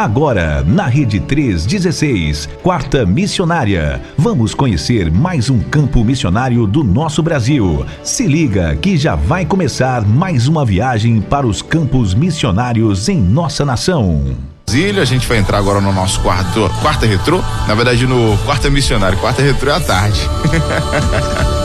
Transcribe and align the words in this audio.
Agora, 0.00 0.64
na 0.66 0.86
Rede 0.86 1.20
316, 1.20 2.48
Quarta 2.62 3.04
Missionária. 3.04 4.00
Vamos 4.16 4.54
conhecer 4.54 5.10
mais 5.12 5.50
um 5.50 5.60
campo 5.60 6.02
missionário 6.02 6.66
do 6.66 6.82
nosso 6.82 7.22
Brasil. 7.22 7.84
Se 8.02 8.26
liga 8.26 8.74
que 8.76 8.96
já 8.96 9.14
vai 9.14 9.44
começar 9.44 10.00
mais 10.06 10.48
uma 10.48 10.64
viagem 10.64 11.20
para 11.20 11.46
os 11.46 11.60
campos 11.60 12.14
missionários 12.14 13.10
em 13.10 13.20
nossa 13.20 13.62
nação. 13.62 14.24
A 14.70 15.04
gente 15.04 15.28
vai 15.28 15.36
entrar 15.36 15.58
agora 15.58 15.82
no 15.82 15.92
nosso 15.92 16.18
quarto, 16.20 16.70
quarta 16.80 17.04
retrô, 17.04 17.42
na 17.68 17.74
verdade 17.74 18.06
no 18.06 18.38
quarta 18.46 18.70
missionário, 18.70 19.18
quarta 19.18 19.42
retrô 19.42 19.70
é 19.70 19.74
à 19.74 19.80
tarde. 19.80 20.20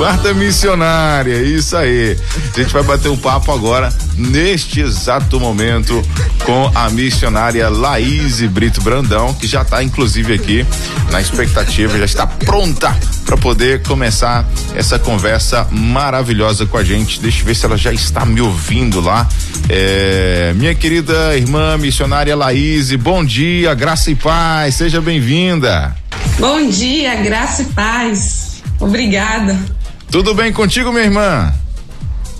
Quarta 0.00 0.32
missionária, 0.32 1.42
isso 1.42 1.76
aí. 1.76 2.16
A 2.54 2.58
gente 2.58 2.72
vai 2.72 2.82
bater 2.82 3.10
um 3.10 3.18
papo 3.18 3.52
agora, 3.52 3.92
neste 4.16 4.80
exato 4.80 5.38
momento, 5.38 6.02
com 6.46 6.72
a 6.74 6.88
missionária 6.88 7.68
Laís 7.68 8.40
Brito 8.40 8.80
Brandão, 8.80 9.34
que 9.34 9.46
já 9.46 9.60
está 9.60 9.84
inclusive 9.84 10.32
aqui 10.32 10.66
na 11.10 11.20
expectativa, 11.20 11.98
já 11.98 12.06
está 12.06 12.26
pronta 12.26 12.96
para 13.26 13.36
poder 13.36 13.82
começar 13.82 14.48
essa 14.74 14.98
conversa 14.98 15.68
maravilhosa 15.70 16.64
com 16.64 16.78
a 16.78 16.82
gente. 16.82 17.20
Deixa 17.20 17.42
eu 17.42 17.44
ver 17.44 17.54
se 17.54 17.66
ela 17.66 17.76
já 17.76 17.92
está 17.92 18.24
me 18.24 18.40
ouvindo 18.40 19.02
lá. 19.02 19.28
É, 19.68 20.54
minha 20.56 20.74
querida 20.74 21.36
irmã 21.36 21.76
missionária 21.76 22.34
Laís, 22.34 22.90
bom 22.94 23.22
dia, 23.22 23.74
graça 23.74 24.10
e 24.10 24.14
paz, 24.14 24.76
seja 24.76 24.98
bem-vinda. 24.98 25.94
Bom 26.38 26.66
dia, 26.70 27.16
graça 27.16 27.60
e 27.60 27.66
paz. 27.66 28.62
Obrigada. 28.80 29.78
Tudo 30.10 30.34
bem 30.34 30.52
contigo, 30.52 30.90
minha 30.90 31.04
irmã? 31.04 31.54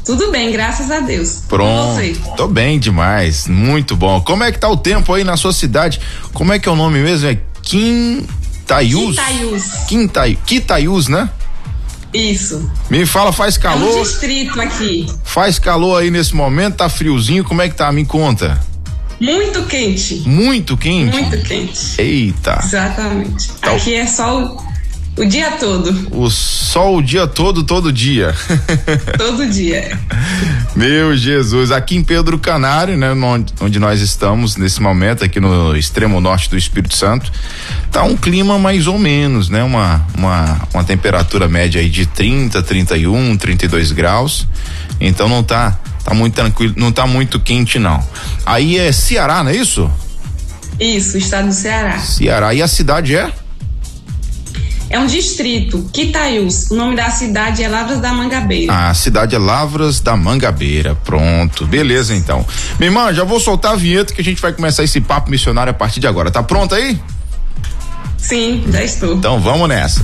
Tudo 0.04 0.32
bem, 0.32 0.50
graças 0.50 0.90
a 0.90 0.98
Deus. 1.00 1.44
Pronto. 1.46 2.00
Tô 2.36 2.48
bem 2.48 2.80
demais, 2.80 3.46
muito 3.46 3.94
bom. 3.94 4.20
Como 4.20 4.42
é 4.42 4.50
que 4.50 4.58
tá 4.58 4.68
o 4.68 4.76
tempo 4.76 5.14
aí 5.14 5.22
na 5.22 5.36
sua 5.36 5.52
cidade? 5.52 6.00
Como 6.32 6.52
é 6.52 6.58
que 6.58 6.68
é 6.68 6.72
o 6.72 6.74
nome 6.74 6.98
mesmo? 6.98 7.28
É 7.28 7.38
Quintaius? 7.62 9.16
Quintaius. 9.16 9.64
Quintai, 9.86 10.38
Quitaius, 10.44 11.06
né? 11.06 11.30
Isso. 12.12 12.68
Me 12.90 13.06
fala, 13.06 13.32
faz 13.32 13.56
calor? 13.56 13.98
É 13.98 14.00
um 14.00 14.02
distrito 14.02 14.60
aqui. 14.60 15.06
Faz 15.22 15.60
calor 15.60 16.02
aí 16.02 16.10
nesse 16.10 16.34
momento, 16.34 16.76
tá 16.76 16.88
friozinho, 16.88 17.44
como 17.44 17.62
é 17.62 17.68
que 17.68 17.76
tá? 17.76 17.92
Me 17.92 18.04
conta. 18.04 18.60
Muito 19.20 19.62
quente. 19.66 20.22
Muito 20.26 20.76
quente? 20.76 21.16
Muito 21.16 21.40
quente. 21.46 22.00
Eita. 22.00 22.58
Exatamente. 22.64 23.52
Tá. 23.60 23.72
Aqui 23.72 23.94
é 23.94 24.06
só 24.06 24.56
o 25.20 25.26
dia 25.26 25.50
todo. 25.52 26.08
O 26.12 26.30
sol 26.30 26.96
o 26.96 27.02
dia 27.02 27.26
todo, 27.26 27.62
todo 27.62 27.92
dia. 27.92 28.34
todo 29.18 29.46
dia. 29.46 29.98
Meu 30.74 31.14
Jesus, 31.14 31.70
aqui 31.70 31.94
em 31.94 32.02
Pedro 32.02 32.38
Canário, 32.38 32.96
né, 32.96 33.08
onde 33.60 33.78
nós 33.78 34.00
estamos 34.00 34.56
nesse 34.56 34.80
momento, 34.80 35.22
aqui 35.22 35.38
no 35.38 35.76
extremo 35.76 36.20
norte 36.20 36.48
do 36.48 36.56
Espírito 36.56 36.96
Santo, 36.96 37.30
tá 37.92 38.02
um 38.02 38.16
clima 38.16 38.58
mais 38.58 38.86
ou 38.86 38.98
menos, 38.98 39.50
né, 39.50 39.62
uma 39.62 40.04
uma, 40.16 40.60
uma 40.72 40.84
temperatura 40.84 41.48
média 41.48 41.80
aí 41.80 41.90
de 41.90 42.06
30, 42.06 42.62
31, 42.62 43.36
32 43.36 43.92
graus. 43.92 44.46
Então 44.98 45.28
não 45.28 45.42
tá 45.42 45.78
tá 46.02 46.14
muito 46.14 46.34
tranquilo, 46.34 46.74
não 46.78 46.90
tá 46.90 47.06
muito 47.06 47.38
quente 47.38 47.78
não. 47.78 48.02
Aí 48.46 48.78
é 48.78 48.90
Ceará, 48.90 49.44
não 49.44 49.50
é 49.50 49.56
isso? 49.56 49.90
Isso, 50.78 51.18
estado 51.18 51.48
do 51.48 51.52
Ceará. 51.52 51.98
Ceará. 51.98 52.54
E 52.54 52.62
a 52.62 52.66
cidade 52.66 53.14
é? 53.14 53.30
É 54.90 54.98
um 54.98 55.06
distrito, 55.06 55.88
Quitaius. 55.92 56.68
O 56.68 56.74
nome 56.74 56.96
da 56.96 57.08
cidade 57.10 57.62
é 57.62 57.68
Lavras 57.68 58.00
da 58.00 58.12
Mangabeira. 58.12 58.72
Ah, 58.72 58.90
a 58.90 58.94
cidade 58.94 59.36
é 59.36 59.38
Lavras 59.38 60.00
da 60.00 60.16
Mangabeira. 60.16 60.96
Pronto. 60.96 61.64
Beleza, 61.64 62.12
então. 62.12 62.44
Minha 62.76 62.88
irmã, 62.90 63.14
já 63.14 63.22
vou 63.22 63.38
soltar 63.38 63.74
a 63.74 63.76
vinheta 63.76 64.12
que 64.12 64.20
a 64.20 64.24
gente 64.24 64.42
vai 64.42 64.52
começar 64.52 64.82
esse 64.82 65.00
papo 65.00 65.30
missionário 65.30 65.70
a 65.70 65.74
partir 65.74 66.00
de 66.00 66.08
agora. 66.08 66.28
Tá 66.28 66.42
pronta 66.42 66.74
aí? 66.74 67.00
Sim, 68.18 68.64
já 68.68 68.82
estou. 68.82 69.14
Então 69.14 69.38
vamos 69.40 69.68
nessa. 69.68 70.02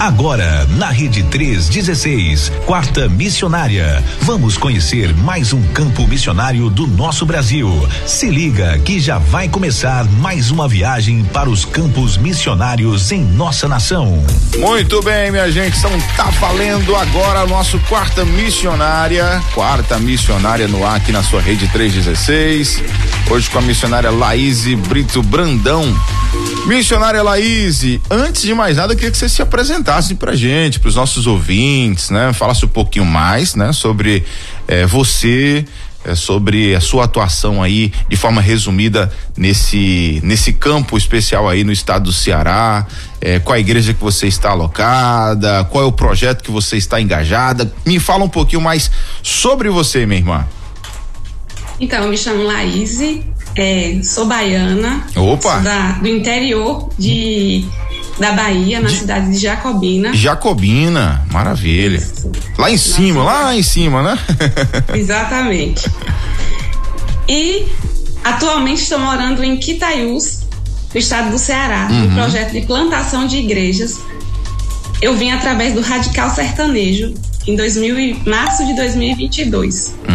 Agora, 0.00 0.66
na 0.76 0.90
Rede 0.90 1.22
316, 1.22 2.50
Quarta 2.66 3.08
Missionária. 3.08 4.02
Vamos 4.20 4.58
conhecer 4.58 5.14
mais 5.14 5.52
um 5.52 5.62
campo 5.68 6.06
missionário 6.06 6.68
do 6.68 6.86
nosso 6.86 7.24
Brasil. 7.24 7.70
Se 8.04 8.28
liga 8.28 8.78
que 8.80 9.00
já 9.00 9.18
vai 9.18 9.48
começar 9.48 10.04
mais 10.04 10.50
uma 10.50 10.68
viagem 10.68 11.24
para 11.24 11.48
os 11.48 11.64
campos 11.64 12.18
missionários 12.18 13.12
em 13.12 13.24
nossa 13.24 13.66
nação. 13.66 14.22
Muito 14.58 15.00
bem, 15.02 15.30
minha 15.30 15.50
gente, 15.50 15.78
são 15.78 15.90
tá 16.16 16.24
valendo 16.38 16.94
agora 16.96 17.46
nosso 17.46 17.78
Quarta 17.88 18.24
Missionária. 18.24 19.42
Quarta 19.54 19.98
Missionária 19.98 20.68
no 20.68 20.84
ar 20.84 20.96
aqui 20.96 21.12
na 21.12 21.22
sua 21.22 21.40
Rede 21.40 21.66
316. 21.68 22.82
Hoje 23.30 23.48
com 23.48 23.58
a 23.58 23.62
missionária 23.62 24.10
Laís 24.10 24.66
Brito 24.88 25.22
Brandão. 25.22 25.82
Missionária 26.66 27.22
Laís, 27.22 27.82
antes 28.10 28.42
de 28.42 28.54
mais 28.54 28.76
nada, 28.76 28.92
eu 28.92 28.96
queria 28.96 29.10
que 29.10 29.16
você 29.18 29.28
se 29.28 29.40
apresentasse 29.40 29.83
pra 30.16 30.34
gente, 30.34 30.80
pros 30.80 30.96
nossos 30.96 31.26
ouvintes, 31.26 32.10
né? 32.10 32.32
Falasse 32.32 32.64
um 32.64 32.68
pouquinho 32.68 33.04
mais, 33.04 33.54
né? 33.54 33.72
Sobre 33.72 34.24
eh, 34.66 34.86
você, 34.86 35.64
eh, 36.04 36.14
sobre 36.14 36.74
a 36.74 36.80
sua 36.80 37.04
atuação 37.04 37.62
aí, 37.62 37.92
de 38.08 38.16
forma 38.16 38.40
resumida, 38.40 39.12
nesse, 39.36 40.20
nesse 40.24 40.52
campo 40.52 40.96
especial 40.96 41.48
aí 41.48 41.64
no 41.64 41.72
estado 41.72 42.04
do 42.04 42.12
Ceará, 42.12 42.86
eh, 43.20 43.38
qual 43.38 43.56
a 43.56 43.60
igreja 43.60 43.94
que 43.94 44.02
você 44.02 44.26
está 44.26 44.50
alocada, 44.50 45.64
qual 45.64 45.84
é 45.84 45.86
o 45.86 45.92
projeto 45.92 46.42
que 46.42 46.50
você 46.50 46.76
está 46.76 47.00
engajada. 47.00 47.72
Me 47.86 48.00
fala 48.00 48.24
um 48.24 48.28
pouquinho 48.28 48.62
mais 48.62 48.90
sobre 49.22 49.68
você, 49.68 50.06
minha 50.06 50.20
irmã. 50.20 50.46
Então, 51.78 52.04
eu 52.04 52.08
me 52.08 52.16
chamo 52.16 52.44
Laís, 52.44 53.00
é, 53.56 54.00
sou 54.02 54.26
baiana. 54.26 55.06
Opa! 55.16 55.54
Sou 55.54 55.62
da, 55.62 55.92
do 55.92 56.08
interior 56.08 56.90
de 56.98 57.64
da 58.18 58.32
Bahia, 58.32 58.80
na 58.80 58.88
de, 58.88 58.96
cidade 58.96 59.30
de 59.30 59.38
Jacobina. 59.38 60.14
Jacobina, 60.14 61.24
maravilha. 61.32 61.96
Isso. 61.96 62.30
Lá 62.56 62.70
em 62.70 62.76
cima, 62.76 63.24
lá 63.24 63.56
em 63.56 63.62
cima, 63.62 64.02
né? 64.02 64.18
Exatamente. 64.94 65.90
E 67.28 67.66
atualmente 68.22 68.82
estou 68.82 68.98
morando 68.98 69.42
em 69.42 69.56
Quitaiús, 69.56 70.42
no 70.92 71.00
estado 71.00 71.30
do 71.30 71.38
Ceará, 71.38 71.88
uhum. 71.90 72.08
no 72.08 72.14
projeto 72.14 72.52
de 72.52 72.60
plantação 72.62 73.26
de 73.26 73.38
igrejas. 73.38 73.98
Eu 75.02 75.16
vim 75.16 75.30
através 75.30 75.74
do 75.74 75.80
Radical 75.80 76.30
Sertanejo 76.30 77.12
em 77.46 77.56
2000, 77.56 78.20
março 78.26 78.64
de 78.64 78.74
2022. 78.74 79.94
Uhum. 80.08 80.13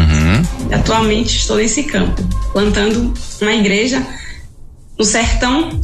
Atualmente 0.71 1.37
estou 1.37 1.57
nesse 1.57 1.83
campo, 1.83 2.21
plantando 2.53 3.13
uma 3.41 3.53
igreja 3.53 4.05
no 4.97 5.03
sertão 5.03 5.79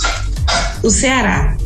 do 0.82 0.92
Ceará. 0.92 1.58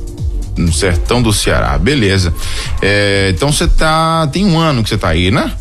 No 0.58 0.72
sertão 0.72 1.22
do 1.22 1.34
Ceará, 1.34 1.78
beleza. 1.78 2.34
É, 2.82 3.32
então 3.36 3.52
você 3.52 3.68
tá. 3.68 4.28
Tem 4.32 4.46
um 4.46 4.60
ano 4.60 4.84
que 4.84 4.90
você 4.90 4.98
tá 4.98 5.10
aí, 5.10 5.32
né? 5.32 5.52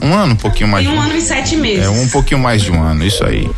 Um 0.00 0.12
ano, 0.12 0.34
um 0.34 0.36
pouquinho 0.36 0.68
mais. 0.68 0.86
Tem 0.86 0.94
um, 0.94 0.98
um 0.98 1.02
ano 1.02 1.16
e 1.16 1.20
sete 1.20 1.56
meses. 1.56 1.84
É, 1.84 1.88
um 1.88 2.08
pouquinho 2.08 2.40
mais 2.40 2.62
de 2.62 2.70
um 2.70 2.82
ano, 2.82 3.04
isso 3.04 3.24
aí. 3.24 3.48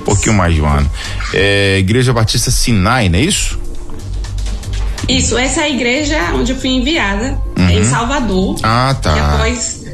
Um 0.00 0.04
pouquinho 0.04 0.34
mais 0.34 0.54
de 0.54 0.62
um 0.62 0.66
ano. 0.66 0.90
É, 1.34 1.78
igreja 1.78 2.12
Batista 2.12 2.50
Sinai, 2.50 3.08
não 3.08 3.18
é 3.18 3.22
isso? 3.22 3.58
Isso, 5.08 5.36
essa 5.36 5.62
é 5.62 5.64
a 5.64 5.68
igreja 5.68 6.32
onde 6.34 6.52
eu 6.52 6.58
fui 6.58 6.70
enviada, 6.70 7.38
uhum. 7.58 7.70
em 7.70 7.84
Salvador. 7.84 8.56
Ah, 8.62 8.94
tá. 9.00 9.16
E 9.16 9.20
após, 9.20 9.84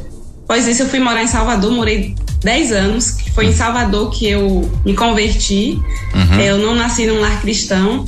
após 0.43 0.67
isso 0.67 0.83
eu 0.83 0.89
fui 0.89 0.99
morar 0.99 1.23
em 1.23 1.27
Salvador, 1.27 1.71
morei 1.71 2.15
10 2.47 2.71
anos, 2.71 3.11
que 3.11 3.29
foi 3.31 3.47
em 3.47 3.53
Salvador 3.53 4.09
que 4.09 4.25
eu 4.25 4.71
me 4.85 4.93
converti. 4.93 5.81
Uhum. 6.13 6.39
Eu 6.39 6.57
não 6.57 6.73
nasci 6.73 7.05
num 7.05 7.19
lar 7.19 7.41
cristão. 7.41 8.05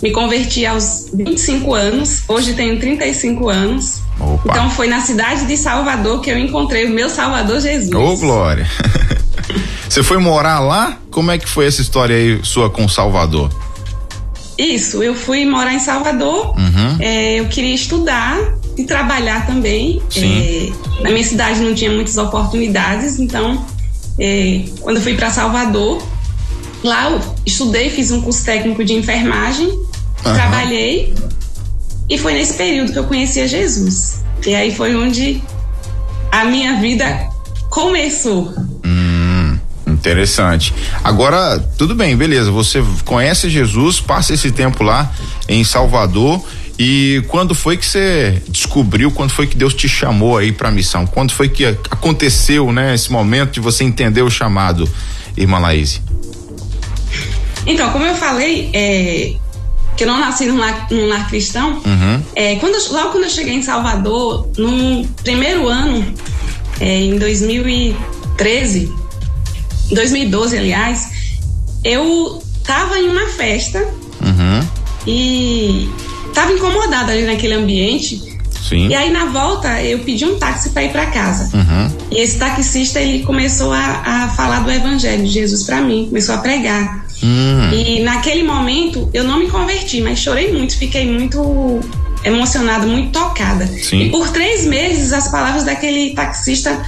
Me 0.00 0.12
converti 0.12 0.64
aos 0.64 1.10
25 1.12 1.74
anos, 1.74 2.22
hoje 2.28 2.54
tenho 2.54 2.78
35 2.78 3.48
anos. 3.48 4.00
Opa. 4.18 4.42
Então 4.46 4.70
foi 4.70 4.86
na 4.86 5.00
cidade 5.00 5.44
de 5.44 5.56
Salvador 5.56 6.20
que 6.20 6.30
eu 6.30 6.38
encontrei 6.38 6.86
o 6.86 6.90
meu 6.90 7.10
Salvador 7.10 7.60
Jesus. 7.60 7.92
Ô, 7.92 8.12
oh, 8.12 8.16
Glória! 8.16 8.66
Você 9.88 10.04
foi 10.04 10.18
morar 10.18 10.60
lá? 10.60 10.96
Como 11.10 11.32
é 11.32 11.36
que 11.36 11.48
foi 11.48 11.66
essa 11.66 11.82
história 11.82 12.14
aí 12.14 12.38
sua 12.44 12.70
com 12.70 12.88
Salvador? 12.88 13.50
Isso, 14.56 15.02
eu 15.02 15.16
fui 15.16 15.44
morar 15.44 15.74
em 15.74 15.80
Salvador. 15.80 16.56
Uhum. 16.56 16.96
É, 17.00 17.40
eu 17.40 17.48
queria 17.48 17.74
estudar 17.74 18.38
e 18.78 18.84
trabalhar 18.84 19.46
também. 19.46 20.00
É, 20.16 20.70
na 21.02 21.10
minha 21.10 21.24
cidade 21.24 21.60
não 21.60 21.74
tinha 21.74 21.90
muitas 21.90 22.16
oportunidades, 22.16 23.18
então 23.18 23.66
é, 24.20 24.64
quando 24.80 24.96
eu 24.96 25.02
fui 25.02 25.14
para 25.14 25.30
Salvador, 25.30 26.02
lá 26.84 27.10
eu 27.10 27.20
estudei, 27.46 27.90
fiz 27.90 28.10
um 28.10 28.20
curso 28.20 28.44
técnico 28.44 28.84
de 28.84 28.92
enfermagem, 28.92 29.68
uhum. 29.68 29.86
trabalhei 30.22 31.14
e 32.08 32.18
foi 32.18 32.34
nesse 32.34 32.54
período 32.54 32.92
que 32.92 32.98
eu 32.98 33.04
conhecia 33.04 33.48
Jesus. 33.48 34.22
E 34.46 34.54
aí 34.54 34.74
foi 34.74 34.94
onde 34.94 35.42
a 36.30 36.44
minha 36.44 36.80
vida 36.80 37.28
começou. 37.68 38.54
Interessante. 40.00 40.72
Agora, 41.04 41.58
tudo 41.76 41.94
bem, 41.94 42.16
beleza. 42.16 42.50
Você 42.50 42.82
conhece 43.04 43.50
Jesus, 43.50 44.00
passa 44.00 44.32
esse 44.32 44.50
tempo 44.50 44.82
lá 44.82 45.12
em 45.46 45.62
Salvador. 45.62 46.42
E 46.82 47.22
quando 47.28 47.54
foi 47.54 47.76
que 47.76 47.84
você 47.84 48.42
descobriu, 48.48 49.10
quando 49.10 49.28
foi 49.32 49.46
que 49.46 49.54
Deus 49.54 49.74
te 49.74 49.86
chamou 49.86 50.38
aí 50.38 50.50
para 50.50 50.70
a 50.70 50.72
missão? 50.72 51.06
Quando 51.06 51.30
foi 51.30 51.46
que 51.46 51.66
aconteceu, 51.66 52.72
né, 52.72 52.94
esse 52.94 53.12
momento 53.12 53.50
de 53.50 53.60
você 53.60 53.84
entender 53.84 54.22
o 54.22 54.30
chamado, 54.30 54.88
irmã 55.36 55.58
Laís? 55.58 56.00
Então, 57.66 57.92
como 57.92 58.06
eu 58.06 58.14
falei, 58.14 58.70
é, 58.72 59.34
que 59.94 60.04
eu 60.04 60.08
não 60.08 60.18
nasci 60.18 60.46
num 60.46 60.56
lar, 60.56 60.86
num 60.90 61.06
lar 61.06 61.28
cristão, 61.28 61.82
uhum. 61.84 62.22
é, 62.34 62.56
quando 62.56 62.76
eu, 62.76 62.92
logo 62.94 63.10
quando 63.10 63.24
eu 63.24 63.30
cheguei 63.30 63.52
em 63.52 63.62
Salvador, 63.62 64.48
no 64.56 65.06
primeiro 65.22 65.68
ano, 65.68 66.14
é, 66.80 66.98
em 66.98 67.18
2013, 67.18 68.90
2012, 69.92 70.56
aliás, 70.56 71.10
eu 71.84 72.42
tava 72.64 72.98
em 72.98 73.06
uma 73.06 73.26
festa 73.26 73.86
uhum. 74.22 74.66
e 75.06 75.90
tava 76.32 76.52
incomodada 76.52 77.12
ali 77.12 77.22
naquele 77.22 77.54
ambiente. 77.54 78.30
Sim. 78.68 78.88
E 78.88 78.94
aí 78.94 79.10
na 79.10 79.26
volta 79.26 79.82
eu 79.82 80.00
pedi 80.00 80.24
um 80.24 80.38
táxi 80.38 80.70
para 80.70 80.84
ir 80.84 80.92
para 80.92 81.06
casa. 81.06 81.50
Uhum. 81.56 81.90
E 82.10 82.20
esse 82.20 82.38
taxista 82.38 83.00
ele 83.00 83.24
começou 83.24 83.72
a, 83.72 84.02
a 84.04 84.28
falar 84.28 84.60
do 84.60 84.70
evangelho 84.70 85.24
de 85.24 85.30
Jesus 85.30 85.64
para 85.64 85.80
mim, 85.80 86.06
começou 86.06 86.34
a 86.34 86.38
pregar. 86.38 87.06
Uhum. 87.22 87.72
E 87.72 88.00
naquele 88.00 88.42
momento 88.42 89.10
eu 89.12 89.24
não 89.24 89.38
me 89.38 89.48
converti, 89.48 90.00
mas 90.00 90.18
chorei 90.18 90.52
muito, 90.52 90.76
fiquei 90.76 91.10
muito 91.10 91.80
emocionada, 92.24 92.86
muito 92.86 93.10
tocada. 93.10 93.66
Sim. 93.66 94.02
E 94.02 94.10
por 94.10 94.28
três 94.28 94.64
meses 94.66 95.12
as 95.12 95.28
palavras 95.28 95.64
daquele 95.64 96.14
taxista 96.14 96.80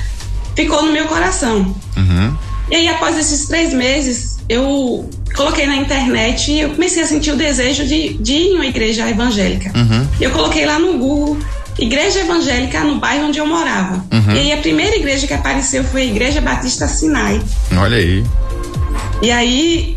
ficou 0.54 0.84
no 0.84 0.92
meu 0.92 1.06
coração. 1.06 1.74
Uhum. 1.96 2.36
E 2.70 2.76
aí 2.76 2.88
após 2.88 3.18
esses 3.18 3.46
três 3.46 3.72
meses 3.74 4.31
eu 4.48 5.08
coloquei 5.34 5.66
na 5.66 5.76
internet 5.76 6.50
e 6.50 6.60
eu 6.60 6.70
comecei 6.70 7.02
a 7.02 7.06
sentir 7.06 7.32
o 7.32 7.36
desejo 7.36 7.86
de, 7.86 8.14
de 8.14 8.32
ir 8.32 8.46
em 8.48 8.54
uma 8.54 8.66
igreja 8.66 9.08
evangélica. 9.08 9.72
Uhum. 9.74 10.06
Eu 10.20 10.30
coloquei 10.30 10.66
lá 10.66 10.78
no 10.78 10.98
Google 10.98 11.38
igreja 11.78 12.20
evangélica 12.20 12.80
no 12.80 12.96
bairro 12.96 13.28
onde 13.28 13.38
eu 13.38 13.46
morava. 13.46 14.04
Uhum. 14.12 14.34
E 14.34 14.38
aí 14.38 14.52
a 14.52 14.58
primeira 14.58 14.96
igreja 14.96 15.26
que 15.26 15.34
apareceu 15.34 15.84
foi 15.84 16.02
a 16.02 16.04
Igreja 16.06 16.40
Batista 16.40 16.86
Sinai. 16.86 17.40
Olha 17.76 17.96
aí. 17.96 18.24
E 19.22 19.30
aí 19.30 19.94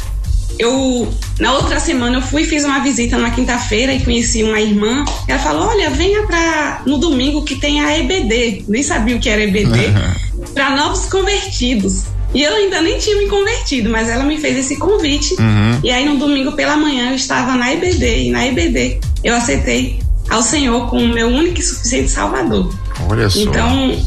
eu 0.57 1.11
na 1.39 1.53
outra 1.53 1.79
semana 1.79 2.17
eu 2.17 2.21
fui 2.21 2.45
fiz 2.45 2.63
uma 2.63 2.79
visita 2.79 3.17
na 3.17 3.29
quinta-feira 3.29 3.93
e 3.93 4.03
conheci 4.03 4.43
uma 4.43 4.59
irmã. 4.59 5.03
Ela 5.27 5.39
falou: 5.39 5.67
"Olha, 5.67 5.89
venha 5.89 6.23
para 6.23 6.81
no 6.85 6.97
domingo 6.97 7.43
que 7.43 7.55
tem 7.55 7.81
a 7.81 7.97
EBD". 7.97 8.65
Nem 8.67 8.83
sabia 8.83 9.15
o 9.15 9.19
que 9.19 9.29
era 9.29 9.43
EBD. 9.43 9.65
Uhum. 9.65 10.45
Para 10.53 10.75
novos 10.75 11.05
convertidos. 11.07 12.03
E 12.33 12.43
eu 12.43 12.53
ainda 12.53 12.81
nem 12.81 12.99
tinha 12.99 13.17
me 13.17 13.27
convertido, 13.27 13.89
mas 13.89 14.09
ela 14.09 14.23
me 14.23 14.37
fez 14.37 14.57
esse 14.57 14.77
convite. 14.77 15.35
Uhum. 15.39 15.79
E 15.83 15.89
aí 15.89 16.05
no 16.05 16.17
domingo 16.17 16.51
pela 16.53 16.75
manhã 16.75 17.09
eu 17.11 17.15
estava 17.15 17.55
na 17.55 17.73
EBD 17.73 18.25
e 18.25 18.31
na 18.31 18.45
EBD 18.45 18.99
eu 19.23 19.35
aceitei 19.35 19.99
ao 20.29 20.41
Senhor 20.41 20.89
como 20.89 21.07
meu 21.07 21.27
único 21.27 21.59
e 21.59 21.63
suficiente 21.63 22.11
Salvador. 22.11 22.73
Olha 23.09 23.29
só. 23.29 23.39
Então 23.39 23.99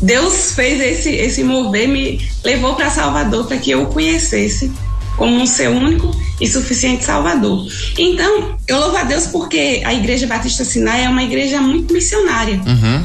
Deus 0.00 0.52
fez 0.52 0.80
esse 0.80 1.10
esse 1.10 1.44
mover, 1.44 1.88
me 1.88 2.20
levou 2.44 2.74
para 2.74 2.90
Salvador 2.90 3.46
para 3.46 3.58
que 3.58 3.70
eu 3.70 3.82
o 3.82 3.86
conhecesse 3.86 4.72
como 5.16 5.36
um 5.36 5.46
seu 5.46 5.72
único 5.72 6.10
e 6.40 6.48
suficiente 6.48 7.04
Salvador. 7.04 7.66
Então, 7.98 8.56
eu 8.66 8.78
louvo 8.78 8.96
a 8.96 9.04
Deus 9.04 9.26
porque 9.26 9.82
a 9.84 9.94
Igreja 9.94 10.26
Batista 10.26 10.64
Sinai 10.64 11.04
é 11.04 11.08
uma 11.08 11.22
igreja 11.22 11.60
muito 11.60 11.92
missionária. 11.92 12.60
Uhum. 12.66 13.04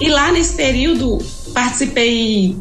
E 0.00 0.08
lá 0.08 0.30
nesse 0.30 0.54
período 0.54 1.18
participei 1.52 2.56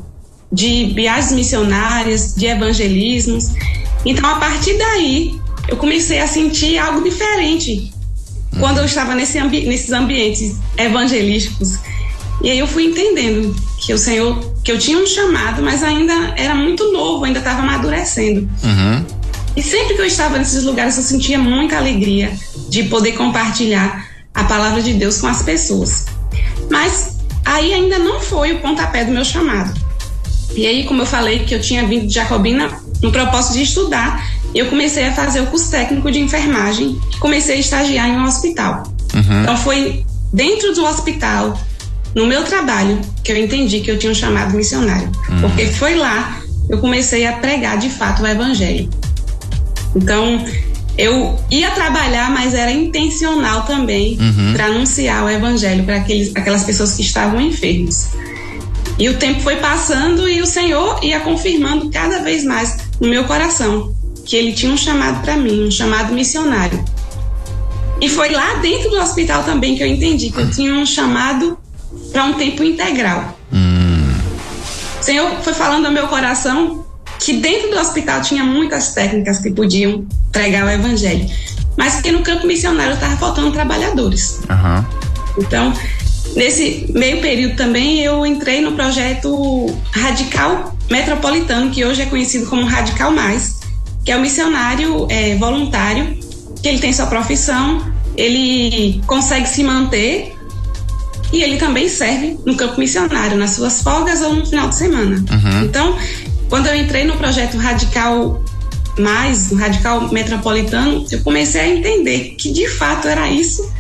de 0.52 0.86
viagens 0.94 1.32
missionárias, 1.32 2.34
de 2.36 2.46
evangelismos. 2.46 3.52
Então, 4.06 4.30
a 4.30 4.36
partir 4.36 4.78
daí, 4.78 5.40
eu 5.68 5.78
comecei 5.78 6.20
a 6.20 6.28
sentir 6.28 6.78
algo 6.78 7.04
diferente 7.04 7.92
uhum. 8.54 8.60
quando 8.60 8.78
eu 8.80 8.86
estava 8.86 9.14
nesse 9.14 9.38
ambi 9.38 9.66
nesses 9.66 9.92
ambientes 9.92 10.56
evangelísticos. 10.78 11.80
E 12.42 12.52
aí 12.52 12.60
eu 12.60 12.68
fui 12.68 12.86
entendendo 12.86 13.56
que 13.80 13.94
o 13.94 13.98
Senhor, 13.98 14.54
que 14.64 14.72
eu 14.72 14.78
tinha 14.78 14.98
um 14.98 15.08
chamado, 15.08 15.62
mas 15.62 15.84
ainda 15.84 16.34
era 16.38 16.54
muito 16.54 16.92
novo, 16.92 17.26
ainda 17.26 17.40
estava 17.40 17.62
amadurecendo. 17.62 18.48
Uhum. 18.64 19.06
E 19.56 19.64
sempre 19.64 19.96
que 19.96 20.02
eu 20.02 20.06
estava 20.06 20.38
nesses 20.38 20.64
lugares, 20.64 20.98
eu 20.98 21.04
sentia 21.04 21.40
muita 21.40 21.78
alegria 21.78 22.32
de 22.70 22.84
poder 22.84 23.14
compartilhar 23.14 24.08
a 24.34 24.44
palavra 24.44 24.84
de 24.84 24.94
Deus 24.94 25.20
com 25.20 25.26
as 25.26 25.42
pessoas. 25.42 26.06
Mas 26.70 27.18
aí 27.44 27.74
ainda 27.74 27.98
não 27.98 28.20
foi 28.22 28.54
o 28.54 28.60
pontapé 28.60 29.04
do 29.04 29.12
meu 29.12 29.26
chamado. 29.26 29.87
E 30.56 30.66
aí, 30.66 30.86
como 30.86 31.02
eu 31.02 31.06
falei 31.06 31.40
que 31.40 31.54
eu 31.54 31.62
tinha 31.62 31.86
vindo 31.86 32.08
de 32.08 32.14
Jacobina 32.14 32.70
no 33.02 33.12
propósito 33.12 33.54
de 33.54 33.64
estudar, 33.64 34.28
eu 34.56 34.68
comecei 34.68 35.06
a 35.06 35.14
fazer 35.14 35.42
o 35.42 35.48
curso 35.48 35.70
técnico 35.70 36.12
de 36.12 36.20
enfermagem 36.20 37.00
e 37.14 37.18
comecei 37.18 37.58
a 37.58 37.60
estagiar 37.60 38.10
em 38.10 38.18
um 38.18 38.26
hospital. 38.26 38.84
Uhum. 39.14 39.42
Então 39.42 39.58
foi 39.58 40.06
dentro 40.34 40.74
do 40.74 40.86
hospital, 40.86 41.60
no 42.16 42.26
meu 42.26 42.44
trabalho, 42.44 43.00
que 43.24 43.32
eu 43.32 43.38
entendi 43.38 43.82
que 43.82 43.92
eu 43.92 44.00
tinha 44.00 44.12
um 44.12 44.16
chamado 44.16 44.56
missionário. 44.56 45.12
Uhum. 45.30 45.42
Porque 45.42 45.68
foi 45.68 45.96
lá 45.96 46.42
eu 46.70 46.80
comecei 46.80 47.26
a 47.26 47.34
pregar 47.34 47.78
de 47.78 47.90
fato 47.90 48.24
o 48.24 48.28
evangelho. 48.28 48.90
Então, 49.96 50.46
eu 50.98 51.40
ia 51.50 51.72
trabalhar, 51.72 52.30
mas 52.30 52.54
era 52.54 52.72
intencional 52.72 53.64
também 53.64 54.18
uhum. 54.20 54.54
para 54.54 54.66
anunciar 54.66 55.24
o 55.24 55.30
evangelho 55.30 55.84
para 55.86 55.98
aquelas 55.98 56.64
pessoas 56.64 56.96
que 56.96 57.02
estavam 57.02 57.40
enfermas. 57.40 58.10
E 59.00 59.10
o 59.10 59.18
tempo 59.18 59.42
foi 59.42 59.58
passando 59.58 60.28
e 60.28 60.42
o 60.42 60.46
Senhor 60.46 61.00
ia 61.04 61.20
confirmando 61.20 61.90
cada 61.92 62.20
vez 62.20 62.44
mais 62.44 62.78
no 63.00 63.08
meu 63.08 63.26
coração 63.26 63.94
que 64.26 64.36
ele 64.36 64.52
tinha 64.54 64.72
um 64.72 64.78
chamado 64.78 65.22
para 65.22 65.38
mim, 65.38 65.68
um 65.68 65.72
chamado 65.72 66.14
missionário. 66.14 66.84
E 68.02 68.10
foi 68.10 68.30
lá 68.30 68.56
dentro 68.56 68.90
do 68.90 68.98
hospital 68.98 69.44
também 69.44 69.76
que 69.76 69.84
eu 69.84 69.88
entendi 69.88 70.30
que 70.30 70.40
eu 70.40 70.50
tinha 70.50 70.74
um 70.74 70.86
chamado 70.86 71.58
para 72.12 72.26
um 72.26 72.34
tempo 72.34 72.64
integral. 72.64 73.38
Hum. 73.54 74.14
O 75.00 75.04
Senhor 75.04 75.30
foi 75.42 75.54
falando 75.54 75.86
ao 75.86 75.92
meu 75.92 76.08
coração 76.08 76.86
que 77.20 77.34
dentro 77.38 77.72
do 77.72 77.78
hospital 77.78 78.22
tinha 78.22 78.44
muitas 78.44 78.94
técnicas 78.94 79.40
que 79.40 79.52
podiam 79.52 80.06
pregar 80.32 80.66
o 80.66 80.70
evangelho, 80.70 81.28
mas 81.76 82.02
que 82.02 82.12
no 82.12 82.22
campo 82.22 82.46
missionário 82.46 82.94
estava 82.94 83.18
faltando 83.18 83.52
trabalhadores. 83.52 84.42
Uhum. 84.50 84.86
Então, 85.40 85.74
Nesse 86.38 86.86
meio 86.94 87.20
período 87.20 87.56
também 87.56 88.00
eu 88.02 88.24
entrei 88.24 88.62
no 88.62 88.74
projeto 88.74 89.76
Radical 89.92 90.78
Metropolitano, 90.88 91.72
que 91.72 91.84
hoje 91.84 92.04
é 92.04 92.06
conhecido 92.06 92.46
como 92.46 92.64
Radical 92.64 93.12
Mais, 93.12 93.58
que 94.06 94.12
é 94.12 94.16
um 94.16 94.22
missionário 94.22 95.08
é, 95.10 95.36
voluntário, 95.36 96.16
que 96.62 96.68
ele 96.68 96.78
tem 96.78 96.94
sua 96.94 97.08
profissão, 97.08 97.92
ele 98.16 99.02
consegue 99.08 99.50
se 99.50 99.64
manter 99.64 100.36
e 101.34 101.42
ele 101.42 101.58
também 101.58 101.90
serve 101.90 102.38
no 102.46 102.56
campo 102.56 102.80
missionário, 102.80 103.36
nas 103.36 103.52
suas 103.52 103.82
folgas 103.82 104.22
ou 104.22 104.36
no 104.36 104.46
final 104.46 104.70
de 104.70 104.76
semana. 104.76 105.16
Uhum. 105.18 105.64
Então, 105.64 105.98
quando 106.50 106.68
eu 106.68 106.76
entrei 106.76 107.04
no 107.04 107.18
projeto 107.18 107.58
Radical 107.58 108.44
Mais, 109.00 109.50
no 109.50 109.58
Radical 109.58 110.14
Metropolitano, 110.14 111.04
eu 111.12 111.20
comecei 111.22 111.62
a 111.62 111.68
entender 111.68 112.36
que 112.38 112.52
de 112.52 112.70
fato 112.70 113.08
era 113.08 113.28
isso 113.28 113.76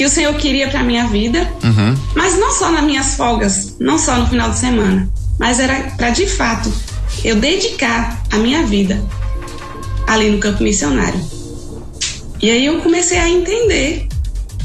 que 0.00 0.06
o 0.06 0.08
Senhor 0.08 0.32
queria 0.36 0.66
para 0.66 0.82
minha 0.82 1.06
vida, 1.08 1.46
uhum. 1.62 1.94
mas 2.16 2.34
não 2.38 2.50
só 2.52 2.72
nas 2.72 2.82
minhas 2.84 3.16
folgas, 3.16 3.76
não 3.78 3.98
só 3.98 4.16
no 4.16 4.26
final 4.28 4.48
de 4.48 4.58
semana, 4.58 5.06
mas 5.38 5.60
era 5.60 5.90
para 5.98 6.08
de 6.08 6.26
fato 6.26 6.72
eu 7.22 7.36
dedicar 7.36 8.18
a 8.30 8.38
minha 8.38 8.64
vida 8.64 8.98
ali 10.06 10.30
no 10.30 10.38
campo 10.38 10.62
missionário. 10.62 11.20
E 12.40 12.50
aí 12.50 12.64
eu 12.64 12.80
comecei 12.80 13.18
a 13.18 13.28
entender. 13.28 14.08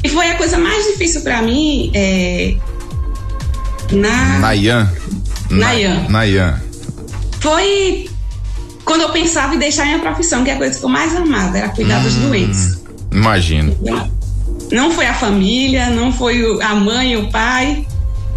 E 0.02 0.08
foi 0.08 0.30
a 0.30 0.36
coisa 0.36 0.56
mais 0.56 0.86
difícil 0.86 1.20
para 1.20 1.42
mim 1.42 1.90
é, 1.92 2.56
na 3.92 4.38
Nayan. 4.38 4.90
Nayan. 5.50 6.08
Nayan. 6.08 6.62
Foi 7.40 8.08
quando 8.86 9.02
eu 9.02 9.10
pensava 9.10 9.54
em 9.54 9.58
deixar 9.58 9.84
minha 9.84 9.98
profissão, 9.98 10.42
que 10.42 10.48
é 10.48 10.54
a 10.54 10.56
coisa 10.56 10.78
que 10.78 10.82
eu 10.82 10.88
mais 10.88 11.14
amava, 11.14 11.58
era 11.58 11.68
cuidar 11.68 12.00
hum, 12.00 12.04
dos 12.04 12.14
doentes. 12.14 12.78
Imagino. 13.12 13.76
Então, 13.82 14.15
não 14.72 14.90
foi 14.90 15.06
a 15.06 15.14
família, 15.14 15.90
não 15.90 16.12
foi 16.12 16.42
a 16.62 16.74
mãe, 16.74 17.16
o 17.16 17.30
pai, 17.30 17.86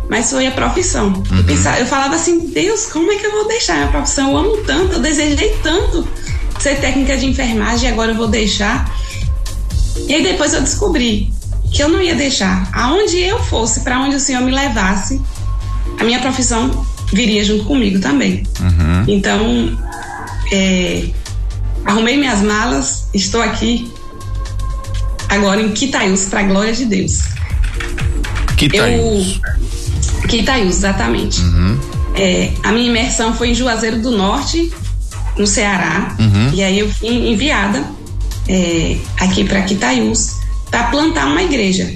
mas 0.10 0.30
foi 0.30 0.48
a 0.48 0.52
profissão. 0.52 1.08
Uhum. 1.08 1.38
Eu, 1.38 1.44
pensava, 1.44 1.80
eu 1.80 1.86
falava 1.86 2.16
assim, 2.16 2.48
Deus, 2.50 2.88
como 2.88 3.12
é 3.12 3.16
que 3.16 3.26
eu 3.26 3.32
vou 3.32 3.48
deixar 3.48 3.74
a 3.74 3.78
minha 3.78 3.88
profissão? 3.90 4.32
Eu 4.32 4.38
amo 4.38 4.58
tanto, 4.66 4.94
eu 4.94 5.00
desejei 5.00 5.58
tanto 5.62 6.08
ser 6.60 6.80
técnica 6.80 7.16
de 7.16 7.26
enfermagem 7.26 7.90
e 7.90 7.92
agora 7.92 8.12
eu 8.12 8.16
vou 8.16 8.28
deixar. 8.28 8.94
E 10.08 10.14
aí 10.14 10.24
depois 10.24 10.54
eu 10.54 10.62
descobri 10.62 11.32
que 11.72 11.82
eu 11.82 11.90
não 11.90 12.02
ia 12.02 12.16
deixar. 12.16 12.70
Aonde 12.74 13.20
eu 13.20 13.40
fosse, 13.44 13.82
para 13.82 14.00
onde 14.00 14.16
o 14.16 14.20
Senhor 14.20 14.42
me 14.42 14.52
levasse, 14.52 15.22
a 16.00 16.04
minha 16.04 16.20
profissão 16.20 16.86
viria 17.14 17.44
junto 17.44 17.66
comigo 17.66 18.00
também. 18.00 18.44
Uhum. 18.60 19.06
Então, 19.08 19.78
é, 20.52 21.10
arrumei 21.86 22.18
minhas 22.18 22.42
malas, 22.42 23.08
estou 23.14 23.42
aqui 23.42 23.92
agora 25.30 25.62
em 25.62 25.72
Quitaiús, 25.72 26.26
para 26.26 26.42
a 26.42 26.44
glória 26.44 26.74
de 26.74 26.86
Deus. 26.86 27.22
Quitaiús. 28.58 29.40
Eu, 29.44 30.28
Quitaiús, 30.28 30.78
exatamente. 30.78 31.40
Uhum. 31.42 31.80
É, 32.16 32.52
a 32.64 32.72
minha 32.72 32.90
imersão 32.90 33.34
foi 33.34 33.52
em 33.52 33.56
Juazeiro 33.56 34.02
do 34.02 34.12
Norte, 34.12 34.72
no 35.38 35.48
Ceará, 35.48 36.16
uhum. 36.20 36.52
e 36.54 36.62
aí 36.62 36.80
eu 36.80 36.90
fui 36.92 37.32
enviada 37.32 37.84
é, 38.48 38.98
aqui 39.20 39.44
para 39.46 39.62
Quitaiús 39.62 40.40
para 40.70 40.86
plantar 40.86 41.28
uma 41.28 41.42
igreja. 41.42 41.90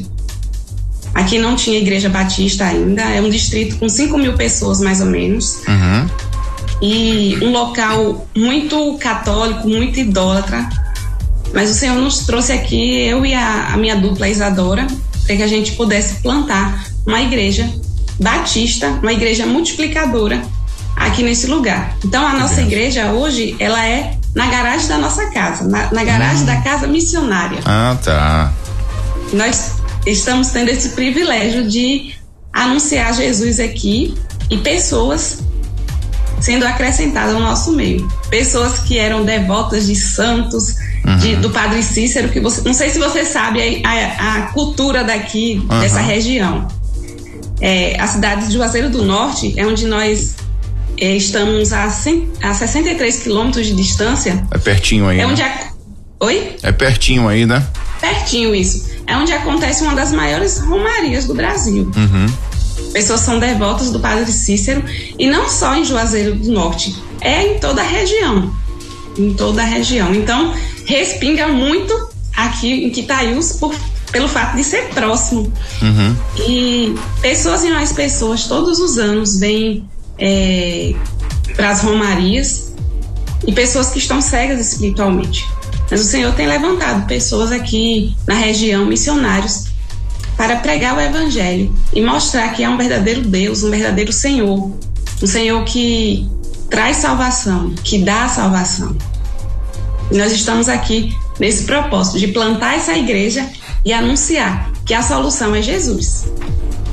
Aqui 1.13 1.37
não 1.37 1.55
tinha 1.55 1.77
igreja 1.77 2.09
batista 2.09 2.65
ainda, 2.65 3.03
é 3.03 3.21
um 3.21 3.29
distrito 3.29 3.77
com 3.77 3.87
5 3.89 4.17
mil 4.17 4.33
pessoas 4.33 4.79
mais 4.79 5.01
ou 5.01 5.07
menos. 5.07 5.59
Uhum. 5.67 6.09
e 6.81 7.37
um 7.41 7.51
local 7.51 8.27
muito 8.35 8.97
católico, 8.97 9.67
muito 9.67 9.99
idólatra. 9.99 10.67
Mas 11.53 11.69
o 11.69 11.73
Senhor 11.73 11.95
nos 11.95 12.19
trouxe 12.19 12.51
aqui, 12.51 12.99
eu 12.99 13.25
e 13.25 13.33
a, 13.33 13.73
a 13.73 13.77
minha 13.77 13.95
dupla 13.95 14.27
Isadora, 14.27 14.87
para 15.25 15.35
que 15.35 15.43
a 15.43 15.47
gente 15.47 15.73
pudesse 15.73 16.21
plantar 16.21 16.85
uma 17.05 17.21
igreja 17.21 17.69
batista, 18.19 18.87
uma 19.01 19.13
igreja 19.13 19.45
multiplicadora 19.45 20.41
aqui 20.95 21.23
nesse 21.23 21.47
lugar. 21.47 21.95
Então 22.03 22.25
a 22.25 22.33
nossa 22.33 22.61
igreja 22.61 23.11
hoje, 23.11 23.55
ela 23.59 23.85
é 23.85 24.17
na 24.35 24.47
garagem 24.47 24.87
da 24.87 24.97
nossa 24.97 25.29
casa, 25.29 25.67
na, 25.67 25.91
na 25.91 26.03
garagem 26.03 26.43
hum. 26.43 26.45
da 26.45 26.61
casa 26.61 26.87
missionária. 26.87 27.59
Ah, 27.65 27.95
tá. 28.03 28.51
Nós 29.31 29.73
estamos 30.05 30.49
tendo 30.49 30.69
esse 30.69 30.89
privilégio 30.89 31.67
de 31.67 32.15
anunciar 32.51 33.13
Jesus 33.13 33.59
aqui 33.59 34.15
e 34.49 34.57
pessoas 34.57 35.39
sendo 36.39 36.65
acrescentadas 36.65 37.33
ao 37.33 37.41
nosso 37.41 37.71
meio. 37.71 38.07
Pessoas 38.29 38.79
que 38.79 38.97
eram 38.97 39.23
devotas 39.23 39.87
de 39.87 39.95
santos, 39.95 40.75
uhum. 41.05 41.17
de, 41.17 41.35
do 41.37 41.49
Padre 41.49 41.81
Cícero, 41.83 42.29
que 42.29 42.39
você, 42.39 42.61
não 42.61 42.73
sei 42.73 42.89
se 42.89 42.99
você 42.99 43.25
sabe 43.25 43.81
a, 43.83 44.35
a, 44.35 44.41
cultura 44.53 45.03
daqui, 45.03 45.65
uhum. 45.69 45.79
dessa 45.79 46.01
região. 46.01 46.67
É, 47.61 47.99
a 47.99 48.07
cidade 48.07 48.47
de 48.47 48.53
Juazeiro 48.53 48.89
do 48.89 49.03
Norte 49.03 49.53
é 49.57 49.65
onde 49.65 49.85
nós 49.85 50.35
é, 50.97 51.15
estamos 51.15 51.71
a, 51.71 51.89
100, 51.89 52.29
a 52.41 52.53
63 52.53 53.23
quilômetros 53.23 53.67
de 53.67 53.73
distância. 53.73 54.45
É 54.51 54.57
pertinho 54.57 55.07
aí. 55.07 55.19
É 55.19 55.25
né? 55.25 55.31
onde 55.31 55.41
a, 55.41 55.73
Oi? 56.23 56.55
É 56.63 56.71
pertinho 56.71 57.27
aí, 57.27 57.45
né? 57.45 57.67
Pertinho 57.99 58.55
isso. 58.55 58.89
É 59.05 59.17
onde 59.17 59.33
acontece 59.33 59.83
uma 59.83 59.93
das 59.93 60.13
maiores 60.13 60.57
romarias 60.59 61.25
do 61.25 61.33
Brasil. 61.33 61.91
Uhum. 61.95 62.25
Pessoas 62.93 63.19
são 63.19 63.39
devotas 63.39 63.91
do 63.91 63.99
Padre 63.99 64.31
Cícero 64.31 64.83
e 65.19 65.29
não 65.29 65.49
só 65.49 65.75
em 65.75 65.83
Juazeiro 65.83 66.35
do 66.35 66.49
Norte, 66.51 66.95
é 67.19 67.47
em 67.47 67.59
toda 67.59 67.81
a 67.81 67.85
região. 67.85 68.53
Em 69.17 69.33
toda 69.33 69.63
a 69.63 69.65
região. 69.65 70.15
Então, 70.15 70.53
respinga 70.85 71.47
muito 71.47 71.93
aqui 72.35 72.85
em 72.85 72.89
Quitaiús 72.89 73.53
por, 73.53 73.75
pelo 74.11 74.27
fato 74.27 74.55
de 74.55 74.63
ser 74.63 74.89
próximo. 74.89 75.51
Uhum. 75.81 76.15
E 76.47 76.95
pessoas 77.21 77.63
e 77.63 77.69
mais 77.69 77.91
pessoas 77.93 78.45
todos 78.45 78.79
os 78.79 78.97
anos 78.97 79.37
vêm 79.37 79.87
é, 80.17 80.93
para 81.55 81.69
as 81.69 81.81
romarias 81.81 82.73
e 83.45 83.51
pessoas 83.51 83.89
que 83.89 83.99
estão 83.99 84.21
cegas 84.21 84.59
espiritualmente. 84.59 85.45
Mas 85.89 86.01
o 86.01 86.05
Senhor 86.05 86.33
tem 86.33 86.47
levantado 86.47 87.05
pessoas 87.07 87.51
aqui 87.51 88.15
na 88.27 88.35
região, 88.35 88.85
missionários, 88.85 89.65
para 90.37 90.55
pregar 90.57 90.97
o 90.97 90.99
Evangelho 90.99 91.73
e 91.93 92.01
mostrar 92.01 92.49
que 92.49 92.63
há 92.63 92.69
um 92.69 92.77
verdadeiro 92.77 93.21
Deus, 93.21 93.63
um 93.63 93.69
verdadeiro 93.69 94.11
Senhor, 94.11 94.71
um 95.21 95.27
Senhor 95.27 95.63
que 95.65 96.27
traz 96.69 96.97
salvação, 96.97 97.75
que 97.83 97.99
dá 97.99 98.27
salvação. 98.27 98.95
E 100.13 100.17
nós 100.17 100.31
estamos 100.31 100.69
aqui 100.69 101.17
nesse 101.39 101.63
propósito 101.63 102.19
de 102.19 102.27
plantar 102.27 102.75
essa 102.75 102.95
igreja 102.95 103.49
e 103.83 103.91
anunciar 103.91 104.71
que 104.85 104.93
a 104.93 105.01
solução 105.01 105.55
é 105.55 105.61
Jesus. 105.61 106.31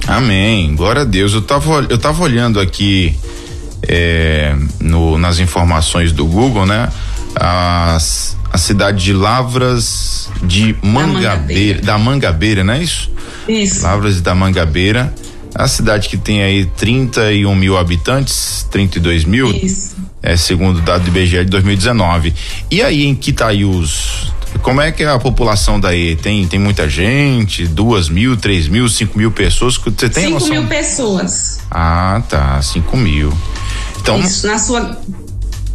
Amém. 0.06 0.74
Glória 0.74 1.02
a 1.02 1.04
Deus. 1.04 1.34
Eu 1.34 1.40
estava 1.40 1.86
eu 1.90 1.98
tava 1.98 2.22
olhando 2.22 2.58
aqui 2.58 3.14
é, 3.86 4.56
no, 4.80 5.18
nas 5.18 5.38
informações 5.38 6.12
do 6.12 6.24
Google, 6.24 6.64
né? 6.64 6.88
As, 7.34 8.38
a 8.50 8.56
cidade 8.56 9.04
de 9.04 9.12
Lavras 9.12 10.30
de 10.42 10.74
Mangabeira, 10.82 11.02
da 11.12 11.36
Mangabeira, 11.36 11.82
da 11.82 11.98
Mangabeira 11.98 12.64
não 12.64 12.74
é 12.74 12.82
isso? 12.82 13.10
Isso. 13.46 13.82
Lavras 13.82 14.22
da 14.22 14.34
Mangabeira. 14.34 15.14
A 15.54 15.66
cidade 15.66 16.08
que 16.08 16.16
tem 16.16 16.42
aí 16.42 16.64
31 16.64 17.54
mil 17.54 17.76
habitantes, 17.76 18.66
32 18.70 19.24
mil. 19.24 19.50
Isso. 19.50 19.96
É 20.22 20.36
segundo 20.36 20.78
o 20.78 20.82
dado 20.82 21.04
do 21.04 21.08
IBGE 21.08 21.44
de 21.44 21.50
2019. 21.50 22.34
E 22.70 22.82
aí 22.82 23.04
em 23.04 23.14
Quitaiús, 23.14 24.32
como 24.62 24.80
é 24.80 24.92
que 24.92 25.02
é 25.02 25.08
a 25.08 25.18
população 25.18 25.80
daí? 25.80 26.14
Tem, 26.16 26.46
tem 26.46 26.58
muita 26.58 26.88
gente? 26.88 27.66
Duas 27.66 28.08
mil, 28.08 28.36
três 28.36 28.68
mil, 28.68 28.88
cinco 28.88 29.16
mil 29.16 29.30
pessoas? 29.30 29.76
Você 29.76 30.08
tem 30.08 30.24
cinco 30.24 30.34
noção? 30.34 30.48
mil 30.50 30.66
pessoas. 30.66 31.60
Ah, 31.70 32.22
tá. 32.28 32.60
Cinco 32.62 32.96
mil. 32.96 33.32
Então. 34.00 34.20
Isso, 34.20 34.46
na 34.46 34.58
sua. 34.58 35.00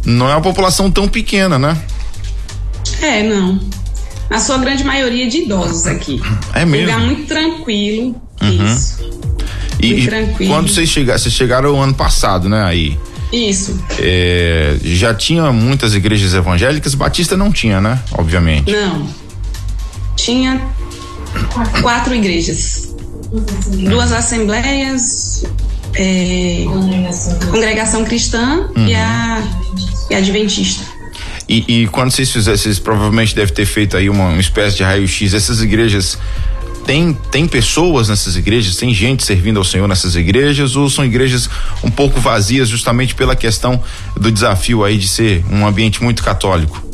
Não 0.04 0.28
é 0.28 0.32
uma 0.32 0.42
população 0.42 0.90
tão 0.90 1.08
pequena, 1.08 1.58
né? 1.58 1.76
É, 3.02 3.22
não 3.24 3.60
na 4.28 4.40
sua 4.40 4.58
grande 4.58 4.84
maioria 4.84 5.28
de 5.28 5.38
idosos 5.42 5.86
aqui. 5.86 6.20
É 6.54 6.64
mesmo? 6.64 6.88
Um 6.88 6.94
lugar 6.94 7.06
muito 7.06 7.26
tranquilo. 7.26 8.20
Uhum. 8.42 8.74
Isso. 8.74 9.15
E, 9.80 10.06
tranquilo. 10.06 10.52
quando 10.52 10.68
vocês 10.68 10.88
chegaram, 10.88 11.18
vocês 11.18 11.34
chegaram 11.34 11.82
ano 11.82 11.94
passado, 11.94 12.48
né? 12.48 12.64
Aí. 12.64 12.98
Isso. 13.32 13.78
É, 13.98 14.76
já 14.82 15.12
tinha 15.12 15.52
muitas 15.52 15.94
igrejas 15.94 16.32
evangélicas, 16.32 16.94
Batista 16.94 17.36
não 17.36 17.50
tinha, 17.50 17.80
né? 17.80 18.00
Obviamente. 18.12 18.70
Não. 18.70 19.08
Tinha 20.16 20.60
quatro 21.82 22.14
igrejas. 22.14 22.94
Duas 23.88 24.12
assembleias, 24.12 25.44
é, 25.94 26.64
congregação 27.50 28.04
cristã 28.04 28.70
uhum. 28.76 28.86
e 28.86 28.94
a 28.94 29.42
e 30.10 30.14
a 30.14 30.18
adventista. 30.18 30.84
E, 31.48 31.82
e 31.82 31.86
quando 31.88 32.10
vocês 32.10 32.30
fizeram, 32.30 32.56
vocês 32.56 32.78
provavelmente 32.78 33.34
devem 33.34 33.54
ter 33.54 33.66
feito 33.66 33.96
aí 33.96 34.08
uma, 34.08 34.28
uma 34.28 34.40
espécie 34.40 34.76
de 34.76 34.82
raio-x. 34.82 35.32
Essas 35.32 35.62
igrejas 35.62 36.18
tem, 36.86 37.12
tem 37.32 37.48
pessoas 37.48 38.08
nessas 38.08 38.36
igrejas, 38.36 38.76
tem 38.76 38.94
gente 38.94 39.24
servindo 39.24 39.58
ao 39.58 39.64
Senhor 39.64 39.88
nessas 39.88 40.14
igrejas, 40.14 40.76
ou 40.76 40.88
são 40.88 41.04
igrejas 41.04 41.50
um 41.82 41.90
pouco 41.90 42.20
vazias 42.20 42.68
justamente 42.68 43.14
pela 43.14 43.34
questão 43.34 43.82
do 44.18 44.30
desafio 44.30 44.84
aí 44.84 44.96
de 44.96 45.08
ser 45.08 45.44
um 45.50 45.66
ambiente 45.66 46.02
muito 46.02 46.22
católico? 46.22 46.85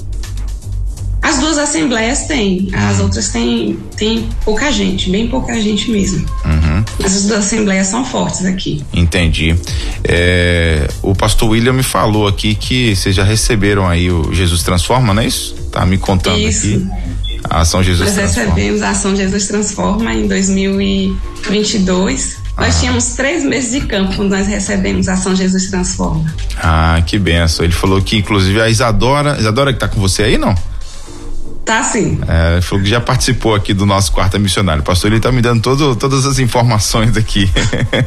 As 1.43 1.49
duas 1.49 1.59
assembleias 1.59 2.29
têm, 2.29 2.69
as 2.73 2.99
uhum. 2.99 3.03
outras 3.03 3.31
têm, 3.31 3.77
têm 3.97 4.29
pouca 4.45 4.71
gente, 4.71 5.11
bem 5.11 5.27
pouca 5.27 5.61
gente 5.61 5.91
mesmo. 5.91 6.25
Uhum. 6.45 6.85
Mas 7.01 7.17
as 7.17 7.25
duas 7.25 7.41
assembleias 7.41 7.89
são 7.89 8.05
fortes 8.05 8.45
aqui. 8.45 8.85
Entendi. 8.95 9.57
É, 10.05 10.87
o 11.03 11.17
pastor 11.17 11.51
William 11.51 11.73
me 11.73 11.83
falou 11.83 12.29
aqui 12.29 12.55
que 12.55 12.95
vocês 12.95 13.13
já 13.13 13.25
receberam 13.25 13.89
aí 13.89 14.09
o 14.09 14.33
Jesus 14.33 14.63
Transforma, 14.63 15.13
não 15.13 15.21
é 15.21 15.27
isso? 15.27 15.57
Tá 15.73 15.85
me 15.85 15.99
contando 15.99 16.39
isso. 16.39 16.69
aqui. 16.69 16.87
A 17.51 17.63
ação 17.63 17.83
Jesus 17.83 18.09
Nós 18.09 18.17
Transforma. 18.17 18.55
recebemos 18.55 18.83
a 18.83 18.91
ação 18.91 19.17
Jesus 19.17 19.49
Transforma 19.49 20.15
em 20.15 20.29
2022. 20.29 22.37
Ah. 22.57 22.67
Nós 22.67 22.79
tínhamos 22.79 23.05
três 23.17 23.43
meses 23.43 23.73
de 23.73 23.81
campo 23.89 24.15
quando 24.15 24.31
nós 24.31 24.47
recebemos 24.47 25.09
a 25.09 25.15
ação 25.15 25.35
Jesus 25.35 25.67
Transforma. 25.67 26.33
Ah, 26.57 27.03
que 27.05 27.19
benção. 27.19 27.65
Ele 27.65 27.75
falou 27.75 28.01
que, 28.01 28.17
inclusive, 28.17 28.61
a 28.61 28.71
Isadora. 28.71 29.37
Isadora 29.41 29.73
que 29.73 29.81
tá 29.81 29.89
com 29.89 30.01
você 30.01 30.23
aí, 30.23 30.39
não? 30.39 30.55
Tá 31.64 31.83
sim. 31.85 32.19
É, 32.26 32.61
falou 32.61 32.83
que 32.83 32.90
já 32.90 33.00
participou 33.00 33.54
aqui 33.54 33.73
do 33.73 33.87
nosso 33.87 34.11
quarta 34.11 34.38
missionário. 34.38 34.83
Pastor, 34.83 35.12
ele 35.12 35.21
tá 35.21 35.31
me 35.31 35.40
dando 35.40 35.62
todo, 35.62 35.95
todas 35.95 36.26
as 36.26 36.38
informações 36.38 37.16
aqui. 37.16 37.49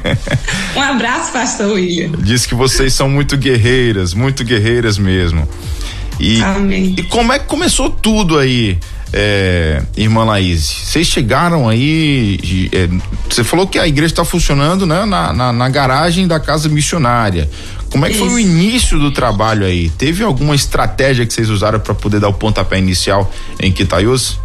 um 0.76 0.82
abraço, 0.82 1.32
pastor 1.32 1.72
William. 1.72 2.12
Diz 2.20 2.46
que 2.46 2.54
vocês 2.54 2.94
são 2.94 3.10
muito 3.10 3.38
guerreiras, 3.38 4.14
muito 4.14 4.44
guerreiras 4.44 4.98
mesmo. 4.98 5.48
E, 6.20 6.42
Amém. 6.42 6.96
E 6.98 7.04
como 7.04 7.32
é 7.32 7.40
que 7.40 7.46
começou 7.46 7.90
tudo 7.90 8.38
aí? 8.38 8.78
É, 9.18 9.82
irmã 9.96 10.26
Laís, 10.26 10.62
vocês 10.62 11.08
chegaram 11.08 11.70
aí, 11.70 12.70
é, 12.74 12.90
você 13.30 13.46
falou 13.46 13.66
que 13.66 13.80
a 13.80 13.88
igreja 13.88 14.12
está 14.12 14.26
funcionando 14.26 14.86
né, 14.86 15.06
na, 15.06 15.32
na, 15.32 15.54
na, 15.54 15.70
garagem 15.70 16.28
da 16.28 16.38
casa 16.38 16.68
missionária. 16.68 17.50
Como 17.90 18.06
é 18.06 18.10
que 18.10 18.16
Isso. 18.16 18.26
foi 18.26 18.34
o 18.34 18.38
início 18.38 19.00
do 19.00 19.12
trabalho 19.12 19.66
aí? 19.66 19.90
Teve 19.92 20.22
alguma 20.22 20.54
estratégia 20.54 21.26
que 21.26 21.34
vocês 21.34 21.50
usaram 21.50 21.80
para 21.80 21.96
poder 21.96 22.20
dar 22.20 22.28
o 22.28 22.34
pontapé 22.34 22.78
inicial 22.78 23.32
em 23.58 23.72
Quitaiús? 23.72 24.38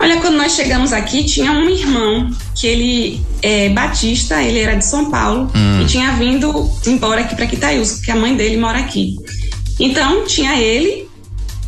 Olha, 0.00 0.18
quando 0.22 0.38
nós 0.38 0.52
chegamos 0.52 0.90
aqui, 0.90 1.22
tinha 1.24 1.52
um 1.52 1.68
irmão 1.68 2.30
que 2.54 2.66
ele 2.66 3.20
é 3.42 3.68
batista, 3.68 4.42
ele 4.42 4.60
era 4.60 4.74
de 4.74 4.86
São 4.86 5.10
Paulo 5.10 5.50
hum. 5.54 5.82
e 5.82 5.84
tinha 5.84 6.12
vindo 6.12 6.70
embora 6.86 7.20
aqui 7.20 7.36
para 7.36 7.46
Quitaiús, 7.46 7.92
porque 7.92 8.10
a 8.10 8.16
mãe 8.16 8.34
dele 8.34 8.56
mora 8.56 8.78
aqui. 8.78 9.16
Então, 9.78 10.24
tinha 10.24 10.58
ele 10.58 11.05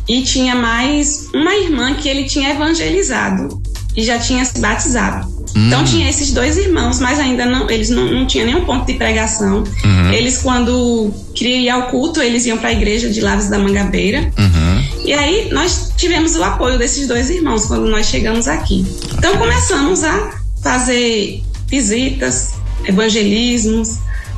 e 0.09 0.23
tinha 0.23 0.55
mais 0.55 1.27
uma 1.35 1.55
irmã 1.55 1.93
que 1.93 2.09
ele 2.09 2.23
tinha 2.23 2.49
evangelizado 2.49 3.61
e 3.95 4.03
já 4.03 4.17
tinha 4.17 4.43
se 4.43 4.59
batizado. 4.59 5.27
Hum. 5.55 5.67
Então 5.67 5.83
tinha 5.83 6.09
esses 6.09 6.31
dois 6.31 6.57
irmãos, 6.57 6.99
mas 6.99 7.19
ainda 7.19 7.45
não, 7.45 7.69
eles 7.69 7.91
não, 7.91 8.05
não 8.11 8.25
tinham 8.25 8.47
nenhum 8.47 8.65
ponto 8.65 8.87
de 8.87 8.95
pregação. 8.95 9.63
Uhum. 9.83 10.11
Eles, 10.11 10.39
quando 10.39 11.13
queriam 11.35 11.59
ir 11.59 11.69
ao 11.69 11.83
culto, 11.89 12.21
eles 12.21 12.45
iam 12.47 12.57
para 12.57 12.69
a 12.69 12.71
igreja 12.71 13.07
de 13.09 13.21
Laves 13.21 13.49
da 13.49 13.59
Mangabeira. 13.59 14.31
Uhum. 14.37 14.83
E 15.05 15.13
aí 15.13 15.49
nós 15.51 15.93
tivemos 15.95 16.35
o 16.35 16.43
apoio 16.43 16.79
desses 16.79 17.07
dois 17.07 17.29
irmãos 17.29 17.65
quando 17.65 17.87
nós 17.87 18.07
chegamos 18.07 18.47
aqui. 18.47 18.85
Então 19.15 19.37
começamos 19.37 20.03
a 20.03 20.39
fazer 20.63 21.43
visitas, 21.67 22.53
evangelismos 22.85 23.97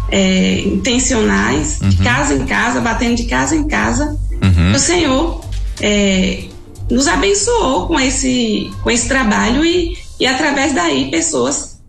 é, 0.10 0.60
intencionais, 0.62 1.80
uhum. 1.82 1.90
de 1.90 1.98
casa 1.98 2.34
em 2.34 2.46
casa, 2.46 2.82
batendo 2.82 3.16
de 3.16 3.24
casa 3.24 3.56
em 3.56 3.68
casa. 3.68 4.18
Uhum. 4.42 4.74
O 4.74 4.80
Senhor 4.80 5.41
é, 5.82 6.44
nos 6.90 7.08
abençoou 7.08 7.88
com 7.88 8.00
esse, 8.00 8.72
com 8.84 8.92
esse 8.92 9.08
trabalho 9.08 9.66
e, 9.66 9.98
e 10.20 10.28
através 10.28 10.74
daí 10.74 11.10
pessoas 11.10 11.80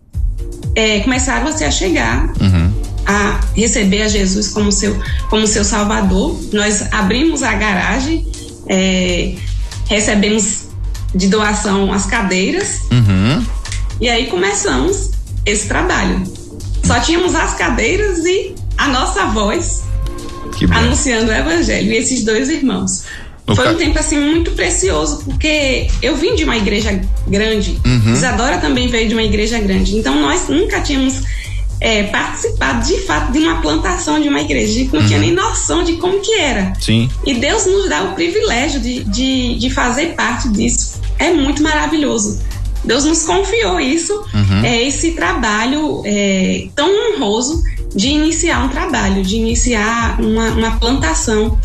é, 0.75 0.99
começaram 1.01 1.47
a 1.47 1.51
se 1.51 1.63
achegar 1.63 2.33
uhum. 2.41 2.73
a 3.05 3.39
receber 3.55 4.01
a 4.01 4.07
Jesus 4.07 4.49
como 4.49 4.71
seu, 4.71 4.97
como 5.29 5.45
seu 5.45 5.63
Salvador. 5.63 6.39
Nós 6.51 6.91
abrimos 6.91 7.43
a 7.43 7.53
garagem, 7.53 8.25
é, 8.67 9.35
recebemos 9.87 10.69
de 11.13 11.27
doação 11.27 11.93
as 11.93 12.07
cadeiras 12.07 12.81
Uhum. 12.91 13.45
e 14.01 14.09
aí 14.09 14.27
começamos 14.27 15.11
esse 15.45 15.67
trabalho. 15.67 16.23
Só 16.83 16.99
tínhamos 16.99 17.35
as 17.35 17.53
cadeiras 17.53 18.25
e 18.25 18.55
a 18.77 18.87
nossa 18.87 19.25
voz 19.27 19.83
anunciando 20.71 21.31
o 21.31 21.33
evangelho 21.33 21.91
e 21.91 21.97
esses 21.97 22.23
dois 22.23 22.49
irmãos. 22.49 23.03
No 23.47 23.55
Foi 23.55 23.65
ca- 23.65 23.71
um 23.71 23.75
tempo 23.75 23.99
assim 23.99 24.17
muito 24.19 24.51
precioso, 24.51 25.23
porque 25.25 25.87
eu 26.01 26.15
vim 26.15 26.33
de 26.35 26.43
uma 26.45 26.55
igreja 26.55 26.99
grande, 27.27 27.77
Uhum. 27.85 28.13
Isadora 28.13 28.57
também 28.57 28.87
veio 28.87 29.07
de 29.09 29.13
uma 29.15 29.23
igreja 29.23 29.59
grande, 29.59 29.97
então 29.97 30.19
nós 30.21 30.47
nunca 30.47 30.79
tínhamos 30.79 31.21
é, 31.81 32.03
participado 32.03 32.87
de 32.87 32.99
fato 33.01 33.33
de 33.33 33.39
uma 33.39 33.59
plantação 33.61 34.21
de 34.21 34.29
uma 34.29 34.39
igreja, 34.39 34.71
a 34.71 34.75
gente 34.75 34.93
não 34.93 35.01
Uhum. 35.01 35.07
tinha 35.07 35.19
nem 35.19 35.31
noção 35.33 35.83
de 35.83 35.93
como 35.97 36.21
que 36.21 36.33
era. 36.35 36.71
Sim. 36.79 37.09
E 37.25 37.33
Deus 37.33 37.65
nos 37.65 37.89
dá 37.89 38.03
o 38.03 38.13
privilégio 38.13 38.79
de, 38.79 39.03
de, 39.03 39.55
de 39.59 39.69
fazer 39.69 40.13
parte 40.15 40.47
disso. 40.47 41.01
É 41.19 41.33
muito 41.33 41.61
maravilhoso. 41.61 42.39
Deus 42.85 43.03
nos 43.03 43.23
confiou 43.23 43.79
isso, 43.79 44.13
é 44.63 44.87
esse 44.87 45.11
trabalho 45.11 46.01
é, 46.05 46.67
tão 46.75 46.89
honroso 47.15 47.61
de 47.93 48.07
iniciar 48.07 48.63
um 48.63 48.69
trabalho, 48.69 49.21
de 49.23 49.35
iniciar 49.35 50.19
uma, 50.21 50.49
uma 50.51 50.71
plantação, 50.79 51.57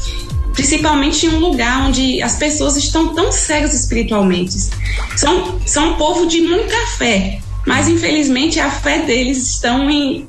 principalmente 0.59 1.25
em 1.25 1.29
um 1.29 1.39
lugar 1.39 1.87
onde 1.87 2.21
as 2.21 2.35
pessoas 2.35 2.77
estão 2.77 3.15
tão 3.15 3.31
cegas 3.31 3.73
espiritualmente. 3.75 4.57
São, 5.15 5.61
são 5.65 5.93
um 5.93 5.95
povo 5.95 6.27
de 6.27 6.41
muita 6.41 6.77
fé, 6.99 7.39
mas 7.65 7.87
infelizmente 7.87 8.59
a 8.59 8.69
fé 8.69 9.03
deles 9.03 9.39
estão 9.51 9.89
em, 9.89 10.27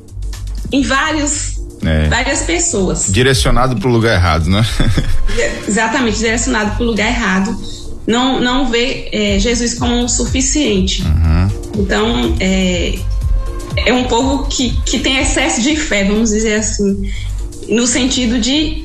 em 0.72 0.84
vários, 0.84 1.60
É. 1.84 2.08
várias 2.10 2.44
pessoas. 2.44 3.08
Direcionado 3.10 3.78
pro 3.78 3.90
lugar 3.90 4.14
errado, 4.14 4.48
né? 4.52 4.64
Exatamente, 5.68 6.20
direcionado 6.20 6.76
para 6.76 6.84
o 6.84 6.86
lugar 6.86 7.08
errado. 7.08 7.60
Não, 8.06 8.40
não 8.40 8.70
vê 8.70 9.10
é, 9.12 9.40
Jesus 9.40 9.74
como 9.74 10.04
o 10.04 10.08
suficiente. 10.08 11.04
Então, 11.76 12.36
é, 12.40 13.00
é 13.78 13.94
um 13.94 14.04
povo 14.04 14.46
que, 14.48 14.80
que 14.86 15.00
tem 15.00 15.18
excesso 15.18 15.60
de 15.64 15.76
fé, 15.76 16.04
vamos 16.04 16.30
dizer 16.30 16.54
assim, 16.54 17.12
no 17.68 17.88
sentido 17.88 18.40
de 18.40 18.84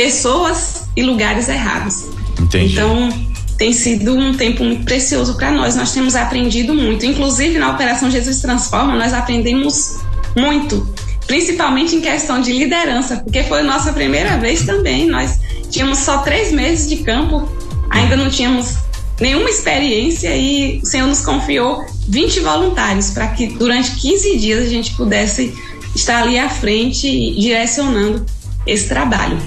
pessoas 0.00 0.84
e 0.96 1.02
lugares 1.02 1.46
errados. 1.50 2.06
Entendi. 2.40 2.72
Então, 2.72 3.10
tem 3.58 3.70
sido 3.70 4.16
um 4.16 4.34
tempo 4.34 4.64
muito 4.64 4.82
precioso 4.82 5.34
para 5.36 5.50
nós. 5.50 5.76
Nós 5.76 5.92
temos 5.92 6.16
aprendido 6.16 6.74
muito. 6.74 7.04
Inclusive, 7.04 7.58
na 7.58 7.70
Operação 7.72 8.10
Jesus 8.10 8.40
Transforma, 8.40 8.96
nós 8.96 9.12
aprendemos 9.12 9.98
muito. 10.34 10.88
Principalmente 11.26 11.96
em 11.96 12.00
questão 12.00 12.40
de 12.40 12.50
liderança, 12.50 13.18
porque 13.18 13.42
foi 13.42 13.60
a 13.60 13.62
nossa 13.62 13.92
primeira 13.92 14.38
vez 14.38 14.64
também. 14.64 15.06
Nós 15.06 15.38
tínhamos 15.68 15.98
só 15.98 16.18
três 16.22 16.50
meses 16.50 16.88
de 16.88 17.04
campo, 17.04 17.46
ainda 17.90 18.16
não 18.16 18.30
tínhamos 18.30 18.76
nenhuma 19.20 19.50
experiência 19.50 20.34
e 20.34 20.80
o 20.82 20.86
Senhor 20.86 21.06
nos 21.06 21.20
confiou 21.20 21.84
20 22.08 22.40
voluntários 22.40 23.10
para 23.10 23.28
que 23.28 23.48
durante 23.48 23.90
15 23.96 24.38
dias 24.38 24.64
a 24.64 24.68
gente 24.70 24.94
pudesse 24.94 25.54
estar 25.94 26.22
ali 26.22 26.38
à 26.38 26.48
frente 26.48 27.06
e 27.06 27.38
direcionando 27.38 28.24
esse 28.66 28.88
trabalho. 28.88 29.38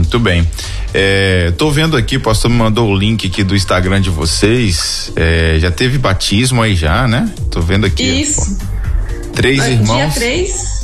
Muito 0.00 0.18
bem. 0.18 0.46
É, 0.94 1.52
tô 1.56 1.70
vendo 1.70 1.96
aqui, 1.96 2.16
o 2.16 2.20
pastor 2.20 2.50
me 2.50 2.56
mandou 2.56 2.88
o 2.90 2.94
link 2.96 3.26
aqui 3.26 3.44
do 3.44 3.54
Instagram 3.54 4.00
de 4.00 4.10
vocês. 4.10 5.12
É, 5.14 5.56
já 5.60 5.70
teve 5.70 5.98
batismo 5.98 6.62
aí 6.62 6.74
já, 6.74 7.06
né? 7.06 7.32
Tô 7.50 7.60
vendo 7.60 7.86
aqui. 7.86 8.02
Isso. 8.02 8.58
ó. 8.60 9.32
Três 9.34 9.62
Dia 9.62 9.70
irmãos. 9.72 10.14
3, 10.14 10.80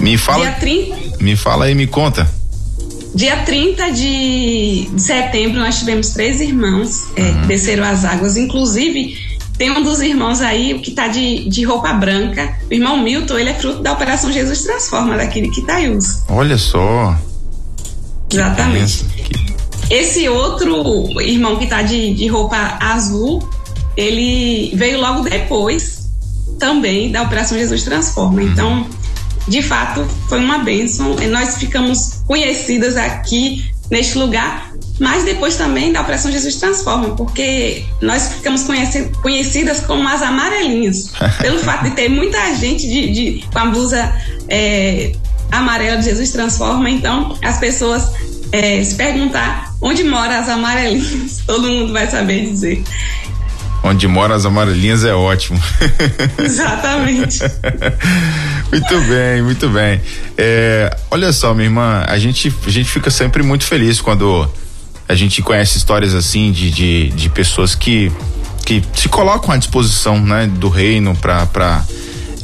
Me 0.00 0.16
fala, 0.16 0.44
dia 0.46 0.54
30, 0.54 0.96
me 1.22 1.36
fala 1.36 1.64
aí, 1.66 1.74
me 1.74 1.86
conta. 1.86 2.28
dia 3.14 3.36
30 3.38 3.90
de 3.92 4.88
setembro 4.96 5.58
nós 5.60 5.78
tivemos 5.78 6.10
três 6.10 6.40
irmãos 6.40 7.04
é, 7.16 7.22
Uhum. 7.22 7.40
que 7.42 7.46
desceram 7.46 7.84
as 7.84 8.04
águas. 8.04 8.36
Inclusive, 8.36 9.16
tem 9.56 9.70
um 9.70 9.82
dos 9.82 10.00
irmãos 10.00 10.40
aí 10.40 10.78
que 10.80 10.90
tá 10.92 11.08
de, 11.08 11.48
de 11.48 11.64
roupa 11.64 11.92
branca. 11.94 12.54
O 12.70 12.74
irmão 12.74 13.02
Milton, 13.02 13.38
ele 13.38 13.50
é 13.50 13.54
fruto 13.54 13.82
da 13.82 13.92
Operação 13.92 14.30
Jesus 14.32 14.62
Transforma, 14.62 15.16
daquele 15.16 15.48
que 15.48 15.60
Itaiús. 15.60 16.22
Olha 16.28 16.56
só. 16.58 17.16
Exatamente. 18.32 19.04
Esse 19.90 20.28
outro 20.28 21.20
irmão 21.20 21.56
que 21.56 21.66
tá 21.66 21.82
de, 21.82 22.12
de 22.14 22.26
roupa 22.28 22.76
azul, 22.80 23.48
ele 23.96 24.70
veio 24.76 25.00
logo 25.00 25.22
depois 25.22 26.08
também 26.58 27.10
da 27.10 27.22
Operação 27.22 27.56
Jesus 27.56 27.84
Transforma. 27.84 28.42
Então, 28.42 28.86
de 29.46 29.62
fato, 29.62 30.04
foi 30.28 30.40
uma 30.40 30.58
bênção. 30.58 31.16
E 31.22 31.26
Nós 31.26 31.56
ficamos 31.56 32.22
conhecidas 32.26 32.96
aqui 32.96 33.64
neste 33.90 34.18
lugar, 34.18 34.72
mas 35.00 35.24
depois 35.24 35.56
também 35.56 35.90
da 35.90 36.02
Operação 36.02 36.30
Jesus 36.30 36.56
Transforma, 36.56 37.14
porque 37.16 37.84
nós 38.02 38.28
ficamos 38.34 38.64
conheci- 38.64 39.10
conhecidas 39.22 39.80
como 39.80 40.06
as 40.06 40.20
amarelinhas, 40.20 41.12
pelo 41.40 41.58
fato 41.60 41.84
de 41.84 41.92
ter 41.92 42.10
muita 42.10 42.54
gente 42.56 42.86
de, 42.86 43.10
de- 43.10 43.44
com 43.50 43.58
a 43.58 43.66
blusa 43.66 44.12
é, 44.48 45.12
amarela 45.50 45.98
de 45.98 46.04
Jesus 46.04 46.30
Transforma. 46.30 46.88
Então, 46.90 47.36
as 47.42 47.58
pessoas 47.58 48.10
é, 48.52 48.82
se 48.82 48.94
perguntar 48.94 49.74
onde 49.80 50.04
moram 50.04 50.34
as 50.34 50.48
amarelinhas, 50.48 51.42
todo 51.46 51.68
mundo 51.68 51.92
vai 51.92 52.06
saber 52.06 52.46
dizer. 52.46 52.82
Onde 53.82 54.08
moram 54.08 54.34
as 54.34 54.44
amarelinhas 54.44 55.04
é 55.04 55.14
ótimo. 55.14 55.60
Exatamente. 56.38 57.38
muito 58.70 59.00
bem, 59.08 59.42
muito 59.42 59.68
bem. 59.68 60.00
É, 60.36 60.96
olha 61.10 61.32
só, 61.32 61.54
minha 61.54 61.66
irmã, 61.66 62.04
a 62.06 62.18
gente, 62.18 62.52
a 62.66 62.70
gente 62.70 62.90
fica 62.90 63.10
sempre 63.10 63.42
muito 63.42 63.64
feliz 63.64 64.00
quando 64.00 64.48
a 65.08 65.14
gente 65.14 65.40
conhece 65.40 65.78
histórias 65.78 66.14
assim 66.14 66.52
de, 66.52 66.70
de, 66.70 67.08
de 67.10 67.28
pessoas 67.30 67.74
que, 67.74 68.12
que 68.66 68.82
se 68.94 69.08
colocam 69.08 69.52
à 69.52 69.56
disposição 69.56 70.20
né, 70.20 70.46
do 70.46 70.68
reino 70.68 71.16
para 71.16 71.82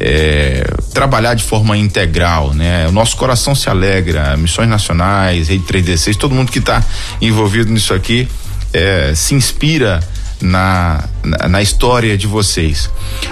é, 0.01 0.65
trabalhar 0.93 1.35
de 1.35 1.45
forma 1.45 1.77
integral, 1.77 2.53
né? 2.53 2.87
O 2.89 2.93
nosso 2.93 3.17
coração 3.17 3.55
se 3.55 3.69
alegra, 3.69 4.37
missões 4.37 4.69
nacionais, 4.69 5.49
Rede 5.49 5.65
316, 5.65 6.17
todo 6.17 6.35
mundo 6.35 6.51
que 6.51 6.59
está 6.59 6.85
envolvido 7.21 7.71
nisso 7.73 7.95
aqui 7.95 8.29
é, 8.73 9.13
se 9.15 9.35
inspira 9.35 10.01
na, 10.41 11.05
na, 11.23 11.49
na 11.49 11.63
história 11.63 12.17
de 12.19 12.27
vocês. 12.27 12.91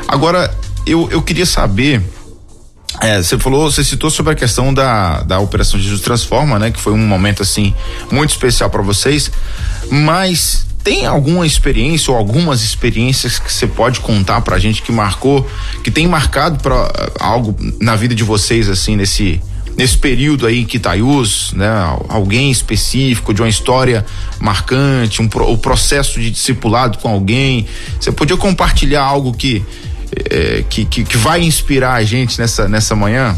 Agora, 0.09 0.53
eu, 0.87 1.09
eu 1.11 1.23
queria 1.23 1.47
saber 1.47 2.03
é, 3.01 3.23
você 3.23 3.39
falou, 3.39 3.71
você 3.71 3.83
citou 3.83 4.11
sobre 4.11 4.33
a 4.33 4.37
questão 4.37 4.73
da, 4.73 5.23
da 5.23 5.41
Operação 5.41 5.81
Jesus 5.81 6.03
Transforma, 6.03 6.59
né? 6.59 6.71
Que 6.71 6.81
foi 6.81 6.93
um 6.93 6.99
momento 6.99 7.43
assim 7.43 7.75
muito 8.11 8.31
especial 8.31 8.69
para 8.69 8.83
vocês. 8.83 9.31
Mas 9.91 10.67
tem 10.83 11.07
alguma 11.07 11.47
experiência 11.47 12.11
ou 12.11 12.19
algumas 12.19 12.63
experiências 12.63 13.39
que 13.39 13.53
você 13.53 13.67
pode 13.67 14.01
contar 14.01 14.41
pra 14.41 14.59
gente 14.59 14.83
que 14.83 14.91
marcou, 14.91 15.49
que 15.83 15.91
tem 15.91 16.07
marcado 16.07 16.59
para 16.61 17.11
algo 17.21 17.57
na 17.81 17.95
vida 17.97 18.15
de 18.15 18.25
vocês 18.25 18.69
assim 18.69 18.97
nesse 18.97 19.41
nesse 19.77 19.97
período 19.97 20.47
aí 20.47 20.61
em 20.61 20.65
Quitaiús, 20.65 21.53
né? 21.55 21.71
Alguém 22.09 22.51
específico 22.51 23.33
de 23.33 23.41
uma 23.41 23.49
história 23.49 24.05
marcante, 24.39 25.23
um 25.23 25.29
o 25.33 25.57
processo 25.57 26.21
de 26.21 26.31
discipulado 26.31 26.99
com 26.99 27.09
alguém. 27.09 27.67
Você 27.99 28.13
podia 28.13 28.37
compartilhar 28.37 29.03
algo 29.03 29.33
que 29.33 29.65
é, 30.31 30.63
que, 30.69 30.85
que, 30.85 31.05
que, 31.05 31.17
vai 31.17 31.43
inspirar 31.43 31.95
a 31.95 32.05
gente 32.05 32.39
nessa, 32.39 32.69
nessa 32.69 32.95
manhã? 32.95 33.35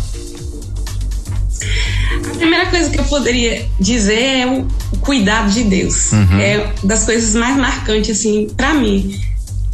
A 2.27 2.37
primeira 2.37 2.67
coisa 2.67 2.91
que 2.91 2.99
eu 2.99 3.05
poderia 3.05 3.67
dizer 3.79 4.41
é 4.41 4.47
o, 4.47 4.67
cuidado 5.01 5.51
de 5.51 5.65
Deus. 5.65 6.13
Uhum. 6.13 6.41
É 6.41 6.73
das 6.83 7.05
coisas 7.05 7.35
mais 7.35 7.57
marcantes, 7.57 8.19
assim, 8.19 8.49
para 8.57 8.75
mim. 8.75 9.21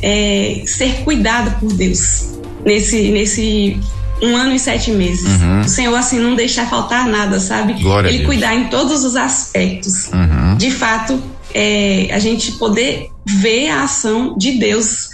É 0.03 0.63
ser 0.67 1.03
cuidado 1.05 1.61
por 1.61 1.73
Deus 1.73 2.31
nesse, 2.65 3.11
nesse 3.11 3.79
um 4.23 4.37
ano 4.37 4.55
e 4.55 4.59
sete 4.59 4.91
meses. 4.91 5.27
Uhum. 5.27 5.61
O 5.61 5.69
Senhor, 5.69 5.97
assim, 5.97 6.19
não 6.19 6.35
deixar 6.35 6.69
faltar 6.69 7.07
nada, 7.07 7.41
sabe? 7.41 7.75
Glória 7.75 8.09
Ele 8.09 8.25
cuidar 8.25 8.55
em 8.55 8.69
todos 8.69 9.05
os 9.05 9.17
aspectos. 9.17 10.09
Uhum. 10.13 10.57
De 10.57 10.71
fato, 10.71 11.21
é, 11.55 12.09
a 12.13 12.19
gente 12.19 12.53
poder 12.53 13.09
ver 13.27 13.71
a 13.71 13.85
ação 13.85 14.37
de 14.37 14.53
Deus. 14.53 15.11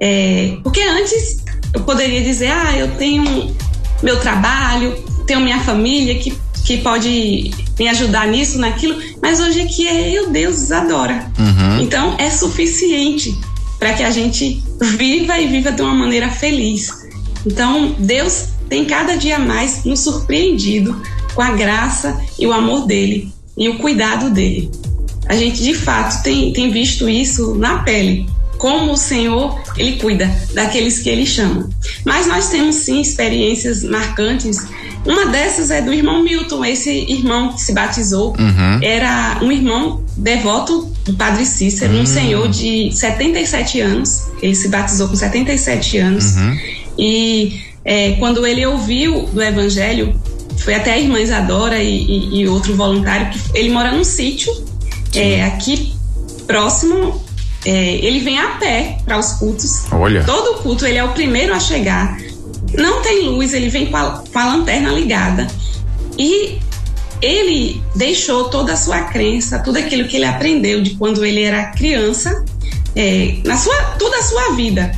É, 0.00 0.56
porque 0.62 0.82
antes 0.82 1.42
eu 1.72 1.80
poderia 1.82 2.22
dizer, 2.22 2.50
ah, 2.50 2.76
eu 2.76 2.88
tenho 2.96 3.54
meu 4.02 4.20
trabalho, 4.20 4.96
tenho 5.26 5.40
minha 5.40 5.60
família 5.60 6.18
que, 6.18 6.36
que 6.64 6.78
pode 6.78 7.50
me 7.78 7.88
ajudar 7.88 8.28
nisso, 8.28 8.58
naquilo, 8.58 8.96
mas 9.20 9.40
hoje 9.40 9.60
aqui 9.60 9.86
é 9.86 10.10
eu, 10.10 10.30
Deus 10.30 10.70
adora. 10.70 11.30
Uhum. 11.38 11.82
Então 11.82 12.16
é 12.18 12.30
suficiente 12.30 13.36
para 13.78 13.92
que 13.92 14.02
a 14.02 14.10
gente 14.10 14.62
viva 14.80 15.38
e 15.38 15.48
viva 15.48 15.72
de 15.72 15.82
uma 15.82 15.94
maneira 15.94 16.30
feliz. 16.30 16.90
Então 17.44 17.94
Deus 17.98 18.48
tem 18.68 18.84
cada 18.84 19.16
dia 19.16 19.38
mais 19.38 19.84
nos 19.84 20.00
surpreendido 20.00 21.00
com 21.34 21.42
a 21.42 21.50
graça 21.50 22.20
e 22.38 22.46
o 22.46 22.52
amor 22.52 22.86
dele 22.86 23.32
e 23.56 23.68
o 23.68 23.78
cuidado 23.78 24.30
dele. 24.30 24.70
A 25.26 25.34
gente 25.34 25.62
de 25.62 25.74
fato 25.74 26.22
tem, 26.22 26.52
tem 26.52 26.70
visto 26.70 27.08
isso 27.08 27.54
na 27.54 27.78
pele. 27.78 28.26
Como 28.58 28.92
o 28.92 28.96
Senhor, 28.96 29.60
ele 29.76 29.96
cuida 29.96 30.30
daqueles 30.54 30.98
que 30.98 31.08
ele 31.08 31.26
chama. 31.26 31.68
Mas 32.04 32.26
nós 32.26 32.48
temos 32.48 32.76
sim 32.76 33.00
experiências 33.00 33.82
marcantes. 33.82 34.58
Uma 35.04 35.26
dessas 35.26 35.70
é 35.70 35.82
do 35.82 35.92
irmão 35.92 36.22
Milton, 36.22 36.64
esse 36.64 36.90
irmão 36.90 37.52
que 37.52 37.60
se 37.60 37.72
batizou. 37.72 38.34
Uhum. 38.38 38.80
Era 38.82 39.38
um 39.42 39.52
irmão 39.52 40.04
devoto 40.16 40.90
do 41.04 41.14
Padre 41.14 41.44
Cícero, 41.44 41.92
uhum. 41.94 42.02
um 42.02 42.06
senhor 42.06 42.48
de 42.48 42.90
77 42.92 43.80
anos. 43.80 44.28
Ele 44.40 44.54
se 44.54 44.68
batizou 44.68 45.08
com 45.08 45.16
77 45.16 45.98
anos. 45.98 46.36
Uhum. 46.36 46.58
E 46.98 47.60
é, 47.84 48.12
quando 48.12 48.46
ele 48.46 48.64
ouviu 48.64 49.26
do 49.26 49.42
Evangelho, 49.42 50.18
foi 50.58 50.74
até 50.74 50.94
a 50.94 50.98
irmã 50.98 51.20
Isadora 51.20 51.82
e, 51.82 52.04
e, 52.04 52.40
e 52.40 52.48
outro 52.48 52.74
voluntário, 52.74 53.30
que 53.30 53.58
ele 53.58 53.70
mora 53.70 53.92
num 53.92 54.04
sítio 54.04 54.50
é, 55.14 55.44
aqui 55.44 55.92
próximo 56.46 57.23
é, 57.64 57.94
ele 57.96 58.20
vem 58.20 58.38
a 58.38 58.48
pé 58.56 58.98
para 59.04 59.18
os 59.18 59.32
cultos. 59.32 59.84
Olha. 59.90 60.22
Todo 60.24 60.62
culto 60.62 60.86
ele 60.86 60.98
é 60.98 61.04
o 61.04 61.12
primeiro 61.12 61.54
a 61.54 61.60
chegar. 61.60 62.18
Não 62.76 63.02
tem 63.02 63.22
luz, 63.22 63.54
ele 63.54 63.68
vem 63.68 63.86
com 63.86 63.96
a, 63.96 64.22
com 64.30 64.38
a 64.38 64.44
lanterna 64.44 64.90
ligada. 64.90 65.46
E 66.18 66.58
ele 67.22 67.82
deixou 67.94 68.44
toda 68.50 68.72
a 68.72 68.76
sua 68.76 69.02
crença, 69.04 69.58
tudo 69.58 69.78
aquilo 69.78 70.06
que 70.06 70.16
ele 70.16 70.26
aprendeu 70.26 70.82
de 70.82 70.90
quando 70.90 71.24
ele 71.24 71.42
era 71.42 71.66
criança, 71.66 72.44
é, 72.94 73.38
na 73.44 73.56
sua 73.56 73.74
toda 73.98 74.18
a 74.18 74.22
sua 74.22 74.54
vida. 74.54 74.94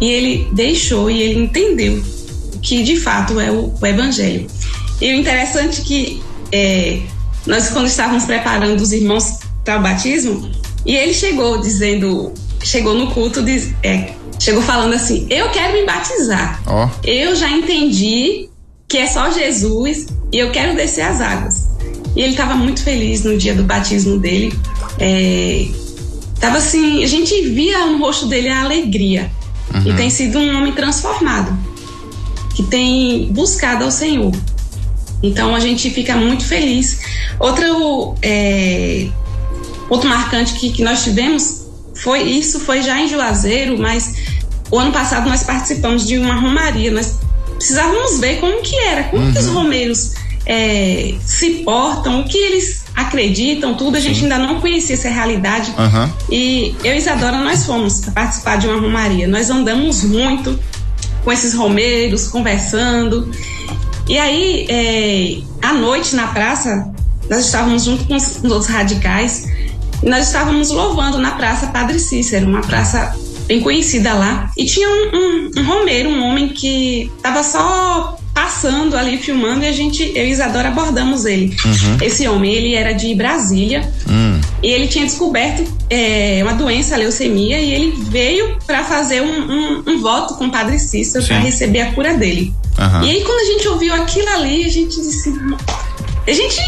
E 0.00 0.10
ele 0.10 0.48
deixou 0.52 1.10
e 1.10 1.22
ele 1.22 1.40
entendeu 1.40 2.02
que 2.62 2.82
de 2.82 2.96
fato 2.96 3.40
é 3.40 3.50
o, 3.50 3.74
o 3.80 3.86
evangelho. 3.86 4.46
E 5.00 5.12
o 5.12 5.14
interessante 5.14 5.80
é 5.80 5.84
que 5.84 6.22
é, 6.52 7.00
nós 7.46 7.70
quando 7.70 7.86
estávamos 7.86 8.24
preparando 8.24 8.80
os 8.80 8.92
irmãos 8.92 9.38
para 9.64 9.78
o 9.78 9.82
batismo, 9.82 10.50
e 10.84 10.96
ele 10.96 11.12
chegou 11.12 11.58
dizendo, 11.60 12.32
chegou 12.62 12.94
no 12.94 13.10
culto, 13.10 13.42
diz, 13.42 13.74
é, 13.82 14.12
chegou 14.38 14.62
falando 14.62 14.94
assim: 14.94 15.26
Eu 15.30 15.50
quero 15.50 15.74
me 15.74 15.84
batizar. 15.84 16.60
Oh. 16.66 16.88
Eu 17.04 17.36
já 17.36 17.50
entendi 17.50 18.48
que 18.88 18.98
é 18.98 19.06
só 19.06 19.30
Jesus 19.30 20.06
e 20.32 20.38
eu 20.38 20.50
quero 20.50 20.74
descer 20.74 21.02
as 21.02 21.20
águas. 21.20 21.68
E 22.16 22.22
ele 22.22 22.32
estava 22.32 22.54
muito 22.54 22.82
feliz 22.82 23.22
no 23.22 23.36
dia 23.36 23.54
do 23.54 23.62
batismo 23.62 24.18
dele. 24.18 24.52
É, 24.98 25.66
tava 26.40 26.58
assim, 26.58 27.04
a 27.04 27.06
gente 27.06 27.48
via 27.48 27.86
no 27.86 27.98
rosto 27.98 28.26
dele 28.26 28.48
a 28.48 28.62
alegria. 28.62 29.30
Uhum. 29.72 29.92
E 29.92 29.96
tem 29.96 30.10
sido 30.10 30.38
um 30.38 30.56
homem 30.56 30.72
transformado, 30.72 31.56
que 32.56 32.64
tem 32.64 33.28
buscado 33.32 33.84
ao 33.84 33.90
Senhor. 33.90 34.32
Então 35.22 35.54
a 35.54 35.60
gente 35.60 35.90
fica 35.90 36.16
muito 36.16 36.44
feliz. 36.44 37.00
Outro 37.38 38.16
é, 38.22 39.06
Outro 39.90 40.08
marcante 40.08 40.54
que, 40.54 40.70
que 40.70 40.82
nós 40.82 41.02
tivemos 41.02 41.66
foi 41.96 42.22
isso, 42.22 42.60
foi 42.60 42.82
já 42.82 42.98
em 42.98 43.08
Juazeiro, 43.08 43.76
mas 43.76 44.14
o 44.70 44.78
ano 44.78 44.92
passado 44.92 45.28
nós 45.28 45.42
participamos 45.42 46.06
de 46.06 46.16
uma 46.16 46.34
romaria. 46.34 46.90
Nós 46.90 47.18
precisávamos 47.56 48.18
ver 48.20 48.40
como 48.40 48.62
que 48.62 48.76
era, 48.76 49.04
como 49.04 49.24
uhum. 49.24 49.32
que 49.32 49.38
os 49.38 49.46
uhum. 49.48 49.54
romeiros 49.54 50.12
é, 50.46 51.14
se 51.24 51.50
portam, 51.64 52.20
o 52.20 52.24
que 52.24 52.38
eles 52.38 52.84
acreditam, 52.94 53.74
tudo. 53.74 53.96
A 53.96 54.00
gente 54.00 54.22
ainda 54.22 54.38
não 54.38 54.60
conhecia 54.60 54.94
essa 54.94 55.08
realidade. 55.08 55.74
Uhum. 55.76 56.10
E 56.30 56.74
eu 56.84 56.94
e 56.94 56.98
Isadora, 56.98 57.38
nós 57.38 57.66
fomos 57.66 58.00
participar 58.14 58.56
de 58.56 58.68
uma 58.68 58.80
romaria. 58.80 59.26
Nós 59.26 59.50
andamos 59.50 60.04
muito 60.04 60.58
com 61.24 61.32
esses 61.32 61.52
romeiros, 61.52 62.28
conversando. 62.28 63.30
E 64.08 64.18
aí, 64.18 64.66
é, 64.68 65.66
à 65.66 65.72
noite 65.72 66.14
na 66.14 66.28
praça, 66.28 66.90
nós 67.28 67.44
estávamos 67.44 67.84
junto 67.84 68.04
com 68.04 68.16
os, 68.16 68.36
com 68.38 68.46
os 68.46 68.52
outros 68.52 68.70
nós 70.02 70.26
estávamos 70.26 70.70
louvando 70.70 71.18
na 71.18 71.32
Praça 71.32 71.68
Padre 71.68 71.98
Cícero, 71.98 72.46
uma 72.46 72.62
praça 72.62 73.14
bem 73.46 73.60
conhecida 73.60 74.14
lá. 74.14 74.50
E 74.56 74.64
tinha 74.64 74.88
um, 74.88 75.10
um, 75.12 75.50
um 75.60 75.64
romeiro, 75.64 76.08
um 76.08 76.22
homem 76.24 76.48
que 76.48 77.10
estava 77.16 77.42
só 77.42 78.16
passando 78.32 78.96
ali, 78.96 79.18
filmando, 79.18 79.64
e 79.64 79.66
a 79.66 79.72
gente, 79.72 80.12
eu 80.14 80.24
e 80.24 80.30
Isadora 80.30 80.68
abordamos 80.68 81.24
ele. 81.24 81.54
Uhum. 81.64 81.98
Esse 82.00 82.28
homem, 82.28 82.52
ele 82.52 82.74
era 82.74 82.92
de 82.92 83.12
Brasília, 83.14 83.92
uhum. 84.08 84.40
e 84.62 84.68
ele 84.68 84.86
tinha 84.86 85.04
descoberto 85.04 85.64
é, 85.90 86.40
uma 86.42 86.54
doença, 86.54 86.94
a 86.94 86.98
leucemia, 86.98 87.58
e 87.58 87.72
ele 87.72 87.94
veio 88.08 88.56
para 88.66 88.84
fazer 88.84 89.20
um, 89.20 89.26
um, 89.26 89.82
um, 89.86 90.00
voto 90.00 90.34
com 90.34 90.46
o 90.46 90.50
Padre 90.50 90.78
Cícero 90.78 91.26
para 91.26 91.38
receber 91.40 91.80
a 91.80 91.92
cura 91.92 92.14
dele. 92.14 92.54
Uhum. 92.78 93.04
E 93.04 93.10
aí, 93.10 93.22
quando 93.22 93.40
a 93.40 93.52
gente 93.52 93.68
ouviu 93.68 93.94
aquilo 93.94 94.28
ali, 94.28 94.64
a 94.64 94.68
gente 94.68 94.96
disse. 94.96 95.34
A 96.26 96.32
gente 96.32 96.60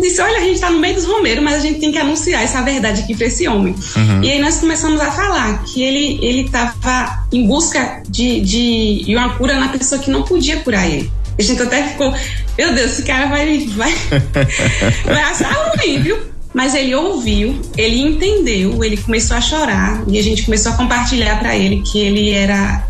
disse: 0.00 0.20
Olha, 0.20 0.38
a 0.38 0.40
gente 0.40 0.54
está 0.54 0.70
no 0.70 0.78
meio 0.78 0.94
dos 0.94 1.04
romeiros, 1.04 1.42
mas 1.42 1.56
a 1.56 1.60
gente 1.60 1.80
tem 1.80 1.92
que 1.92 1.98
anunciar 1.98 2.42
essa 2.42 2.62
verdade 2.62 3.02
aqui 3.02 3.14
para 3.14 3.26
esse 3.26 3.46
homem. 3.48 3.74
Uhum. 3.96 4.22
E 4.22 4.30
aí 4.30 4.40
nós 4.40 4.58
começamos 4.58 5.00
a 5.00 5.10
falar 5.10 5.62
que 5.64 5.82
ele 5.82 6.18
ele 6.22 6.42
estava 6.42 7.26
em 7.32 7.46
busca 7.46 8.02
de, 8.08 8.40
de, 8.40 9.04
de 9.04 9.16
uma 9.16 9.34
cura 9.36 9.58
na 9.58 9.68
pessoa 9.68 10.00
que 10.00 10.10
não 10.10 10.22
podia 10.22 10.58
curar 10.60 10.88
ele. 10.88 11.10
A 11.38 11.42
gente 11.42 11.62
até 11.62 11.82
ficou: 11.88 12.12
Meu 12.56 12.74
Deus, 12.74 12.92
esse 12.92 13.02
cara 13.02 13.26
vai, 13.26 13.66
vai, 13.68 13.94
vai 15.04 15.22
achar 15.22 15.52
ruim, 15.52 16.00
viu? 16.00 16.18
Mas 16.52 16.74
ele 16.74 16.94
ouviu, 16.94 17.60
ele 17.76 18.00
entendeu, 18.00 18.82
ele 18.82 18.96
começou 18.96 19.36
a 19.36 19.40
chorar 19.40 20.02
e 20.08 20.18
a 20.18 20.22
gente 20.22 20.42
começou 20.42 20.72
a 20.72 20.76
compartilhar 20.76 21.38
para 21.38 21.56
ele 21.56 21.82
que 21.82 21.98
ele 21.98 22.30
era, 22.30 22.86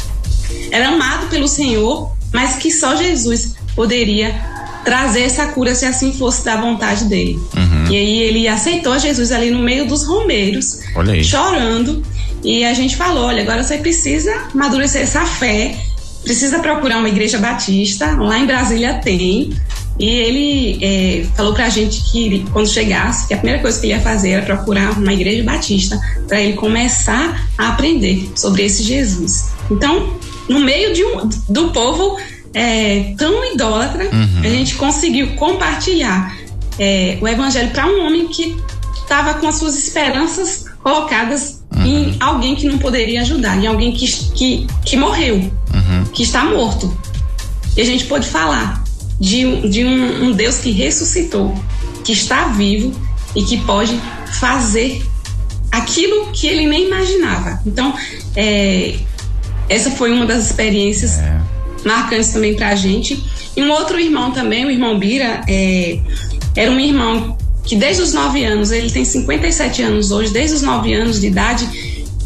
era 0.71 0.88
amado 0.88 1.27
pelo 1.29 1.49
Senhor, 1.49 2.11
mas 2.33 2.57
que 2.57 2.71
só 2.71 2.97
Jesus 2.97 3.57
poderia 3.75 4.35
trazer 4.85 5.23
essa 5.23 5.47
cura 5.49 5.75
se 5.75 5.85
assim 5.85 6.12
fosse 6.12 6.45
da 6.45 6.57
vontade 6.61 7.05
dele. 7.05 7.38
Uhum. 7.57 7.87
E 7.91 7.97
aí 7.97 8.23
ele 8.23 8.49
aceitou 8.49 8.99
Jesus 8.99 9.33
ali 9.33 9.51
no 9.51 9.61
meio 9.61 9.87
dos 9.87 10.05
romeiros, 10.05 10.81
chorando. 11.23 12.03
E 12.43 12.64
a 12.64 12.73
gente 12.75 12.97
falou: 12.97 13.25
olha, 13.25 13.43
agora 13.43 13.62
você 13.62 13.79
precisa 13.79 14.33
amadurecer 14.55 15.03
essa 15.03 15.25
fé, 15.25 15.77
precisa 16.23 16.59
procurar 16.61 16.99
uma 16.99 17.09
igreja 17.09 17.38
batista. 17.38 18.14
Lá 18.17 18.38
em 18.38 18.47
Brasília 18.47 18.95
tem. 18.95 19.53
E 19.99 20.09
ele 20.09 20.79
é, 20.81 21.25
falou 21.37 21.53
pra 21.53 21.69
gente 21.69 22.01
que 22.12 22.47
quando 22.53 22.69
chegasse, 22.69 23.27
que 23.27 23.35
a 23.35 23.37
primeira 23.37 23.61
coisa 23.61 23.81
que 23.81 23.87
ele 23.87 23.95
ia 23.95 24.01
fazer 24.01 24.31
era 24.31 24.43
procurar 24.43 24.93
uma 24.93 25.12
igreja 25.12 25.43
batista 25.43 25.99
para 26.29 26.41
ele 26.41 26.53
começar 26.53 27.49
a 27.59 27.71
aprender 27.71 28.31
sobre 28.37 28.62
esse 28.62 28.85
Jesus. 28.85 29.51
Então, 29.69 30.17
no 30.49 30.61
meio 30.61 30.95
de 30.95 31.05
um, 31.05 31.29
do 31.49 31.73
povo 31.73 32.17
é, 32.55 33.15
tão 33.17 33.53
idólatra, 33.53 34.05
uhum. 34.05 34.41
a 34.43 34.49
gente 34.49 34.75
conseguiu 34.77 35.35
compartilhar 35.37 36.37
é, 36.79 37.19
o 37.21 37.29
evangelho 37.29 37.71
para 37.71 37.87
um 37.87 38.07
homem 38.07 38.29
que 38.29 38.57
estava 38.95 39.35
com 39.35 39.49
as 39.49 39.57
suas 39.57 39.77
esperanças 39.77 40.67
colocadas 40.83 41.63
uhum. 41.75 41.87
em 41.87 42.17
alguém 42.21 42.55
que 42.55 42.67
não 42.67 42.79
poderia 42.79 43.23
ajudar, 43.23 43.57
em 43.59 43.67
alguém 43.67 43.93
que, 43.93 44.07
que, 44.35 44.67
que 44.85 44.97
morreu, 44.97 45.37
uhum. 45.37 46.05
que 46.13 46.23
está 46.23 46.45
morto. 46.45 46.97
E 47.77 47.81
a 47.81 47.85
gente 47.85 48.05
pôde 48.05 48.27
falar 48.27 48.83
de, 49.21 49.69
de 49.69 49.85
um, 49.85 50.25
um 50.25 50.33
Deus 50.33 50.59
que 50.59 50.71
ressuscitou, 50.71 51.55
que 52.05 52.13
está 52.13 52.49
vivo 52.49 52.93
e 53.35 53.43
que 53.43 53.59
pode 53.59 53.99
fazer 54.39 55.05
aquilo 55.71 56.31
que 56.33 56.47
ele 56.47 56.67
nem 56.67 56.87
imaginava. 56.87 57.61
Então, 57.67 57.95
é, 58.35 58.97
essa 59.69 59.91
foi 59.91 60.13
uma 60.13 60.25
das 60.25 60.47
experiências 60.47 61.19
é 61.19 61.58
marcantes 61.85 62.31
também 62.31 62.55
para 62.55 62.69
a 62.69 62.75
gente. 62.75 63.23
E 63.57 63.62
um 63.62 63.71
outro 63.71 63.99
irmão 63.99 64.31
também, 64.31 64.64
o 64.64 64.71
irmão 64.71 64.99
Bira, 64.99 65.43
é, 65.49 66.01
era 66.57 66.71
um 66.71 66.79
irmão 66.79 67.37
que 67.64 67.77
desde 67.77 68.03
os 68.03 68.14
9 68.14 68.43
anos, 68.45 68.71
ele 68.71 68.91
tem 68.91 69.05
57 69.05 69.83
anos 69.83 70.11
hoje, 70.11 70.33
desde 70.33 70.57
os 70.57 70.62
9 70.62 70.93
anos 70.95 71.21
de 71.21 71.27
idade, 71.27 71.69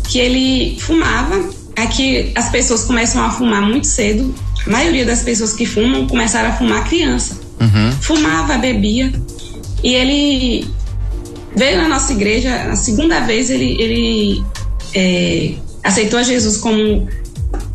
que 0.08 0.18
ele 0.18 0.78
fumava. 0.80 1.50
Aqui 1.76 2.30
as 2.34 2.48
pessoas 2.48 2.84
começam 2.84 3.24
a 3.24 3.30
fumar 3.30 3.62
muito 3.62 3.86
cedo. 3.88 4.32
A 4.66 4.70
maioria 4.70 5.04
das 5.04 5.22
pessoas 5.22 5.52
que 5.52 5.66
fumam 5.66 6.06
começaram 6.06 6.50
a 6.50 6.52
fumar 6.52 6.88
criança. 6.88 7.40
Uhum. 7.60 7.92
Fumava, 8.00 8.56
bebia. 8.56 9.12
E 9.82 9.94
ele 9.94 10.68
veio 11.56 11.78
na 11.78 11.88
nossa 11.88 12.12
igreja, 12.12 12.54
a 12.70 12.76
segunda 12.76 13.20
vez 13.20 13.50
ele, 13.50 13.76
ele 13.82 14.44
é, 14.94 15.54
aceitou 15.82 16.18
a 16.18 16.22
Jesus 16.22 16.56
como 16.56 17.08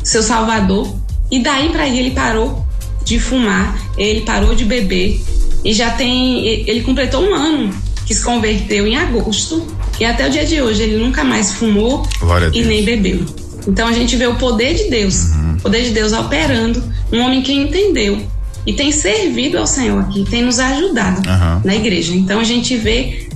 seu 0.02 0.22
salvador. 0.22 0.96
E 1.30 1.42
daí 1.42 1.68
para 1.70 1.84
aí 1.84 1.98
ele 1.98 2.10
parou 2.12 2.66
de 3.04 3.18
fumar, 3.18 3.78
ele 3.96 4.22
parou 4.22 4.54
de 4.54 4.64
beber 4.64 5.20
e 5.64 5.72
já 5.72 5.90
tem. 5.90 6.46
Ele 6.46 6.82
completou 6.82 7.22
um 7.22 7.34
ano 7.34 7.74
que 8.06 8.14
se 8.14 8.24
converteu 8.24 8.86
em 8.86 8.96
agosto 8.96 9.66
e 10.00 10.04
até 10.04 10.26
o 10.26 10.30
dia 10.30 10.46
de 10.46 10.60
hoje 10.62 10.82
ele 10.82 10.96
nunca 10.96 11.22
mais 11.24 11.52
fumou 11.52 12.06
e 12.54 12.62
nem 12.62 12.84
bebeu. 12.84 13.24
Então 13.66 13.86
a 13.86 13.92
gente 13.92 14.16
vê 14.16 14.26
o 14.26 14.34
poder 14.36 14.74
de 14.74 14.84
Deus, 14.84 15.24
uhum. 15.24 15.56
o 15.58 15.60
poder 15.60 15.82
de 15.82 15.90
Deus 15.90 16.12
operando, 16.12 16.82
um 17.12 17.20
homem 17.20 17.42
que 17.42 17.52
entendeu 17.52 18.26
e 18.64 18.72
tem 18.72 18.90
servido 18.92 19.58
ao 19.58 19.66
Senhor 19.66 20.00
aqui, 20.00 20.24
tem 20.24 20.42
nos 20.42 20.58
ajudado 20.58 21.28
uhum. 21.28 21.60
na 21.64 21.74
igreja. 21.74 22.14
Então 22.14 22.40
a 22.40 22.44
gente 22.44 22.76
vê 22.76 23.28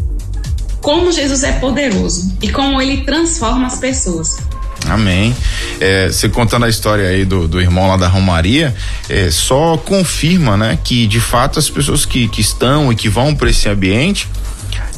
como 0.80 1.12
Jesus 1.12 1.42
é 1.42 1.52
poderoso 1.52 2.32
e 2.42 2.48
como 2.48 2.80
ele 2.80 3.02
transforma 3.02 3.66
as 3.66 3.78
pessoas. 3.78 4.38
Amém. 4.88 5.34
É, 5.80 6.08
você 6.08 6.28
contando 6.28 6.64
a 6.64 6.68
história 6.68 7.08
aí 7.08 7.24
do, 7.24 7.46
do 7.46 7.60
irmão 7.60 7.88
lá 7.88 7.96
da 7.96 8.08
Romaria, 8.08 8.74
é, 9.08 9.30
só 9.30 9.76
confirma, 9.76 10.56
né, 10.56 10.78
que 10.82 11.06
de 11.06 11.20
fato 11.20 11.58
as 11.58 11.68
pessoas 11.70 12.04
que, 12.04 12.28
que 12.28 12.40
estão 12.40 12.92
e 12.92 12.96
que 12.96 13.08
vão 13.08 13.34
para 13.34 13.50
esse 13.50 13.68
ambiente, 13.68 14.28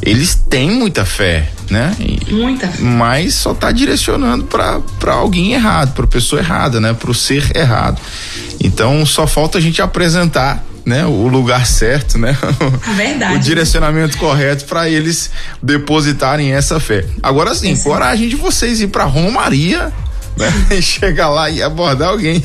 eles 0.02 0.34
têm 0.34 0.70
muita 0.70 1.04
fé, 1.04 1.48
né? 1.70 1.94
E, 1.98 2.32
muita. 2.32 2.70
Mas 2.78 3.34
só 3.34 3.52
está 3.52 3.72
direcionando 3.72 4.44
para 4.44 5.12
alguém 5.12 5.54
errado, 5.54 5.94
para 5.94 6.06
pessoa 6.06 6.40
errada, 6.40 6.80
né? 6.80 6.92
Para 6.92 7.10
o 7.10 7.14
ser 7.14 7.56
errado. 7.56 8.00
Então 8.62 9.04
só 9.06 9.26
falta 9.26 9.58
a 9.58 9.60
gente 9.60 9.80
apresentar 9.80 10.64
né, 10.84 11.06
o 11.06 11.26
lugar 11.28 11.66
certo, 11.66 12.18
né? 12.18 12.36
A 12.86 12.92
verdade. 12.92 13.36
o 13.36 13.38
direcionamento 13.38 14.18
correto 14.18 14.64
para 14.66 14.88
eles 14.88 15.30
depositarem 15.62 16.52
essa 16.52 16.78
fé. 16.78 17.06
Agora 17.22 17.54
sim, 17.54 17.76
coragem 17.76 18.28
de 18.28 18.36
vocês 18.36 18.80
ir 18.80 18.88
para 18.88 19.04
Romaria 19.04 19.92
né? 20.36 20.52
chegar 20.82 21.28
lá 21.28 21.50
e 21.50 21.62
abordar 21.62 22.10
alguém. 22.10 22.42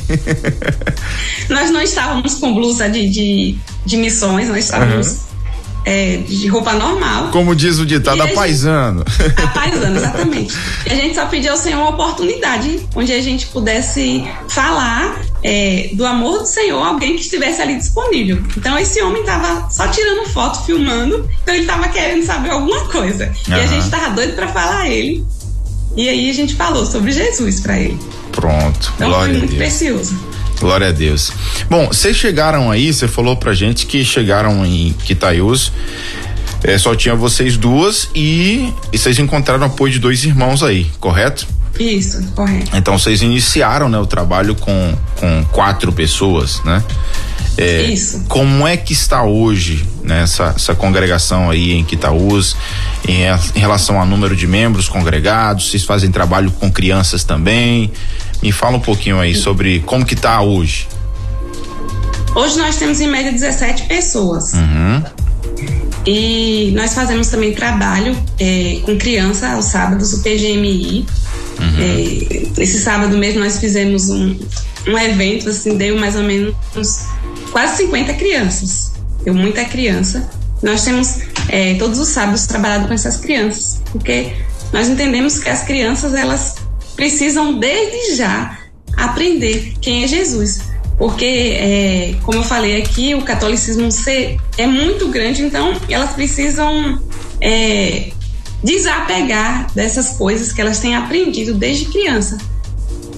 nós 1.48 1.70
não 1.70 1.82
estávamos 1.82 2.34
com 2.34 2.54
blusa 2.54 2.88
de, 2.88 3.08
de, 3.08 3.58
de 3.84 3.96
missões, 3.96 4.48
nós 4.48 4.64
estávamos 4.64 5.08
uhum. 5.08 5.18
é, 5.84 6.16
de 6.18 6.46
roupa 6.48 6.72
normal. 6.72 7.28
Como 7.28 7.54
diz 7.54 7.78
o 7.78 7.86
ditado, 7.86 8.22
a 8.22 8.28
paisano. 8.28 9.04
A 9.36 9.46
paisano, 9.48 9.96
exatamente. 9.96 10.54
E 10.86 10.92
a 10.92 10.94
gente 10.94 11.14
só 11.14 11.26
pediu 11.26 11.52
ao 11.52 11.58
Senhor 11.58 11.80
uma 11.80 11.90
oportunidade 11.90 12.80
onde 12.94 13.12
a 13.12 13.20
gente 13.20 13.46
pudesse 13.46 14.24
falar 14.48 15.20
é, 15.42 15.90
do 15.94 16.04
amor 16.04 16.40
do 16.40 16.46
Senhor 16.46 16.82
alguém 16.82 17.14
que 17.16 17.22
estivesse 17.22 17.60
ali 17.62 17.76
disponível. 17.76 18.42
Então 18.56 18.78
esse 18.78 19.00
homem 19.02 19.22
estava 19.22 19.68
só 19.70 19.88
tirando 19.88 20.28
foto, 20.28 20.64
filmando, 20.64 21.28
então 21.42 21.54
ele 21.54 21.64
estava 21.64 21.88
querendo 21.88 22.24
saber 22.24 22.50
alguma 22.50 22.84
coisa. 22.86 23.32
Uhum. 23.48 23.56
E 23.56 23.60
a 23.60 23.66
gente 23.66 23.84
estava 23.84 24.10
doido 24.14 24.34
para 24.34 24.48
falar 24.48 24.80
a 24.80 24.88
ele. 24.88 25.24
E 25.96 26.08
aí 26.08 26.30
a 26.30 26.34
gente 26.34 26.54
falou 26.54 26.86
sobre 26.86 27.10
Jesus 27.12 27.60
para 27.60 27.78
ele. 27.78 27.98
Pronto. 28.32 28.92
Então 28.94 29.08
Glória 29.08 29.32
foi 29.32 29.38
muito 29.38 29.56
precioso. 29.56 30.18
Glória 30.60 30.88
a 30.88 30.92
Deus. 30.92 31.32
Bom, 31.68 31.88
vocês 31.88 32.16
chegaram 32.16 32.70
aí, 32.70 32.92
você 32.92 33.08
falou 33.08 33.34
pra 33.36 33.54
gente 33.54 33.86
que 33.86 34.04
chegaram 34.04 34.64
em 34.64 34.92
Quitaiús. 34.92 35.72
É, 36.62 36.76
só 36.76 36.94
tinha 36.94 37.14
vocês 37.14 37.56
duas 37.56 38.10
e, 38.14 38.72
e 38.92 38.98
vocês 38.98 39.18
encontraram 39.18 39.64
apoio 39.64 39.94
de 39.94 39.98
dois 39.98 40.24
irmãos 40.24 40.62
aí, 40.62 40.84
correto? 41.00 41.46
Isso, 41.78 42.22
correto. 42.34 42.76
Então 42.76 42.98
vocês 42.98 43.22
iniciaram 43.22 43.88
né, 43.88 43.98
o 43.98 44.06
trabalho 44.06 44.54
com, 44.54 44.94
com 45.18 45.44
quatro 45.52 45.92
pessoas, 45.92 46.62
né? 46.64 46.82
É, 47.56 47.82
Isso. 47.82 48.24
Como 48.28 48.66
é 48.66 48.76
que 48.76 48.92
está 48.92 49.22
hoje 49.22 49.84
né, 50.02 50.22
essa, 50.22 50.54
essa 50.56 50.74
congregação 50.74 51.50
aí 51.50 51.72
em 51.72 51.84
Quitaús, 51.84 52.56
em, 53.06 53.22
em 53.54 53.58
relação 53.58 53.98
ao 54.00 54.06
número 54.06 54.34
de 54.34 54.46
membros 54.46 54.88
congregados? 54.88 55.70
Vocês 55.70 55.84
fazem 55.84 56.10
trabalho 56.10 56.50
com 56.52 56.70
crianças 56.70 57.24
também? 57.24 57.92
Me 58.42 58.52
fala 58.52 58.76
um 58.76 58.80
pouquinho 58.80 59.20
aí 59.20 59.34
sobre 59.34 59.80
como 59.80 60.04
que 60.06 60.14
está 60.14 60.40
hoje. 60.40 60.88
Hoje 62.34 62.58
nós 62.58 62.76
temos 62.76 63.00
em 63.00 63.08
média 63.08 63.32
17 63.32 63.82
pessoas. 63.84 64.54
Uhum. 64.54 65.02
E 66.06 66.72
nós 66.74 66.94
fazemos 66.94 67.28
também 67.28 67.52
trabalho 67.52 68.16
é, 68.38 68.80
com 68.84 68.96
criança 68.96 69.48
aos 69.48 69.66
sábados, 69.66 70.12
o 70.14 70.22
PGMI. 70.22 71.06
Uhum. 71.58 71.76
É, 71.78 72.62
esse 72.62 72.80
sábado 72.80 73.16
mesmo 73.18 73.40
nós 73.40 73.58
fizemos 73.58 74.08
um, 74.08 74.36
um 74.88 74.98
evento, 74.98 75.50
assim, 75.50 75.76
deu 75.76 75.98
mais 75.98 76.16
ou 76.16 76.22
menos 76.22 76.54
quase 77.52 77.84
50 77.84 78.14
crianças. 78.14 78.92
Deu 79.24 79.34
muita 79.34 79.64
criança. 79.66 80.28
Nós 80.62 80.84
temos 80.84 81.20
é, 81.48 81.74
todos 81.74 81.98
os 81.98 82.08
sábados 82.08 82.46
trabalhado 82.46 82.88
com 82.88 82.94
essas 82.94 83.18
crianças, 83.18 83.80
porque 83.92 84.32
nós 84.72 84.88
entendemos 84.88 85.38
que 85.38 85.48
as 85.48 85.62
crianças 85.62 86.14
elas 86.14 86.56
precisam 86.96 87.58
desde 87.58 88.16
já 88.16 88.58
aprender 88.96 89.74
quem 89.80 90.04
é 90.04 90.06
Jesus, 90.06 90.60
porque 91.00 91.24
é, 91.24 92.14
como 92.22 92.40
eu 92.40 92.44
falei 92.44 92.76
aqui 92.76 93.14
o 93.14 93.22
catolicismo 93.22 93.88
é 94.58 94.66
muito 94.66 95.08
grande, 95.08 95.42
então 95.42 95.72
elas 95.88 96.10
precisam 96.10 97.02
é, 97.40 98.10
desapegar 98.62 99.72
dessas 99.74 100.18
coisas 100.18 100.52
que 100.52 100.60
elas 100.60 100.78
têm 100.78 100.94
aprendido 100.94 101.54
desde 101.54 101.86
criança, 101.86 102.36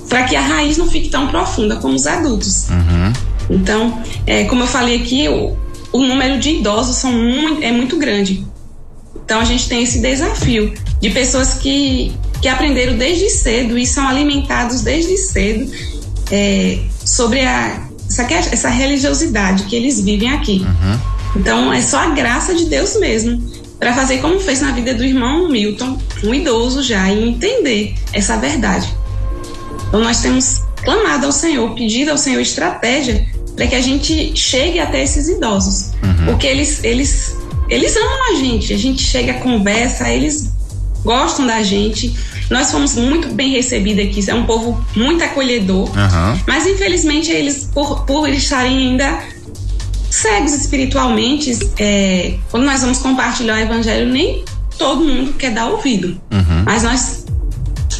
para 0.08 0.22
que 0.22 0.36
a 0.36 0.40
raiz 0.40 0.76
não 0.76 0.88
fique 0.88 1.08
tão 1.08 1.26
profunda 1.26 1.74
como 1.74 1.96
os 1.96 2.06
adultos. 2.06 2.68
Uhum. 2.68 3.12
Então, 3.50 4.00
é, 4.28 4.44
como 4.44 4.62
eu 4.62 4.68
falei 4.68 5.02
aqui, 5.02 5.28
o, 5.28 5.56
o 5.92 6.06
número 6.06 6.38
de 6.38 6.50
idosos 6.50 6.94
são 6.94 7.10
muito, 7.10 7.64
é 7.64 7.72
muito 7.72 7.98
grande. 7.98 8.46
Então, 9.24 9.40
a 9.40 9.44
gente 9.44 9.68
tem 9.68 9.82
esse 9.82 9.98
desafio 9.98 10.72
de 11.00 11.10
pessoas 11.10 11.54
que, 11.54 12.12
que 12.40 12.46
aprenderam 12.46 12.96
desde 12.96 13.28
cedo 13.28 13.76
e 13.76 13.84
são 13.84 14.06
alimentados 14.06 14.82
desde 14.82 15.16
cedo 15.16 15.68
é, 16.30 16.78
sobre 17.04 17.40
a, 17.40 17.82
essa, 18.08 18.22
essa 18.52 18.68
religiosidade 18.68 19.64
que 19.64 19.76
eles 19.76 20.00
vivem 20.00 20.30
aqui. 20.30 20.64
Uhum. 20.66 21.00
Então, 21.36 21.72
é 21.72 21.80
só 21.80 21.98
a 21.98 22.10
graça 22.10 22.54
de 22.54 22.66
Deus 22.66 22.96
mesmo 22.96 23.42
para 23.78 23.94
fazer 23.94 24.18
como 24.18 24.38
fez 24.38 24.60
na 24.60 24.70
vida 24.70 24.94
do 24.94 25.04
irmão 25.04 25.48
Milton, 25.48 25.98
um 26.22 26.32
idoso 26.32 26.82
já, 26.82 27.10
e 27.10 27.28
entender 27.28 27.94
essa 28.12 28.36
verdade. 28.36 28.94
Então, 29.88 30.00
nós 30.00 30.20
temos 30.20 30.62
clamado 30.84 31.26
ao 31.26 31.32
Senhor, 31.32 31.74
pedido 31.74 32.10
ao 32.10 32.18
Senhor 32.18 32.40
estratégia 32.40 33.26
para 33.56 33.66
que 33.66 33.74
a 33.74 33.80
gente 33.80 34.36
chegue 34.36 34.78
até 34.78 35.02
esses 35.02 35.28
idosos. 35.28 35.92
Uhum. 36.02 36.26
Porque 36.26 36.46
eles, 36.46 36.82
eles, 36.84 37.36
eles 37.68 37.96
amam 37.96 38.32
a 38.32 38.34
gente, 38.36 38.72
a 38.72 38.78
gente 38.78 39.02
chega, 39.02 39.34
conversa, 39.34 40.08
eles 40.08 40.50
gostam 41.04 41.46
da 41.46 41.62
gente. 41.62 42.14
Nós 42.52 42.70
fomos 42.70 42.94
muito 42.94 43.28
bem 43.28 43.50
recebidos 43.52 44.04
aqui, 44.04 44.30
é 44.30 44.34
um 44.34 44.44
povo 44.44 44.84
muito 44.94 45.24
acolhedor. 45.24 45.88
Uhum. 45.88 46.40
Mas 46.46 46.66
infelizmente 46.66 47.30
eles, 47.30 47.70
por, 47.72 48.04
por 48.04 48.28
estarem 48.28 48.90
ainda 48.90 49.22
cegos 50.10 50.52
espiritualmente, 50.52 51.58
é, 51.78 52.34
quando 52.50 52.64
nós 52.64 52.82
vamos 52.82 52.98
compartilhar 52.98 53.54
o 53.54 53.58
evangelho, 53.58 54.06
nem 54.06 54.44
todo 54.76 55.02
mundo 55.02 55.32
quer 55.32 55.52
dar 55.52 55.68
ouvido. 55.68 56.20
Uhum. 56.30 56.62
Mas 56.66 56.82
nós 56.82 57.24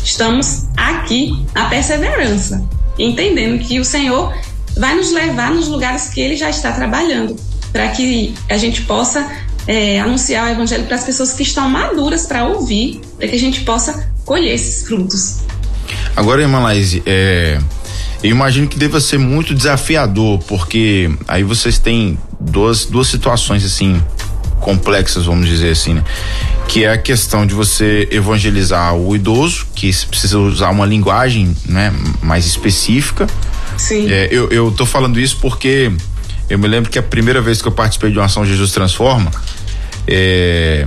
estamos 0.04 0.66
aqui 0.76 1.34
na 1.54 1.70
perseverança, 1.70 2.62
entendendo 2.98 3.58
que 3.58 3.80
o 3.80 3.84
Senhor 3.84 4.34
vai 4.76 4.94
nos 4.94 5.12
levar 5.12 5.50
nos 5.50 5.68
lugares 5.68 6.08
que 6.08 6.20
Ele 6.20 6.36
já 6.36 6.50
está 6.50 6.72
trabalhando, 6.72 7.36
para 7.72 7.88
que 7.88 8.34
a 8.50 8.58
gente 8.58 8.82
possa 8.82 9.26
é, 9.66 9.98
anunciar 9.98 10.46
o 10.46 10.50
Evangelho 10.50 10.84
para 10.84 10.96
as 10.96 11.04
pessoas 11.04 11.32
que 11.32 11.42
estão 11.42 11.70
maduras 11.70 12.26
para 12.26 12.46
ouvir, 12.46 13.00
para 13.16 13.28
que 13.28 13.36
a 13.36 13.38
gente 13.38 13.62
possa 13.62 14.11
colher 14.24 14.54
esses 14.54 14.86
frutos. 14.86 15.38
Agora, 16.16 16.42
irmã 16.42 16.60
Laís, 16.60 17.00
é, 17.06 17.58
eu 18.22 18.30
imagino 18.30 18.66
que 18.66 18.78
deva 18.78 19.00
ser 19.00 19.18
muito 19.18 19.54
desafiador, 19.54 20.38
porque 20.46 21.10
aí 21.26 21.42
vocês 21.42 21.78
têm 21.78 22.18
duas, 22.38 22.84
duas 22.84 23.08
situações 23.08 23.64
assim 23.64 24.02
complexas, 24.60 25.26
vamos 25.26 25.48
dizer 25.48 25.70
assim, 25.70 25.94
né? 25.94 26.04
Que 26.68 26.84
é 26.84 26.92
a 26.92 26.98
questão 26.98 27.44
de 27.44 27.52
você 27.52 28.08
evangelizar 28.12 28.94
o 28.94 29.14
idoso, 29.14 29.66
que 29.74 29.90
precisa 30.06 30.38
usar 30.38 30.70
uma 30.70 30.86
linguagem, 30.86 31.54
né, 31.66 31.92
mais 32.22 32.46
específica. 32.46 33.26
Sim. 33.76 34.10
É, 34.10 34.28
eu, 34.30 34.48
eu 34.50 34.70
tô 34.70 34.86
falando 34.86 35.18
isso 35.18 35.38
porque 35.40 35.90
eu 36.48 36.58
me 36.58 36.68
lembro 36.68 36.90
que 36.90 36.98
a 36.98 37.02
primeira 37.02 37.40
vez 37.40 37.60
que 37.60 37.66
eu 37.66 37.72
participei 37.72 38.12
de 38.12 38.18
uma 38.18 38.26
ação 38.26 38.46
Jesus 38.46 38.70
Transforma, 38.70 39.32
é, 40.06 40.86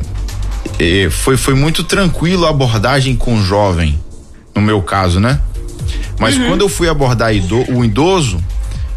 é, 0.80 1.10
foi, 1.10 1.38
foi 1.38 1.54
muito 1.54 1.84
tranquilo 1.84 2.46
a 2.46 2.50
abordagem 2.50 3.16
com 3.16 3.38
o 3.38 3.44
jovem, 3.44 4.00
no 4.54 4.62
meu 4.62 4.82
caso, 4.82 5.20
né? 5.20 5.40
Mas 6.20 6.38
uhum. 6.38 6.48
quando 6.48 6.62
eu 6.62 6.70
fui 6.70 6.88
abordar 6.88 7.32
o 7.32 7.84
idoso, 7.84 8.44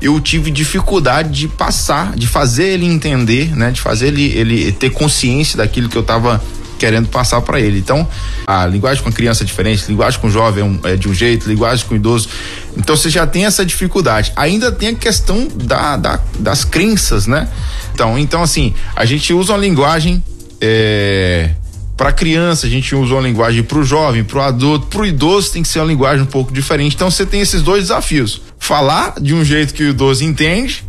eu 0.00 0.20
tive 0.20 0.50
dificuldade 0.50 1.30
de 1.30 1.48
passar, 1.48 2.14
de 2.16 2.26
fazer 2.26 2.68
ele 2.68 2.86
entender, 2.86 3.56
né? 3.56 3.70
De 3.70 3.80
fazer 3.80 4.08
ele, 4.08 4.26
ele 4.26 4.72
ter 4.72 4.90
consciência 4.90 5.56
daquilo 5.56 5.88
que 5.88 5.96
eu 5.96 6.02
estava 6.02 6.42
querendo 6.78 7.08
passar 7.08 7.40
para 7.40 7.60
ele. 7.60 7.78
Então, 7.78 8.08
a 8.46 8.64
linguagem 8.64 9.02
com 9.02 9.08
a 9.08 9.12
criança 9.12 9.42
é 9.42 9.46
diferente, 9.46 9.84
linguagem 9.88 10.20
com 10.20 10.28
o 10.28 10.30
jovem 10.30 10.80
é, 10.84 10.92
é, 10.92 10.96
de 10.96 11.08
um 11.08 11.14
jeito, 11.14 11.48
linguagem 11.48 11.84
com 11.84 11.94
o 11.94 11.96
idoso. 11.96 12.28
Então, 12.76 12.96
você 12.96 13.10
já 13.10 13.26
tem 13.26 13.44
essa 13.44 13.66
dificuldade. 13.66 14.32
Ainda 14.36 14.70
tem 14.70 14.90
a 14.90 14.94
questão 14.94 15.48
da, 15.48 15.96
da 15.96 16.20
das 16.38 16.64
crenças, 16.64 17.26
né? 17.26 17.48
Então, 17.92 18.16
então 18.16 18.42
assim, 18.42 18.72
a 18.94 19.04
gente 19.04 19.32
usa 19.32 19.52
uma 19.52 19.58
linguagem 19.58 20.22
é, 20.60 21.50
para 21.98 22.12
criança, 22.12 22.68
a 22.68 22.70
gente 22.70 22.94
usa 22.94 23.12
uma 23.12 23.22
linguagem 23.22 23.64
para 23.64 23.76
o 23.76 23.82
jovem, 23.82 24.22
para 24.22 24.38
o 24.38 24.42
adulto, 24.42 24.86
para 24.86 25.00
o 25.00 25.06
idoso 25.06 25.50
tem 25.50 25.62
que 25.62 25.68
ser 25.68 25.80
uma 25.80 25.88
linguagem 25.88 26.22
um 26.22 26.26
pouco 26.26 26.52
diferente. 26.52 26.94
Então, 26.94 27.10
você 27.10 27.26
tem 27.26 27.40
esses 27.40 27.60
dois 27.60 27.82
desafios 27.82 28.40
falar 28.56 29.14
de 29.20 29.34
um 29.34 29.44
jeito 29.44 29.74
que 29.74 29.82
o 29.82 29.88
idoso 29.88 30.22
entende 30.22 30.84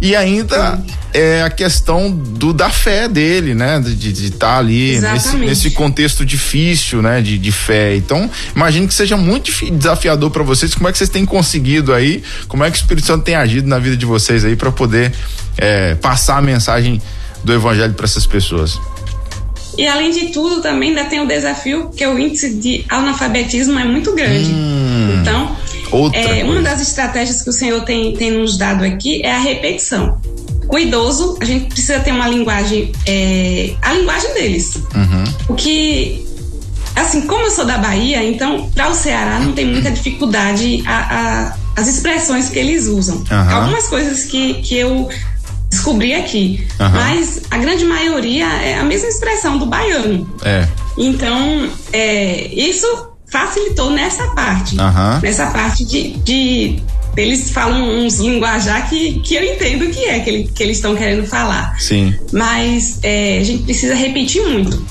e 0.00 0.16
ainda 0.16 0.82
é 1.14 1.42
a 1.42 1.50
questão 1.50 2.10
do 2.10 2.52
da 2.52 2.68
fé 2.68 3.06
dele, 3.06 3.54
né? 3.54 3.78
De 3.78 4.10
estar 4.10 4.38
tá 4.38 4.58
ali 4.58 4.98
nesse, 4.98 5.36
nesse, 5.36 5.70
contexto 5.70 6.26
difícil, 6.26 7.00
né? 7.00 7.20
De, 7.20 7.38
de 7.38 7.52
fé. 7.52 7.94
Então, 7.94 8.28
imagino 8.56 8.88
que 8.88 8.94
seja 8.94 9.16
muito 9.16 9.52
desafiador 9.70 10.32
para 10.32 10.42
vocês. 10.42 10.74
Como 10.74 10.88
é 10.88 10.92
que 10.92 10.98
vocês 10.98 11.10
têm 11.10 11.24
conseguido 11.24 11.94
aí? 11.94 12.24
Como 12.48 12.64
é 12.64 12.70
que 12.72 12.76
o 12.76 12.80
Espírito 12.80 13.06
Santo 13.06 13.22
tem 13.22 13.36
agido 13.36 13.68
na 13.68 13.78
vida 13.78 13.96
de 13.96 14.06
vocês 14.06 14.44
aí 14.44 14.56
para 14.56 14.72
poder 14.72 15.12
é, 15.56 15.94
passar 15.94 16.38
a 16.38 16.42
mensagem 16.42 17.00
do 17.44 17.52
Evangelho 17.52 17.94
para 17.94 18.06
essas 18.06 18.26
pessoas? 18.26 18.80
E 19.80 19.88
além 19.88 20.10
de 20.10 20.26
tudo, 20.26 20.60
também 20.60 20.90
ainda 20.90 21.06
tem 21.06 21.20
o 21.20 21.26
desafio 21.26 21.88
que 21.88 22.06
o 22.06 22.18
índice 22.18 22.52
de 22.52 22.84
analfabetismo 22.86 23.78
é 23.78 23.84
muito 23.84 24.14
grande. 24.14 24.52
Hum. 24.52 25.18
Então, 25.22 25.56
é, 26.12 26.44
uma 26.44 26.60
das 26.60 26.82
estratégias 26.82 27.40
que 27.40 27.48
o 27.48 27.52
Senhor 27.52 27.80
tem, 27.80 28.12
tem 28.12 28.30
nos 28.30 28.58
dado 28.58 28.84
aqui 28.84 29.22
é 29.24 29.34
a 29.34 29.38
repetição. 29.38 30.20
o 30.68 30.78
idoso, 30.78 31.38
a 31.40 31.46
gente 31.46 31.64
precisa 31.64 31.98
ter 31.98 32.12
uma 32.12 32.28
linguagem, 32.28 32.92
é, 33.06 33.72
a 33.80 33.94
linguagem 33.94 34.34
deles. 34.34 34.74
Uhum. 34.94 35.24
O 35.48 35.54
que, 35.54 36.26
assim, 36.94 37.22
como 37.22 37.46
eu 37.46 37.50
sou 37.50 37.64
da 37.64 37.78
Bahia, 37.78 38.22
então 38.22 38.70
para 38.74 38.90
o 38.90 38.94
Ceará 38.94 39.40
não 39.40 39.52
tem 39.52 39.64
muita 39.64 39.90
dificuldade 39.90 40.82
a, 40.86 40.98
a, 40.98 41.80
as 41.80 41.88
expressões 41.88 42.50
que 42.50 42.58
eles 42.58 42.86
usam. 42.86 43.16
Uhum. 43.16 43.50
Algumas 43.50 43.88
coisas 43.88 44.24
que, 44.24 44.60
que 44.60 44.76
eu 44.76 45.08
descobri 45.80 46.14
aqui, 46.14 46.66
Uhum. 46.78 46.90
mas 46.90 47.42
a 47.50 47.56
grande 47.58 47.84
maioria 47.84 48.46
é 48.46 48.78
a 48.78 48.84
mesma 48.84 49.08
expressão 49.08 49.56
do 49.58 49.66
baiano. 49.66 50.28
É. 50.44 50.68
Então, 50.98 51.68
é, 51.92 52.48
isso 52.54 52.86
facilitou 53.30 53.90
nessa 53.90 54.26
parte. 54.34 54.78
Aham. 54.78 55.20
Nessa 55.22 55.46
parte 55.46 55.84
de, 55.84 56.12
de. 56.18 56.82
Eles 57.16 57.50
falam 57.50 57.82
uns 58.06 58.18
linguajar 58.18 58.88
que, 58.88 59.18
que 59.20 59.34
eu 59.34 59.42
entendo 59.42 59.84
o 59.86 59.90
que 59.90 60.04
é 60.04 60.20
que, 60.20 60.30
ele- 60.30 60.50
que 60.54 60.62
eles 60.62 60.76
estão 60.76 60.94
querendo 60.94 61.26
falar. 61.26 61.74
Sim. 61.80 62.14
Mas 62.32 62.98
é, 63.02 63.38
a 63.40 63.44
gente 63.44 63.64
precisa 63.64 63.94
repetir 63.94 64.42
muito. 64.46 64.84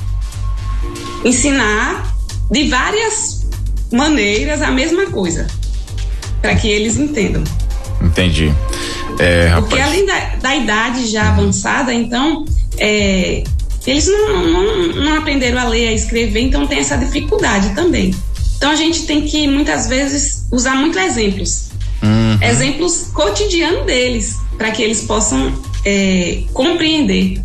Ensinar 1.23 2.13
de 2.51 2.67
várias 2.67 3.47
maneiras 3.91 4.61
a 4.61 4.71
mesma 4.71 5.05
coisa. 5.07 5.47
Para 6.41 6.55
que 6.55 6.67
eles 6.67 6.97
entendam. 6.97 7.43
Entendi. 8.01 8.53
É, 9.19 9.51
Porque 9.55 9.75
rapaz. 9.77 9.81
além 9.81 10.05
da, 10.05 10.19
da 10.41 10.55
idade 10.55 11.05
já 11.07 11.29
avançada, 11.29 11.93
então, 11.93 12.45
é, 12.77 13.43
eles 13.85 14.07
não, 14.07 14.47
não, 14.47 14.87
não 15.03 15.17
aprenderam 15.17 15.59
a 15.59 15.65
ler, 15.65 15.89
a 15.89 15.93
escrever, 15.93 16.41
então 16.41 16.65
tem 16.67 16.79
essa 16.79 16.97
dificuldade 16.97 17.73
também. 17.75 18.13
Então 18.57 18.71
a 18.71 18.75
gente 18.75 19.03
tem 19.05 19.21
que 19.21 19.47
muitas 19.47 19.87
vezes 19.87 20.47
usar 20.51 20.75
muito 20.75 20.99
exemplos. 20.99 21.69
Uhum. 22.01 22.37
Exemplos 22.41 23.09
cotidianos 23.13 23.85
deles, 23.85 24.37
para 24.57 24.71
que 24.71 24.81
eles 24.81 25.01
possam 25.01 25.53
é, 25.85 26.43
compreender 26.53 27.41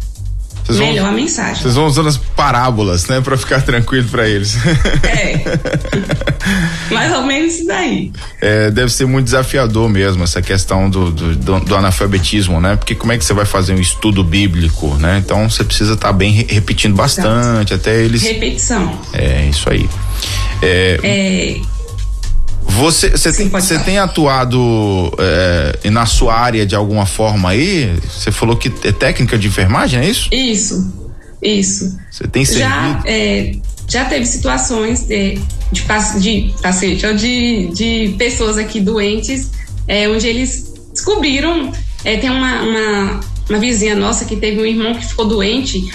Vocês 0.64 0.78
vão- 0.78 0.86
melhor 0.88 1.08
a 1.08 1.12
mensagem. 1.12 1.62
Vocês 1.62 1.74
vão 1.74 1.86
usando 1.86 2.08
as 2.08 2.16
parábolas, 2.16 3.06
né? 3.06 3.20
Pra 3.20 3.36
ficar 3.36 3.60
tranquilo 3.62 4.08
pra 4.08 4.26
eles. 4.28 4.56
É. 5.04 5.44
Mais 6.92 7.12
ou 7.14 7.22
menos 7.24 7.54
isso 7.54 7.66
daí. 7.66 8.10
É, 8.40 8.70
deve 8.70 8.90
ser 8.92 9.06
muito 9.06 9.26
desafiador 9.26 9.88
mesmo 9.88 10.24
essa 10.24 10.40
questão 10.40 10.88
do, 10.88 11.10
do, 11.10 11.36
do- 11.36 11.60
do 11.60 11.76
analfabetismo, 11.76 12.60
né? 12.60 12.76
Porque 12.76 12.94
como 12.94 13.12
é 13.12 13.18
que 13.18 13.24
você 13.24 13.34
vai 13.34 13.44
fazer 13.44 13.74
um 13.74 13.80
estudo 13.80 14.22
bíblico, 14.24 14.94
né? 14.96 15.20
Então 15.24 15.48
você 15.50 15.64
precisa 15.64 15.94
estar 15.94 16.12
bem 16.12 16.32
re- 16.32 16.46
repetindo 16.48 16.94
bastante, 16.94 17.74
até 17.74 18.00
eles. 18.02 18.22
Repetição. 18.22 18.98
É, 19.12 19.46
isso 19.50 19.68
aí. 19.70 19.88
É, 20.62 20.98
É, 21.02 21.60
você 22.66 23.10
você 23.10 23.32
Sim, 23.32 23.48
tem, 23.48 23.60
você 23.60 23.78
tem 23.78 23.98
atuado 23.98 25.12
é, 25.18 25.90
na 25.90 26.06
sua 26.06 26.34
área 26.34 26.66
de 26.66 26.74
alguma 26.74 27.06
forma 27.06 27.50
aí? 27.50 27.94
Você 28.10 28.32
falou 28.32 28.56
que 28.56 28.72
é 28.84 28.92
técnica 28.92 29.38
de 29.38 29.46
enfermagem, 29.46 30.00
é 30.00 30.08
isso? 30.08 30.28
isso, 30.32 30.92
isso. 31.42 31.98
Você 32.10 32.26
tem 32.26 32.44
já, 32.44 32.52
servido? 32.52 33.02
é, 33.06 33.56
já 33.88 34.04
teve 34.06 34.26
situações 34.26 35.06
de, 35.06 35.38
de, 35.70 35.82
de 35.82 36.54
paciente 36.62 37.06
ou 37.06 37.14
de, 37.14 37.68
de 37.68 38.14
pessoas 38.18 38.56
aqui 38.56 38.80
doentes, 38.80 39.50
é, 39.86 40.08
onde 40.08 40.26
eles 40.26 40.72
descobriram. 40.92 41.72
é, 42.04 42.16
tem 42.16 42.30
uma, 42.30 42.62
uma, 42.62 43.20
uma 43.48 43.58
vizinha 43.58 43.94
nossa 43.94 44.24
que 44.24 44.36
teve 44.36 44.60
um 44.60 44.66
irmão 44.66 44.94
que 44.94 45.06
ficou 45.06 45.26
doente, 45.26 45.92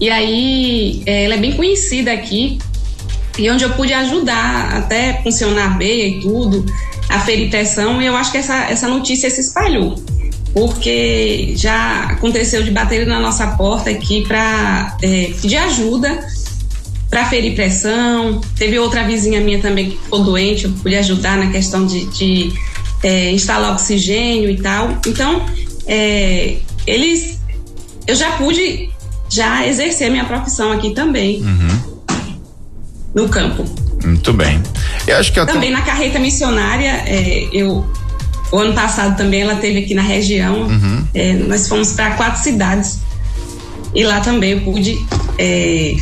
e 0.00 0.10
aí 0.10 1.02
ela 1.06 1.34
é 1.34 1.38
bem 1.38 1.52
conhecida 1.52 2.12
aqui, 2.12 2.58
e 3.38 3.50
onde 3.50 3.64
eu 3.64 3.70
pude 3.70 3.92
ajudar 3.92 4.76
até 4.76 5.20
funcionar 5.22 5.74
a 5.74 5.78
veia 5.78 6.06
e 6.06 6.20
tudo, 6.20 6.64
aferir 7.08 7.50
pressão, 7.50 8.00
e 8.00 8.06
eu 8.06 8.16
acho 8.16 8.30
que 8.32 8.38
essa, 8.38 8.54
essa 8.70 8.88
notícia 8.88 9.30
se 9.30 9.40
espalhou. 9.40 10.02
Porque 10.52 11.54
já 11.56 12.04
aconteceu 12.04 12.62
de 12.62 12.70
bater 12.70 13.06
na 13.06 13.18
nossa 13.18 13.46
porta 13.48 13.88
aqui 13.88 14.22
para 14.26 14.96
pedir 15.40 15.56
ajuda 15.56 16.26
para 17.12 17.26
ferir 17.26 17.54
pressão. 17.54 18.40
Teve 18.56 18.78
outra 18.78 19.04
vizinha 19.04 19.38
minha 19.40 19.60
também 19.60 19.90
que 19.90 19.98
ficou 19.98 20.24
doente, 20.24 20.64
eu 20.64 20.72
pude 20.72 20.96
ajudar 20.96 21.36
na 21.36 21.50
questão 21.50 21.86
de, 21.86 22.06
de, 22.06 22.52
é, 23.02 23.30
instalar 23.32 23.72
oxigênio 23.72 24.48
e 24.48 24.56
tal. 24.56 24.98
Então, 25.06 25.44
é, 25.86 26.56
eles. 26.86 27.38
Eu 28.06 28.14
já 28.14 28.32
pude 28.32 28.90
já 29.28 29.66
exercer 29.66 30.10
minha 30.10 30.24
profissão 30.24 30.72
aqui 30.72 30.94
também. 30.94 31.42
No 33.14 33.28
campo. 33.28 33.64
Muito 34.04 34.32
bem. 34.32 34.60
Eu 35.06 35.16
acho 35.16 35.32
que 35.32 35.44
Também 35.46 35.70
na 35.70 35.82
carreta 35.82 36.18
missionária, 36.18 37.02
é, 37.06 37.48
eu. 37.52 37.86
O 38.50 38.58
ano 38.58 38.74
passado 38.74 39.16
também 39.16 39.42
ela 39.42 39.56
teve 39.56 39.78
aqui 39.78 39.94
na 39.94 40.02
região. 40.02 40.68
É, 41.14 41.32
nós 41.34 41.68
fomos 41.68 41.92
para 41.92 42.12
quatro 42.12 42.42
cidades. 42.42 43.00
E 43.94 44.04
lá 44.04 44.20
também 44.20 44.52
eu 44.52 44.60
pude 44.60 44.98
é, 45.38 45.96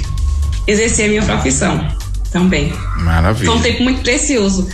exercer 0.67 1.07
a 1.07 1.09
minha 1.09 1.23
profissão. 1.23 1.87
Também. 2.33 2.73
Maravilha. 2.99 3.51
Foi 3.51 3.59
um 3.59 3.63
tempo 3.63 3.83
muito 3.83 4.03
precioso. 4.03 4.69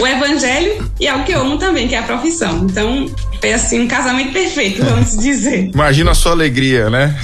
O 0.00 0.06
evangelho 0.06 0.90
e 1.00 1.08
algo 1.08 1.24
que 1.24 1.32
eu 1.32 1.40
amo 1.40 1.58
também, 1.58 1.88
que 1.88 1.94
é 1.94 1.98
a 1.98 2.02
profissão. 2.02 2.66
Então, 2.70 3.10
foi 3.40 3.52
assim 3.52 3.80
um 3.80 3.88
casamento 3.88 4.32
perfeito, 4.32 4.84
vamos 4.84 5.16
dizer. 5.16 5.70
Imagina 5.72 6.12
a 6.12 6.14
sua 6.14 6.32
alegria, 6.32 6.88
né? 6.88 7.18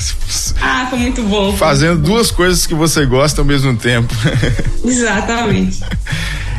Ah, 0.61 0.87
foi 0.91 0.99
muito 0.99 1.23
bom. 1.23 1.57
Fazendo 1.57 2.01
duas 2.01 2.31
coisas 2.31 2.67
que 2.67 2.75
você 2.75 3.07
gosta 3.07 3.41
ao 3.41 3.45
mesmo 3.45 3.77
tempo. 3.77 4.13
Exatamente. 4.85 5.81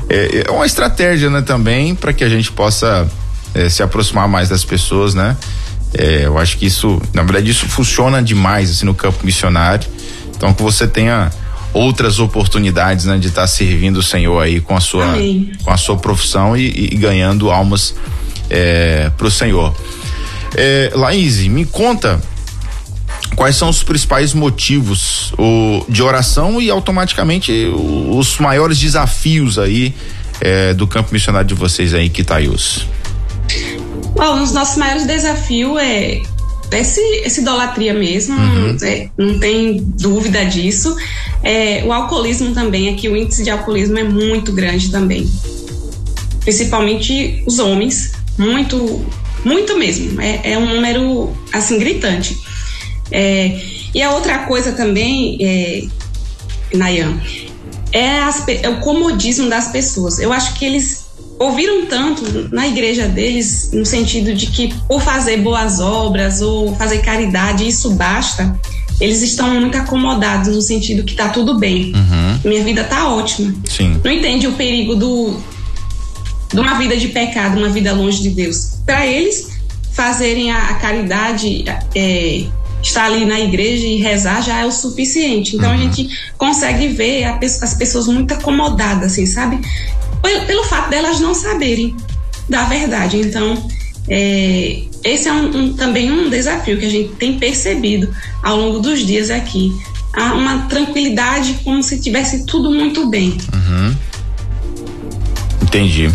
É, 0.10 0.44
é 0.48 0.52
uma 0.52 0.66
estratégia, 0.66 1.30
né, 1.30 1.42
também, 1.42 1.96
para 1.96 2.14
que 2.14 2.24
a 2.24 2.30
gente 2.30 2.52
possa 2.52 3.08
é, 3.54 3.70
se 3.70 3.82
aproximar 3.82 4.28
mais 4.28 4.50
das 4.50 4.64
pessoas, 4.64 5.14
né? 5.14 5.36
É, 5.98 6.26
eu 6.26 6.38
acho 6.38 6.58
que 6.58 6.66
isso, 6.66 7.02
na 7.14 7.24
verdade, 7.24 7.50
isso 7.50 7.66
funciona 7.68 8.22
demais 8.22 8.70
assim, 8.70 8.86
no 8.86 8.94
campo 8.94 9.26
missionário. 9.26 9.88
Então, 10.36 10.54
que 10.54 10.62
você 10.62 10.86
tenha 10.88 11.32
outras 11.76 12.20
oportunidades, 12.20 13.06
né, 13.06 13.18
de 13.18 13.28
estar 13.28 13.46
servindo 13.48 13.98
o 13.98 14.04
Senhor 14.04 14.42
aí 14.42 14.62
com 14.62 14.76
a 14.76 14.80
sua, 14.80 15.06
Amém. 15.14 15.52
com 15.64 15.70
a 15.72 15.78
sua 15.78 15.98
profissão 15.98 16.56
e, 16.56 16.70
e 16.92 16.96
ganhando 16.96 17.52
almas 17.52 17.94
é, 18.50 19.12
para 19.18 19.28
o 19.28 19.32
Senhor. 19.32 19.76
É, 20.56 20.92
Laís, 20.96 21.40
me 21.48 21.66
conta 21.66 22.22
quais 23.36 23.58
são 23.58 23.68
os 23.68 23.84
principais 23.84 24.34
motivos 24.34 25.34
o, 25.38 25.84
de 25.90 26.02
oração 26.02 26.62
e 26.62 26.70
automaticamente 26.70 27.52
o- 27.74 28.18
os 28.18 28.38
maiores 28.38 28.80
desafios 28.80 29.60
aí 29.60 29.94
é, 30.40 30.74
do 30.74 30.88
campo 30.88 31.10
missionário 31.14 31.48
de 31.48 31.54
vocês 31.56 31.94
aí, 31.94 32.10
Quitaius. 32.10 32.88
Bom, 34.16 34.36
um 34.36 34.40
dos 34.40 34.54
nossos 34.54 34.78
maiores 34.78 35.06
desafios 35.06 35.78
é 35.82 36.22
esse, 36.72 37.02
essa 37.24 37.42
idolatria 37.42 37.94
mesmo, 37.94 38.36
é, 38.84 39.10
não 39.18 39.40
tem 39.40 39.78
dúvida 39.78 40.46
disso. 40.46 40.96
É, 41.44 41.84
o 41.86 41.94
alcoolismo 41.94 42.54
também, 42.54 42.94
aqui 42.94 43.08
o 43.08 43.16
índice 43.16 43.44
de 43.44 43.50
alcoolismo 43.50 43.98
é 43.98 44.04
muito 44.04 44.52
grande 44.52 44.90
também. 44.90 45.30
Principalmente 46.42 47.44
os 47.46 47.60
homens, 47.60 48.14
muito, 48.38 49.06
muito 49.44 49.78
mesmo. 49.78 50.20
É, 50.20 50.54
é 50.54 50.58
um 50.58 50.66
número, 50.66 51.36
assim, 51.54 51.78
gritante. 51.80 52.38
É, 53.12 53.60
e 53.94 54.02
a 54.02 54.12
outra 54.12 54.40
coisa 54.40 54.72
também, 54.72 55.38
é, 55.42 55.84
Nayan, 56.76 57.20
é, 57.92 58.20
as 58.20 58.46
é 58.48 58.68
o 58.68 58.80
comodismo 58.82 59.50
das 59.50 59.70
pessoas. 59.70 60.20
Eu 60.20 60.34
acho 60.34 60.56
que 60.56 60.66
eles 60.66 61.05
ouviram 61.40 61.86
tanto 61.86 62.50
na 62.54 62.68
igreja 62.68 63.08
deles, 63.08 63.72
no 63.74 63.86
sentido 63.86 64.34
de 64.34 64.48
que 64.48 64.74
por 64.88 65.02
fazer 65.02 65.38
boas 65.38 65.80
obras 65.80 66.42
ou 66.42 66.76
fazer 66.76 67.00
caridade, 67.00 67.68
isso 67.68 67.92
basta. 67.92 68.58
Eles 69.00 69.22
estão 69.22 69.60
muito 69.60 69.78
acomodados 69.78 70.56
no 70.56 70.62
sentido 70.62 71.04
que 71.04 71.16
tá 71.16 71.30
tudo 71.30 71.60
bem. 71.60 71.94
Minha 72.44 72.64
vida 72.64 72.84
tá 72.84 73.10
ótima. 73.10 73.54
Sim. 73.66 74.00
Não 74.04 74.12
entende 74.12 74.48
o 74.48 74.54
perigo 74.54 74.96
do 74.96 75.38
de 76.54 76.60
uma 76.60 76.76
vida 76.76 76.96
de 76.96 77.10
pecado, 77.10 77.58
uma 77.58 77.70
vida 77.70 77.92
longe 77.92 78.22
de 78.22 78.30
Deus. 78.30 78.78
Para 78.86 79.06
eles 79.06 79.50
fazerem 79.92 80.52
a, 80.52 80.70
a 80.70 80.74
caridade, 80.76 81.66
é, 81.94 82.46
estar 82.82 83.06
ali 83.06 83.26
na 83.26 83.40
igreja 83.40 83.86
e 83.86 83.98
rezar 83.98 84.42
já 84.42 84.62
é 84.62 84.66
o 84.66 84.72
suficiente. 84.72 85.56
Então 85.56 85.72
a 85.72 85.78
gente 85.78 86.08
consegue 86.38 86.88
ver 86.90 87.24
a 87.26 87.40
as 87.42 87.74
pessoas 87.74 88.08
muito 88.08 88.34
acomodadas, 88.34 89.14
assim, 89.14 89.26
sabe? 89.26 89.60
Pelo, 90.46 90.64
fato 90.64 90.90
delas 90.90 91.20
não 91.20 91.34
saberem 91.34 91.96
da 92.50 92.64
verdade. 92.66 93.18
Então 93.18 93.68
é, 94.10 94.82
esse 95.04 95.28
é 95.28 95.34
um, 95.34 95.58
um- 95.58 95.74
também 95.74 96.12
um 96.12 96.30
desafio 96.30 96.78
que 96.78 96.86
a 96.86 96.90
gente 96.90 97.10
tem 97.16 97.38
percebido 97.40 98.10
ao 98.44 98.58
longo 98.58 98.80
dos 98.80 99.06
dias 99.06 99.30
aqui. 99.30 99.74
Há 100.14 100.34
uma 100.34 100.60
tranquilidade 100.68 101.60
como 101.64 101.84
se 101.84 102.00
tivesse 102.00 102.46
tudo 102.46 102.72
muito 102.72 103.10
bem. 103.10 103.38
Entendi. 105.62 106.10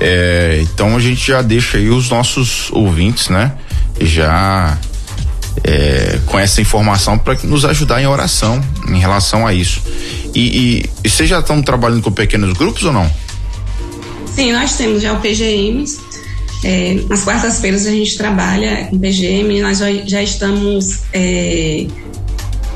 É, 0.00 0.60
então 0.62 0.96
a 0.96 1.00
gente 1.00 1.26
já 1.26 1.42
deixa 1.42 1.78
aí 1.78 1.88
os 1.88 2.08
nossos 2.10 2.70
ouvintes, 2.72 3.28
né? 3.28 3.52
Já 4.00 4.76
é, 5.64 6.18
com 6.26 6.38
essa 6.38 6.60
informação 6.60 7.18
para 7.18 7.34
nos 7.44 7.64
ajudar 7.64 8.00
em 8.02 8.06
oração 8.06 8.62
em 8.88 8.98
relação 8.98 9.46
a 9.46 9.54
isso. 9.54 9.80
E, 10.34 10.40
e, 10.40 10.90
e 11.04 11.08
vocês 11.08 11.28
já 11.28 11.40
estão 11.40 11.62
trabalhando 11.62 12.02
com 12.02 12.12
pequenos 12.12 12.52
grupos 12.52 12.84
ou 12.84 12.92
não? 12.92 13.10
Sim, 14.38 14.52
nós 14.52 14.76
temos 14.76 15.02
já 15.02 15.12
o 15.14 15.20
PGMs 15.20 15.98
É, 16.62 17.00
nas 17.08 17.24
quartas-feiras 17.24 17.86
a 17.86 17.90
gente 17.90 18.16
trabalha 18.16 18.86
com 18.88 18.96
PGM, 18.96 19.60
nós 19.60 19.78
já, 19.78 19.92
já 20.06 20.22
estamos. 20.22 21.00
É, 21.12 21.86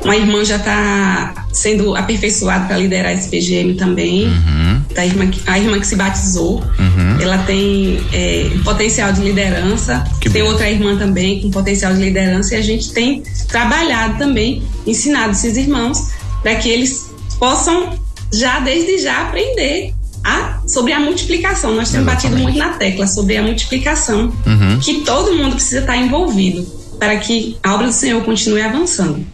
uma 0.03 0.17
irmã 0.17 0.43
já 0.43 0.57
está 0.57 1.45
sendo 1.53 1.95
aperfeiçoada 1.95 2.65
para 2.65 2.77
liderar 2.77 3.13
esse 3.13 3.29
PGM 3.29 3.75
também. 3.75 4.25
Uhum. 4.25 4.81
A, 4.97 5.05
irmã, 5.05 5.31
a 5.47 5.59
irmã 5.59 5.79
que 5.79 5.87
se 5.87 5.95
batizou, 5.95 6.59
uhum. 6.59 7.21
ela 7.21 7.37
tem 7.39 7.97
é, 8.11 8.49
potencial 8.65 9.13
de 9.13 9.21
liderança. 9.21 10.03
Que 10.19 10.29
tem 10.29 10.43
bom. 10.43 10.49
outra 10.49 10.69
irmã 10.69 10.97
também 10.97 11.41
com 11.41 11.49
potencial 11.49 11.93
de 11.93 12.01
liderança 12.01 12.55
e 12.55 12.57
a 12.57 12.61
gente 12.61 12.91
tem 12.91 13.23
trabalhado 13.47 14.17
também, 14.17 14.61
ensinado 14.85 15.31
esses 15.31 15.55
irmãos 15.55 16.09
para 16.41 16.55
que 16.55 16.67
eles 16.67 17.09
possam 17.39 17.97
já 18.33 18.59
desde 18.59 18.97
já 18.97 19.21
aprender 19.21 19.93
a, 20.23 20.61
sobre 20.67 20.93
a 20.93 20.99
multiplicação. 20.99 21.75
Nós 21.75 21.91
temos 21.91 22.07
Exatamente. 22.07 22.23
batido 22.23 22.37
muito 22.37 22.57
na 22.57 22.77
tecla 22.77 23.07
sobre 23.07 23.37
a 23.37 23.43
multiplicação, 23.43 24.33
uhum. 24.45 24.79
que 24.79 25.01
todo 25.01 25.35
mundo 25.35 25.55
precisa 25.55 25.81
estar 25.81 25.97
envolvido 25.97 26.63
para 26.99 27.17
que 27.17 27.57
a 27.61 27.73
obra 27.75 27.87
do 27.87 27.93
Senhor 27.93 28.23
continue 28.23 28.61
avançando. 28.61 29.25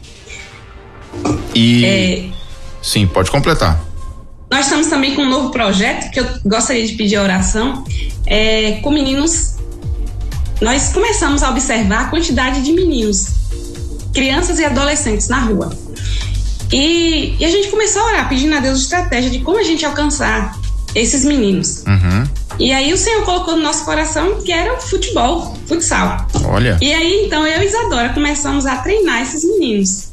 E. 1.54 1.86
É, 1.86 2.24
sim, 2.82 3.06
pode 3.06 3.30
completar. 3.30 3.80
Nós 4.50 4.66
estamos 4.66 4.88
também 4.88 5.14
com 5.14 5.22
um 5.22 5.30
novo 5.30 5.52
projeto 5.52 6.10
que 6.10 6.20
eu 6.20 6.26
gostaria 6.44 6.86
de 6.86 6.94
pedir 6.94 7.18
oração 7.18 7.84
é, 8.26 8.80
com 8.82 8.90
meninos. 8.90 9.58
Nós 10.60 10.92
começamos 10.92 11.44
a 11.44 11.52
observar 11.52 12.06
a 12.06 12.06
quantidade 12.06 12.62
de 12.62 12.74
meninos, 12.74 13.28
crianças 14.14 14.58
e 14.60 14.66
adolescentes 14.66 15.28
na 15.28 15.40
rua. 15.40 15.72
E, 16.72 17.36
e, 17.40 17.46
a 17.46 17.50
gente 17.50 17.70
começou 17.70 18.02
a 18.02 18.06
orar, 18.06 18.30
pedindo 18.30 18.56
a 18.56 18.60
Deus 18.60 18.82
estratégia 18.82 19.30
de 19.30 19.40
como 19.40 19.60
a 19.60 19.64
gente 19.64 19.86
alcançar 19.86 20.56
esses 20.96 21.24
meninos. 21.26 21.84
Uhum. 21.88 22.28
E 22.60 22.74
aí 22.74 22.92
o 22.94 22.98
Senhor 22.98 23.24
colocou 23.24 23.56
no 23.56 23.64
nosso 23.64 23.86
coração 23.86 24.42
que 24.42 24.52
era 24.52 24.74
o 24.74 24.82
futebol, 24.82 25.58
futsal. 25.68 26.28
Olha. 26.46 26.78
E 26.82 26.94
aí 26.94 27.26
então 27.26 27.46
eu 27.46 27.62
e 27.62 27.66
Isadora 27.66 28.10
começamos 28.10 28.66
a 28.66 28.78
treinar 28.78 29.22
esses 29.22 29.44
meninos. 29.44 30.10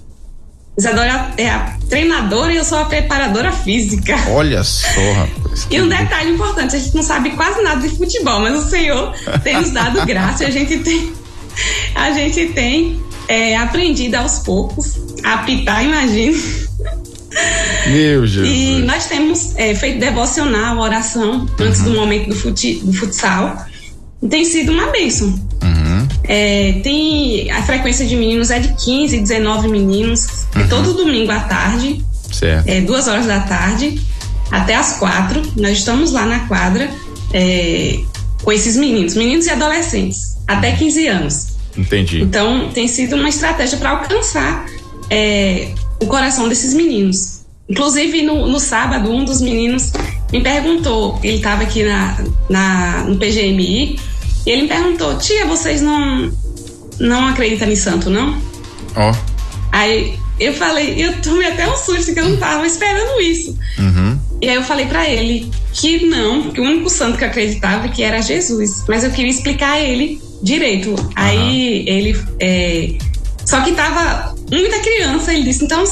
Isadora 0.78 1.32
é 1.38 1.48
a 1.48 1.74
treinadora 1.88 2.52
e 2.52 2.56
eu 2.56 2.64
sou 2.64 2.78
a 2.78 2.84
preparadora 2.84 3.50
física. 3.50 4.14
Olha 4.28 4.62
só, 4.62 5.12
rapaz. 5.14 5.66
E 5.70 5.80
um 5.80 5.88
detalhe 5.88 6.32
importante, 6.32 6.76
a 6.76 6.78
gente 6.78 6.94
não 6.94 7.02
sabe 7.02 7.30
quase 7.30 7.62
nada 7.62 7.80
de 7.80 7.96
futebol, 7.96 8.40
mas 8.40 8.62
o 8.62 8.68
Senhor 8.68 9.14
tem 9.42 9.56
nos 9.56 9.70
dado 9.70 10.04
graça 10.04 10.44
e 10.44 10.46
a 10.48 10.50
gente 10.50 10.80
tem 10.80 11.14
a 11.94 12.12
gente 12.12 12.48
tem 12.52 13.00
é, 13.26 13.56
aprendido 13.56 14.16
aos 14.16 14.40
poucos 14.40 14.98
a 15.24 15.34
apitar, 15.34 15.82
imagina. 15.82 16.65
Meu 17.88 18.26
Jesus. 18.26 18.48
E 18.48 18.82
nós 18.82 19.06
temos 19.06 19.54
é, 19.56 19.74
feito 19.74 20.00
devocional, 20.00 20.78
oração, 20.78 21.46
antes 21.58 21.80
uhum. 21.80 21.84
do 21.84 21.94
momento 21.94 22.28
do, 22.30 22.34
fute, 22.34 22.80
do 22.82 22.92
futsal. 22.92 23.64
Tem 24.28 24.44
sido 24.44 24.72
uma 24.72 24.88
bênção. 24.88 25.28
Uhum. 25.62 26.08
É, 26.24 26.80
tem 26.82 27.50
a 27.50 27.62
frequência 27.62 28.04
de 28.04 28.16
meninos 28.16 28.50
é 28.50 28.58
de 28.58 28.74
15, 28.84 29.20
19 29.20 29.68
meninos. 29.68 30.46
É 30.54 30.58
uhum. 30.58 30.64
É 30.64 30.68
todo 30.68 30.94
domingo 30.94 31.30
à 31.30 31.40
tarde. 31.40 32.04
Certo. 32.32 32.68
É, 32.68 32.80
duas 32.80 33.06
horas 33.08 33.26
da 33.26 33.40
tarde 33.40 34.00
até 34.50 34.74
as 34.74 34.98
quatro. 34.98 35.42
Nós 35.56 35.78
estamos 35.78 36.12
lá 36.12 36.26
na 36.26 36.40
quadra 36.40 36.90
é, 37.32 38.00
com 38.42 38.52
esses 38.52 38.76
meninos, 38.76 39.14
meninos 39.14 39.46
e 39.46 39.50
adolescentes, 39.50 40.36
até 40.46 40.72
15 40.72 41.06
anos. 41.08 41.46
Entendi. 41.76 42.22
Então 42.22 42.70
tem 42.70 42.88
sido 42.88 43.16
uma 43.16 43.28
estratégia 43.28 43.78
para 43.78 43.90
alcançar 43.90 44.66
é, 45.10 45.68
o 46.00 46.06
coração 46.06 46.48
desses 46.48 46.74
meninos. 46.74 47.40
Inclusive, 47.68 48.22
no, 48.22 48.46
no, 48.46 48.60
sábado, 48.60 49.10
um 49.10 49.24
dos 49.24 49.40
meninos 49.40 49.92
me 50.32 50.40
perguntou, 50.40 51.18
ele 51.22 51.38
estava 51.38 51.62
aqui 51.62 51.82
na, 51.82 52.24
na, 52.48 53.04
no 53.04 53.16
PGMI, 53.16 53.98
e 54.46 54.50
ele 54.50 54.62
me 54.62 54.68
perguntou, 54.68 55.18
tia, 55.18 55.46
vocês 55.46 55.82
não, 55.82 56.32
não 57.00 57.26
acreditam 57.26 57.68
em 57.68 57.76
santo, 57.76 58.08
não? 58.08 58.40
Ó. 58.94 59.10
Oh. 59.10 59.36
Aí 59.72 60.18
eu 60.38 60.52
falei, 60.54 60.94
eu 60.96 61.20
tomei 61.20 61.48
até 61.48 61.68
um 61.68 61.76
susto 61.76 62.12
que 62.12 62.20
eu 62.20 62.28
não 62.28 62.36
tava 62.36 62.66
esperando 62.66 63.20
isso. 63.20 63.58
Uhum. 63.78 64.18
E 64.40 64.48
aí 64.48 64.54
eu 64.54 64.62
falei 64.62 64.86
para 64.86 65.08
ele 65.08 65.50
que 65.72 66.06
não, 66.06 66.50
que 66.50 66.60
o 66.60 66.64
único 66.64 66.90
santo 66.90 67.16
que 67.16 67.24
eu 67.24 67.28
acreditava 67.28 67.88
que 67.88 68.02
era 68.02 68.20
Jesus. 68.20 68.84
Mas 68.86 69.02
eu 69.02 69.10
queria 69.10 69.30
explicar 69.30 69.72
a 69.72 69.80
ele 69.80 70.20
direito. 70.42 70.90
Uhum. 70.90 71.10
Aí 71.16 71.88
ele. 71.88 72.18
É, 72.38 72.94
só 73.44 73.62
que 73.62 73.72
tava 73.72 74.35
muita 74.50 74.78
criança, 74.80 75.32
ele 75.32 75.44
disse, 75.44 75.64
então 75.64 75.82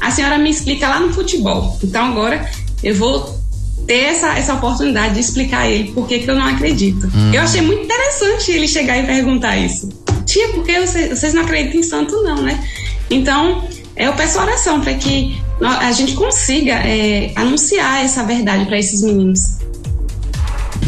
a 0.00 0.10
senhora 0.10 0.38
me 0.38 0.50
explica 0.50 0.88
lá 0.88 1.00
no 1.00 1.12
futebol. 1.12 1.78
Então 1.82 2.06
agora 2.06 2.48
eu 2.82 2.94
vou 2.94 3.38
ter 3.86 4.04
essa, 4.04 4.38
essa 4.38 4.54
oportunidade 4.54 5.14
de 5.14 5.20
explicar 5.20 5.62
a 5.62 5.68
ele 5.68 5.92
por 5.92 6.06
que, 6.06 6.20
que 6.20 6.30
eu 6.30 6.36
não 6.36 6.46
acredito. 6.46 7.06
Hum. 7.06 7.32
Eu 7.32 7.42
achei 7.42 7.60
muito 7.60 7.84
interessante 7.84 8.52
ele 8.52 8.68
chegar 8.68 8.98
e 8.98 9.06
perguntar 9.06 9.56
isso. 9.56 9.88
Tia, 10.24 10.48
por 10.48 10.64
que 10.64 10.80
vocês, 10.80 11.18
vocês 11.18 11.34
não 11.34 11.42
acreditam 11.42 11.80
em 11.80 11.82
santo, 11.82 12.22
não, 12.22 12.40
né? 12.42 12.64
Então, 13.10 13.64
eu 13.96 14.12
peço 14.12 14.38
oração 14.38 14.80
para 14.80 14.94
que 14.94 15.36
a 15.60 15.92
gente 15.92 16.14
consiga 16.14 16.72
é, 16.72 17.32
anunciar 17.34 18.04
essa 18.04 18.22
verdade 18.22 18.64
para 18.64 18.78
esses 18.78 19.02
meninos. 19.02 19.59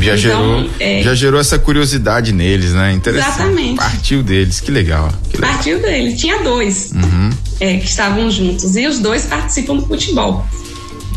Já, 0.02 0.16
então, 0.16 0.58
gerou, 0.58 0.70
é, 0.80 1.02
já 1.02 1.14
gerou 1.14 1.40
essa 1.40 1.58
curiosidade 1.58 2.32
neles, 2.32 2.72
né? 2.72 2.92
Interessante. 2.92 3.34
Exatamente. 3.34 3.76
Partiu 3.76 4.22
deles, 4.22 4.60
que 4.60 4.70
legal. 4.70 5.12
Que 5.30 5.36
legal. 5.36 5.54
Partiu 5.54 5.80
deles. 5.80 6.20
Tinha 6.20 6.42
dois 6.42 6.92
uhum. 6.92 7.30
é, 7.60 7.76
que 7.76 7.86
estavam 7.86 8.30
juntos 8.30 8.76
e 8.76 8.86
os 8.86 8.98
dois 8.98 9.26
participam 9.26 9.76
do 9.76 9.86
futebol. 9.86 10.46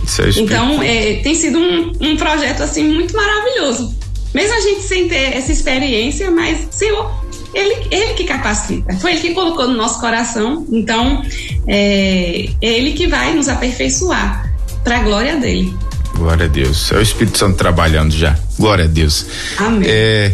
Isso 0.03 0.21
é 0.21 0.29
então, 0.37 0.83
é, 0.83 1.15
tem 1.15 1.33
sido 1.33 1.57
um, 1.57 1.91
um 1.99 2.15
projeto 2.15 2.61
assim 2.61 2.83
muito 2.83 3.15
maravilhoso. 3.15 3.95
Mesmo 4.33 4.53
a 4.53 4.59
gente 4.59 4.81
sem 4.81 5.07
ter 5.07 5.35
essa 5.35 5.51
experiência, 5.51 6.29
mas 6.29 6.67
Senhor, 6.69 7.09
ele, 7.53 7.87
ele 7.89 8.13
que 8.13 8.25
capacita. 8.25 8.93
Foi 8.97 9.11
ele 9.11 9.21
que 9.21 9.33
colocou 9.33 9.67
no 9.67 9.75
nosso 9.75 9.99
coração. 9.99 10.67
Então, 10.71 11.23
é, 11.65 12.49
é 12.61 12.77
ele 12.77 12.91
que 12.91 13.07
vai 13.07 13.33
nos 13.33 13.47
aperfeiçoar 13.47 14.53
para 14.83 14.99
a 14.99 15.03
glória 15.03 15.37
dele. 15.37 15.73
Glória 16.15 16.45
a 16.45 16.49
Deus. 16.49 16.91
É 16.91 16.95
o 16.95 17.01
Espírito 17.01 17.37
Santo 17.37 17.57
trabalhando 17.57 18.15
já. 18.15 18.37
Glória 18.57 18.85
a 18.85 18.87
Deus. 18.87 19.25
Amém. 19.57 19.83
É, 19.85 20.31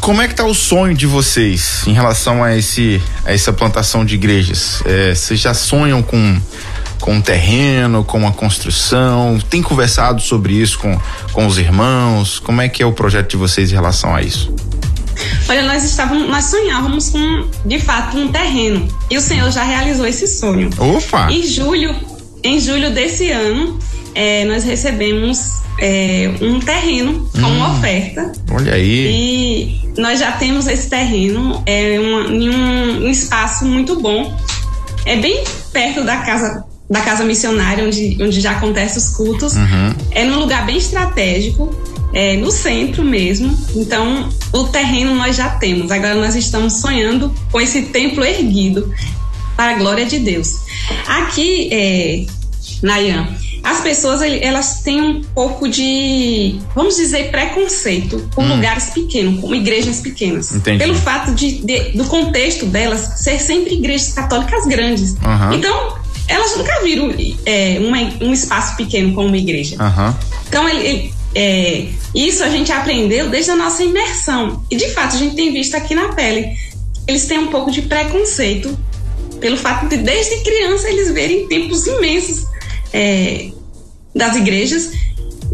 como 0.00 0.20
é 0.22 0.28
que 0.28 0.34
tá 0.34 0.44
o 0.44 0.54
sonho 0.54 0.94
de 0.94 1.06
vocês 1.06 1.82
em 1.86 1.92
relação 1.92 2.42
a 2.42 2.56
esse 2.56 3.00
a 3.24 3.32
essa 3.32 3.52
plantação 3.52 4.04
de 4.04 4.14
igrejas? 4.14 4.82
É, 4.84 5.14
vocês 5.14 5.40
já 5.40 5.54
sonham 5.54 6.02
com 6.02 6.40
com 7.00 7.14
um 7.14 7.20
terreno, 7.20 8.04
com 8.04 8.18
uma 8.18 8.32
construção? 8.32 9.38
Tem 9.48 9.62
conversado 9.62 10.20
sobre 10.20 10.52
isso 10.52 10.78
com, 10.78 11.00
com 11.32 11.46
os 11.46 11.58
irmãos? 11.58 12.38
Como 12.38 12.60
é 12.60 12.68
que 12.68 12.82
é 12.82 12.86
o 12.86 12.92
projeto 12.92 13.30
de 13.30 13.36
vocês 13.36 13.70
em 13.70 13.74
relação 13.74 14.14
a 14.14 14.22
isso? 14.22 14.52
Olha, 15.48 15.62
nós 15.62 15.82
estávamos, 15.84 16.28
nós 16.28 16.44
sonhávamos 16.44 17.10
com, 17.10 17.48
de 17.64 17.78
fato, 17.78 18.16
um 18.16 18.28
terreno. 18.28 18.86
E 19.10 19.16
o 19.16 19.20
Senhor 19.20 19.50
já 19.50 19.64
realizou 19.64 20.06
esse 20.06 20.26
sonho. 20.26 20.70
Opa! 20.78 21.30
Em 21.30 21.42
julho, 21.42 21.94
em 22.42 22.60
julho 22.60 22.90
desse 22.90 23.30
ano, 23.30 23.78
é, 24.14 24.44
nós 24.44 24.64
recebemos 24.64 25.60
é, 25.78 26.30
um 26.40 26.60
terreno 26.60 27.28
com 27.32 27.40
hum, 27.40 27.56
uma 27.56 27.72
oferta. 27.72 28.32
Olha 28.50 28.74
aí. 28.74 29.80
E 29.94 30.00
nós 30.00 30.18
já 30.18 30.32
temos 30.32 30.66
esse 30.66 30.88
terreno 30.88 31.62
é, 31.66 31.98
uma, 31.98 32.28
em 32.28 32.50
um, 32.50 33.04
um, 33.04 33.08
espaço 33.08 33.64
muito 33.64 34.00
bom. 34.00 34.36
É 35.04 35.16
bem 35.16 35.42
perto 35.72 36.04
da 36.04 36.18
casa 36.18 36.64
da 36.88 37.00
casa 37.02 37.22
missionária, 37.22 37.84
onde, 37.84 38.18
onde 38.20 38.40
já 38.40 38.50
acontecem 38.50 38.98
os 38.98 39.10
cultos. 39.10 39.54
Uhum. 39.54 39.94
É 40.10 40.24
num 40.24 40.40
lugar 40.40 40.66
bem 40.66 40.76
estratégico, 40.76 41.72
é, 42.12 42.34
no 42.36 42.50
centro 42.50 43.04
mesmo. 43.04 43.56
Então, 43.76 44.28
o 44.52 44.64
terreno 44.64 45.14
nós 45.14 45.36
já 45.36 45.50
temos. 45.50 45.92
Agora 45.92 46.16
nós 46.16 46.34
estamos 46.34 46.80
sonhando 46.80 47.32
com 47.52 47.60
esse 47.60 47.82
templo 47.82 48.24
erguido 48.24 48.92
para 49.56 49.76
a 49.76 49.78
glória 49.78 50.04
de 50.04 50.18
Deus. 50.18 50.62
Aqui, 51.06 51.68
é, 51.72 52.24
Nayan, 52.82 53.28
as 53.62 53.80
pessoas 53.80 54.22
elas 54.22 54.80
têm 54.80 55.00
um 55.00 55.22
pouco 55.22 55.68
de, 55.68 56.58
vamos 56.74 56.96
dizer, 56.96 57.30
preconceito 57.30 58.28
com 58.34 58.42
hum. 58.42 58.56
lugares 58.56 58.90
pequenos, 58.90 59.40
com 59.40 59.54
igrejas 59.54 60.00
pequenas. 60.00 60.54
Entendi. 60.54 60.78
Pelo 60.78 60.94
fato 60.94 61.34
de, 61.34 61.60
de, 61.62 61.90
do 61.90 62.04
contexto 62.04 62.66
delas 62.66 63.20
ser 63.20 63.38
sempre 63.38 63.74
igrejas 63.74 64.12
católicas 64.12 64.66
grandes. 64.66 65.12
Uhum. 65.12 65.52
Então, 65.52 65.94
elas 66.26 66.56
nunca 66.56 66.82
viram 66.82 67.12
é, 67.44 67.78
uma, 67.80 67.98
um 68.26 68.32
espaço 68.32 68.76
pequeno 68.76 69.14
como 69.14 69.28
uma 69.28 69.36
igreja. 69.36 69.76
Uhum. 69.80 70.14
Então, 70.48 70.68
ele, 70.68 70.86
ele, 70.86 71.14
é, 71.34 71.86
isso 72.14 72.42
a 72.42 72.48
gente 72.48 72.72
aprendeu 72.72 73.28
desde 73.28 73.50
a 73.50 73.56
nossa 73.56 73.82
imersão. 73.82 74.64
E, 74.70 74.76
de 74.76 74.88
fato, 74.90 75.16
a 75.16 75.18
gente 75.18 75.34
tem 75.34 75.52
visto 75.52 75.74
aqui 75.74 75.94
na 75.94 76.08
pele. 76.14 76.48
Eles 77.06 77.26
têm 77.26 77.38
um 77.38 77.48
pouco 77.48 77.70
de 77.70 77.82
preconceito 77.82 78.76
pelo 79.40 79.56
fato 79.56 79.88
de, 79.88 79.96
desde 79.96 80.36
criança, 80.42 80.88
eles 80.88 81.10
verem 81.10 81.48
tempos 81.48 81.86
imensos 81.86 82.44
é, 82.92 83.50
das 84.14 84.36
igrejas 84.36 84.92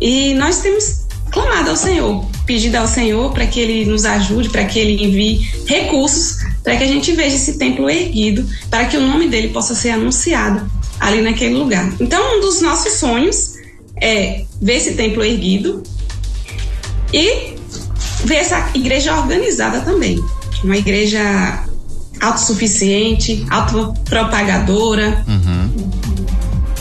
e 0.01 0.34
nós 0.34 0.61
temos 0.61 1.07
clamado 1.30 1.70
ao 1.70 1.76
Senhor, 1.76 2.24
pedido 2.47 2.76
ao 2.76 2.87
Senhor 2.87 3.32
para 3.32 3.47
que 3.47 3.61
Ele 3.61 3.84
nos 3.84 4.05
ajude, 4.05 4.49
para 4.49 4.64
que 4.64 4.78
Ele 4.78 5.05
envie 5.05 5.49
recursos 5.66 6.47
para 6.66 6.76
que 6.76 6.82
a 6.82 6.89
gente 6.89 7.12
veja 7.12 7.37
esse 7.37 7.59
templo 7.59 7.89
erguido, 7.89 8.45
para 8.68 8.87
que 8.87 8.97
o 8.97 9.01
nome 9.01 9.28
dele 9.28 9.51
possa 9.51 9.72
ser 9.72 9.91
anunciado 9.91 10.68
ali 10.99 11.22
naquele 11.22 11.55
lugar. 11.55 11.95
Então, 12.01 12.39
um 12.39 12.41
dos 12.41 12.61
nossos 12.61 12.95
sonhos 12.95 13.55
é 14.03 14.45
ver 14.61 14.74
esse 14.74 14.95
templo 14.95 15.22
erguido 15.22 15.84
e 17.12 17.55
ver 18.24 18.39
essa 18.39 18.68
igreja 18.74 19.16
organizada 19.16 19.80
também. 19.82 20.20
Uma 20.64 20.76
igreja 20.76 21.64
autossuficiente, 22.20 23.47
autopropagadora, 23.49 25.24
uhum. 25.28 25.70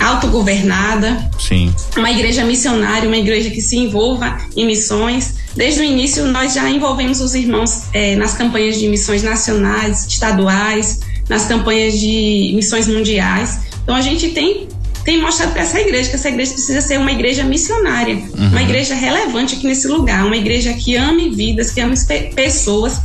Autogovernada. 0.05 1.29
Sim. 1.39 1.73
Uma 1.97 2.11
igreja 2.11 2.43
missionária, 2.43 3.07
uma 3.07 3.17
igreja 3.17 3.49
que 3.49 3.61
se 3.61 3.77
envolva 3.77 4.37
em 4.55 4.65
missões. 4.65 5.35
Desde 5.55 5.81
o 5.81 5.83
início, 5.83 6.25
nós 6.27 6.53
já 6.53 6.69
envolvemos 6.69 7.21
os 7.21 7.33
irmãos 7.33 7.83
é, 7.93 8.15
nas 8.15 8.33
campanhas 8.33 8.77
de 8.77 8.87
missões 8.87 9.23
nacionais, 9.23 10.05
estaduais, 10.05 10.99
nas 11.27 11.45
campanhas 11.45 11.99
de 11.99 12.51
missões 12.55 12.87
mundiais. 12.87 13.59
Então, 13.83 13.95
a 13.95 14.01
gente 14.01 14.29
tem 14.29 14.67
tem 15.03 15.21
mostrado 15.21 15.51
para 15.51 15.61
essa 15.61 15.79
igreja 15.79 16.09
que 16.09 16.15
essa 16.15 16.29
igreja 16.29 16.53
precisa 16.53 16.81
ser 16.81 16.97
uma 16.97 17.11
igreja 17.11 17.43
missionária, 17.43 18.15
uhum. 18.15 18.47
uma 18.47 18.63
igreja 18.63 18.95
relevante 18.95 19.53
aqui 19.53 19.67
nesse 19.67 19.87
lugar, 19.87 20.25
uma 20.25 20.35
igreja 20.35 20.73
que 20.73 20.95
ame 20.95 21.29
vidas, 21.29 21.69
que 21.69 21.79
ame 21.79 21.95
pessoas, 22.35 23.01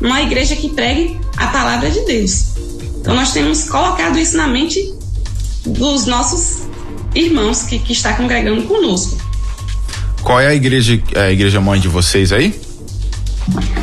uma 0.00 0.22
igreja 0.22 0.54
que 0.54 0.68
pregue 0.68 1.18
a 1.36 1.48
palavra 1.48 1.90
de 1.90 2.04
Deus. 2.04 2.44
Então 3.00 3.16
nós 3.16 3.32
temos 3.32 3.64
colocado 3.64 4.16
isso 4.16 4.36
na 4.36 4.46
mente 4.46 4.94
dos 5.64 6.06
nossos 6.06 6.68
irmãos 7.14 7.62
que, 7.62 7.78
que 7.78 7.92
está 7.92 8.14
congregando 8.14 8.62
conosco. 8.62 9.18
Qual 10.22 10.40
é 10.40 10.48
a 10.48 10.54
igreja, 10.54 11.00
a 11.16 11.30
igreja 11.30 11.60
mãe 11.60 11.80
de 11.80 11.88
vocês 11.88 12.32
aí? 12.32 12.58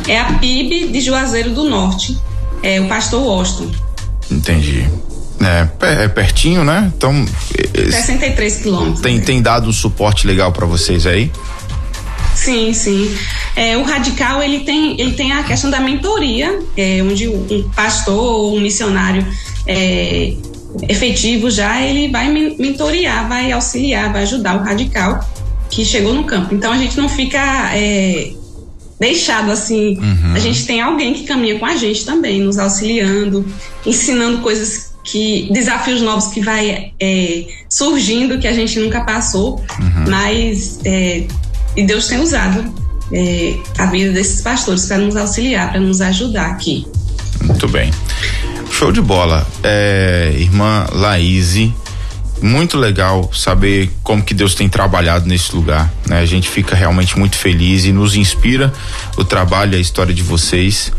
É 0.06 0.18
a 0.18 0.32
PIB 0.34 0.88
de 0.88 1.00
Juazeiro 1.00 1.50
do 1.50 1.64
Norte, 1.64 2.16
é 2.62 2.80
o 2.80 2.88
pastor 2.88 3.22
Washington. 3.22 3.70
Entendi. 4.30 4.88
É, 5.40 6.04
é 6.04 6.08
pertinho, 6.08 6.64
né? 6.64 6.92
Então. 6.96 7.26
63 7.74 8.56
quilômetros. 8.56 9.00
Tem, 9.00 9.20
tem 9.20 9.40
dado 9.40 9.68
um 9.68 9.72
suporte 9.72 10.26
legal 10.26 10.52
para 10.52 10.66
vocês 10.66 11.06
aí? 11.06 11.30
Sim, 12.34 12.72
sim. 12.72 13.14
É, 13.56 13.76
o 13.76 13.82
radical 13.82 14.42
ele 14.42 14.60
tem, 14.60 15.00
ele 15.00 15.12
tem 15.12 15.32
a 15.32 15.42
questão 15.42 15.70
da 15.70 15.80
mentoria, 15.80 16.60
é, 16.76 17.02
onde 17.02 17.28
um 17.28 17.68
pastor 17.74 18.16
ou 18.16 18.56
um 18.56 18.60
missionário 18.60 19.26
é, 19.66 20.34
efetivo 20.88 21.50
já 21.50 21.80
ele 21.80 22.08
vai 22.08 22.28
mentorear, 22.28 23.28
vai 23.28 23.52
auxiliar, 23.52 24.12
vai 24.12 24.22
ajudar 24.22 24.56
o 24.56 24.62
radical 24.62 25.20
que 25.70 25.84
chegou 25.84 26.14
no 26.14 26.24
campo. 26.24 26.54
Então 26.54 26.72
a 26.72 26.78
gente 26.78 26.96
não 26.96 27.08
fica 27.08 27.74
é, 27.74 28.32
deixado 28.98 29.50
assim. 29.50 29.98
Uhum. 29.98 30.34
A 30.34 30.38
gente 30.38 30.66
tem 30.66 30.80
alguém 30.80 31.14
que 31.14 31.24
caminha 31.24 31.58
com 31.58 31.66
a 31.66 31.76
gente 31.76 32.04
também, 32.04 32.40
nos 32.40 32.58
auxiliando, 32.58 33.44
ensinando 33.84 34.38
coisas 34.38 34.88
que 35.04 35.48
desafios 35.52 36.02
novos 36.02 36.28
que 36.28 36.40
vai 36.40 36.92
é, 37.00 37.46
surgindo 37.68 38.38
que 38.38 38.46
a 38.46 38.52
gente 38.52 38.78
nunca 38.78 39.00
passou, 39.02 39.56
uhum. 39.80 40.10
mas 40.10 40.80
é, 40.84 41.26
e 41.74 41.82
Deus 41.84 42.08
tem 42.08 42.20
usado 42.20 42.74
é, 43.12 43.54
a 43.78 43.86
vida 43.86 44.12
desses 44.12 44.42
pastores 44.42 44.84
para 44.86 44.98
nos 44.98 45.16
auxiliar, 45.16 45.70
para 45.70 45.80
nos 45.80 46.00
ajudar 46.00 46.50
aqui. 46.50 46.86
Muito 47.42 47.68
bem, 47.68 47.90
show 48.70 48.92
de 48.92 49.00
bola, 49.00 49.46
é, 49.62 50.34
irmã 50.36 50.86
Laíse. 50.92 51.74
Muito 52.40 52.78
legal 52.78 53.30
saber 53.32 53.90
como 54.02 54.22
que 54.22 54.32
Deus 54.32 54.54
tem 54.54 54.68
trabalhado 54.68 55.26
nesse 55.26 55.54
lugar. 55.56 55.92
Né? 56.06 56.20
A 56.20 56.26
gente 56.26 56.48
fica 56.48 56.76
realmente 56.76 57.18
muito 57.18 57.36
feliz 57.36 57.84
e 57.84 57.92
nos 57.92 58.14
inspira 58.14 58.72
o 59.16 59.24
trabalho 59.24 59.74
e 59.74 59.76
a 59.76 59.80
história 59.80 60.14
de 60.14 60.22
vocês. 60.22 60.92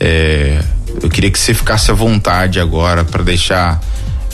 É, 0.00 0.62
eu 1.02 1.10
queria 1.10 1.30
que 1.30 1.38
você 1.38 1.52
ficasse 1.52 1.90
à 1.90 1.94
vontade 1.94 2.58
agora 2.58 3.04
para 3.04 3.22
deixar 3.22 3.80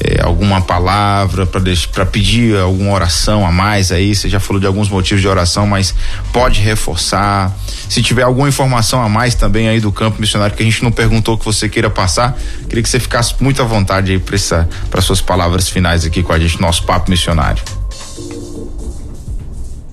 é, 0.05 0.21
alguma 0.21 0.61
palavra, 0.61 1.47
para 1.47 2.05
pedir 2.05 2.59
alguma 2.59 2.93
oração 2.93 3.47
a 3.47 3.53
mais 3.53 3.93
aí. 3.93 4.15
Você 4.15 4.29
já 4.29 4.41
falou 4.41 4.59
de 4.59 4.67
alguns 4.67 4.89
motivos 4.89 5.21
de 5.21 5.29
oração, 5.29 5.67
mas 5.67 5.95
pode 6.33 6.61
reforçar. 6.61 7.57
Se 7.89 8.03
tiver 8.03 8.23
alguma 8.23 8.49
informação 8.49 9.01
a 9.01 9.09
mais 9.09 9.37
também 9.37 9.69
aí 9.69 9.79
do 9.79 9.93
campo 9.93 10.21
missionário 10.21 10.57
que 10.57 10.63
a 10.63 10.67
gente 10.67 10.83
não 10.83 10.91
perguntou 10.91 11.39
que 11.39 11.45
você 11.45 11.69
queira 11.69 11.89
passar, 11.89 12.37
queria 12.69 12.83
que 12.83 12.89
você 12.89 12.99
ficasse 12.99 13.35
muito 13.41 13.63
à 13.63 13.65
vontade 13.65 14.11
aí 14.11 14.19
para 14.91 15.01
suas 15.01 15.21
palavras 15.21 15.69
finais 15.69 16.05
aqui 16.05 16.23
com 16.23 16.33
a 16.33 16.39
gente, 16.39 16.61
nosso 16.61 16.83
papo 16.83 17.09
missionário. 17.09 17.63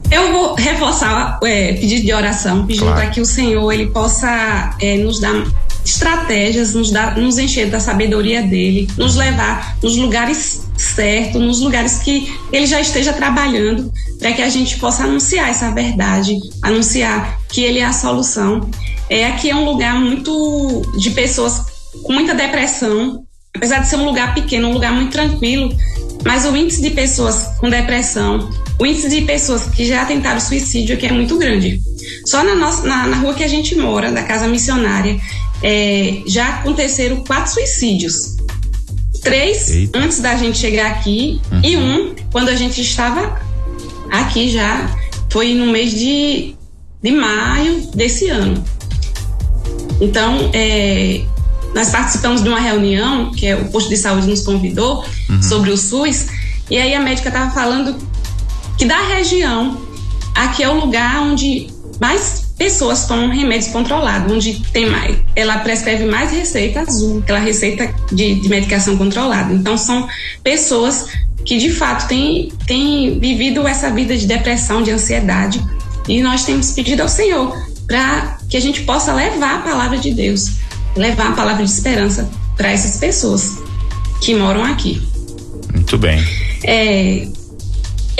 Eu 0.09 0.31
vou 0.31 0.55
reforçar 0.55 1.39
é, 1.43 1.73
pedido 1.73 2.03
de 2.03 2.13
oração, 2.13 2.65
pedindo 2.65 2.85
claro. 2.85 2.99
para 2.99 3.09
que 3.11 3.21
o 3.21 3.25
Senhor 3.25 3.71
ele 3.71 3.87
possa 3.87 4.75
é, 4.81 4.97
nos 4.97 5.19
dar 5.19 5.35
estratégias, 5.85 6.73
nos, 6.73 6.91
dar, 6.91 7.17
nos 7.17 7.37
encher 7.37 7.69
da 7.69 7.79
sabedoria 7.79 8.41
dele, 8.41 8.87
nos 8.97 9.15
levar 9.15 9.77
nos 9.81 9.95
lugares 9.95 10.61
certos, 10.77 11.41
nos 11.41 11.59
lugares 11.59 11.99
que 11.99 12.31
ele 12.51 12.65
já 12.65 12.79
esteja 12.79 13.13
trabalhando, 13.13 13.91
para 14.17 14.33
que 14.33 14.41
a 14.41 14.49
gente 14.49 14.77
possa 14.79 15.03
anunciar 15.03 15.49
essa 15.49 15.71
verdade, 15.71 16.37
anunciar 16.61 17.39
que 17.49 17.61
ele 17.61 17.79
é 17.79 17.85
a 17.85 17.93
solução. 17.93 18.69
É, 19.09 19.25
aqui 19.27 19.49
é 19.49 19.55
um 19.55 19.65
lugar 19.65 19.99
muito 19.99 20.81
de 20.97 21.09
pessoas 21.11 21.65
com 22.03 22.13
muita 22.13 22.35
depressão, 22.35 23.23
apesar 23.55 23.79
de 23.79 23.89
ser 23.89 23.95
um 23.95 24.05
lugar 24.05 24.33
pequeno, 24.33 24.69
um 24.69 24.73
lugar 24.73 24.93
muito 24.93 25.11
tranquilo, 25.11 25.75
mas 26.23 26.45
o 26.45 26.55
índice 26.55 26.81
de 26.81 26.91
pessoas 26.91 27.57
com 27.59 27.69
depressão, 27.69 28.49
o 28.77 28.85
índice 28.85 29.09
de 29.09 29.21
pessoas 29.21 29.63
que 29.63 29.85
já 29.85 30.05
tentaram 30.05 30.39
suicídio 30.39 30.95
aqui 30.95 31.07
é 31.07 31.11
muito 31.11 31.37
grande. 31.37 31.81
Só 32.25 32.43
na, 32.43 32.55
nossa, 32.55 32.85
na, 32.85 33.07
na 33.07 33.17
rua 33.17 33.33
que 33.33 33.43
a 33.43 33.47
gente 33.47 33.75
mora, 33.75 34.11
da 34.11 34.23
casa 34.23 34.47
missionária, 34.47 35.19
é, 35.61 36.21
já 36.25 36.47
aconteceram 36.49 37.23
quatro 37.23 37.53
suicídios. 37.53 38.37
Três 39.21 39.69
Eita. 39.69 39.99
antes 39.99 40.19
da 40.19 40.35
gente 40.35 40.57
chegar 40.57 40.91
aqui 40.91 41.41
uhum. 41.51 41.61
e 41.63 41.77
um 41.77 42.15
quando 42.31 42.49
a 42.49 42.55
gente 42.55 42.81
estava 42.81 43.39
aqui 44.09 44.49
já. 44.49 44.97
Foi 45.29 45.53
no 45.53 45.67
mês 45.67 45.91
de, 45.91 46.55
de 47.03 47.11
maio 47.11 47.81
desse 47.93 48.29
ano. 48.29 48.63
Então, 50.01 50.49
é, 50.53 51.21
nós 51.75 51.89
participamos 51.89 52.41
de 52.41 52.49
uma 52.49 52.59
reunião 52.59 53.31
que 53.31 53.45
é, 53.45 53.55
o 53.55 53.65
posto 53.65 53.89
de 53.89 53.97
saúde 53.97 54.27
nos 54.27 54.41
convidou 54.41 55.05
uhum. 55.29 55.43
sobre 55.43 55.69
o 55.69 55.77
SUS 55.77 56.27
e 56.69 56.77
aí 56.77 56.93
a 56.93 56.99
médica 56.99 57.29
estava 57.29 57.51
falando 57.51 57.95
que 58.77 58.85
da 58.85 59.01
região 59.01 59.81
aqui 60.35 60.63
é 60.63 60.69
o 60.69 60.79
lugar 60.79 61.21
onde 61.21 61.67
mais 61.99 62.38
pessoas 62.59 63.05
tomam 63.05 63.29
remédios 63.29 63.71
controlados, 63.71 64.31
onde 64.31 64.61
tem 64.71 64.89
mais, 64.89 65.17
ela 65.33 65.59
prescreve 65.59 66.03
mais 66.03 66.29
receita 66.29 66.81
azul, 66.81 67.19
aquela 67.19 67.39
receita 67.39 67.91
de, 68.11 68.35
de 68.35 68.49
medicação 68.49 68.97
controlada. 68.97 69.53
Então 69.53 69.77
são 69.77 70.05
pessoas 70.43 71.07
que 71.45 71.57
de 71.57 71.71
fato 71.71 72.07
têm, 72.09 72.51
têm 72.67 73.17
vivido 73.17 73.65
essa 73.65 73.89
vida 73.89 74.15
de 74.15 74.27
depressão, 74.27 74.83
de 74.83 74.91
ansiedade, 74.91 75.65
e 76.07 76.21
nós 76.21 76.43
temos 76.43 76.71
pedido 76.71 77.01
ao 77.01 77.07
Senhor 77.07 77.57
para 77.87 78.37
que 78.49 78.57
a 78.57 78.61
gente 78.61 78.81
possa 78.81 79.13
levar 79.13 79.55
a 79.55 79.59
palavra 79.59 79.97
de 79.97 80.11
Deus, 80.11 80.57
levar 80.97 81.29
a 81.29 81.31
palavra 81.31 81.63
de 81.63 81.71
esperança 81.71 82.29
para 82.57 82.71
essas 82.71 82.97
pessoas 82.97 83.57
que 84.19 84.35
moram 84.35 84.65
aqui. 84.65 85.01
Muito 85.73 85.97
bem. 85.97 86.21
É, 86.65 87.25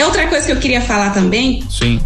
outra 0.01 0.27
coisa 0.27 0.45
que 0.45 0.51
eu 0.53 0.57
queria 0.57 0.79
falar 0.79 1.09
também. 1.09 1.61
Sim 1.69 1.99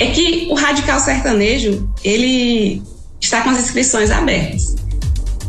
é 0.00 0.06
que 0.06 0.48
o 0.50 0.54
radical 0.54 0.98
sertanejo 0.98 1.86
ele 2.02 2.82
está 3.20 3.42
com 3.42 3.50
as 3.50 3.58
inscrições 3.58 4.10
abertas. 4.10 4.74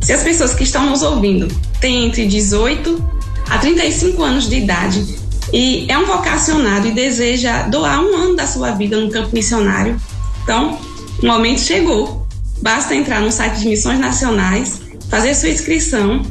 Se 0.01 0.11
as 0.11 0.21
pessoas 0.21 0.53
que 0.53 0.63
estão 0.63 0.85
nos 0.89 1.01
ouvindo 1.01 1.47
têm 1.79 2.05
entre 2.05 2.27
18 2.27 3.01
a 3.49 3.57
35 3.57 4.21
anos 4.21 4.49
de 4.49 4.57
idade 4.57 5.05
e 5.53 5.85
é 5.89 5.97
um 5.97 6.05
vocacionado 6.05 6.85
e 6.87 6.91
deseja 6.91 7.63
doar 7.63 8.01
um 8.01 8.13
ano 8.13 8.35
da 8.35 8.45
sua 8.45 8.71
vida 8.71 8.99
no 8.99 9.09
campo 9.09 9.33
missionário, 9.33 9.99
então 10.43 10.77
o 11.23 11.25
momento 11.25 11.61
chegou. 11.61 12.27
Basta 12.61 12.93
entrar 12.93 13.21
no 13.21 13.31
site 13.31 13.59
de 13.59 13.69
Missões 13.69 13.99
Nacionais, 13.99 14.81
fazer 15.09 15.33
sua 15.33 15.49
inscrição 15.49 16.21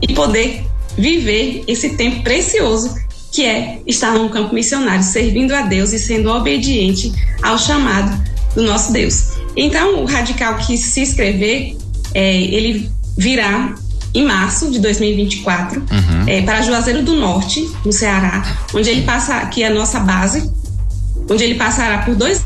e 0.00 0.14
poder 0.14 0.64
viver 0.96 1.62
esse 1.68 1.90
tempo 1.90 2.22
precioso 2.22 3.03
que 3.34 3.44
é 3.44 3.80
estar 3.84 4.12
num 4.12 4.28
campo 4.28 4.54
missionário, 4.54 5.02
servindo 5.02 5.52
a 5.52 5.62
Deus 5.62 5.92
e 5.92 5.98
sendo 5.98 6.30
obediente 6.30 7.12
ao 7.42 7.58
chamado 7.58 8.16
do 8.54 8.62
nosso 8.62 8.92
Deus. 8.92 9.32
Então, 9.56 10.04
o 10.04 10.04
radical 10.04 10.56
que 10.56 10.78
se 10.78 11.00
inscrever, 11.00 11.76
é, 12.14 12.36
ele 12.36 12.88
virá 13.18 13.74
em 14.14 14.24
março 14.24 14.70
de 14.70 14.78
2024 14.78 15.80
uhum. 15.80 16.28
é, 16.28 16.42
para 16.42 16.62
Juazeiro 16.62 17.02
do 17.02 17.16
Norte, 17.16 17.68
no 17.84 17.92
Ceará, 17.92 18.56
onde 18.72 18.88
ele 18.88 19.02
passa, 19.02 19.34
aqui 19.38 19.64
é 19.64 19.66
a 19.66 19.74
nossa 19.74 19.98
base, 19.98 20.48
onde 21.28 21.42
ele 21.42 21.56
passará 21.56 21.98
por 21.98 22.14
dois. 22.14 22.40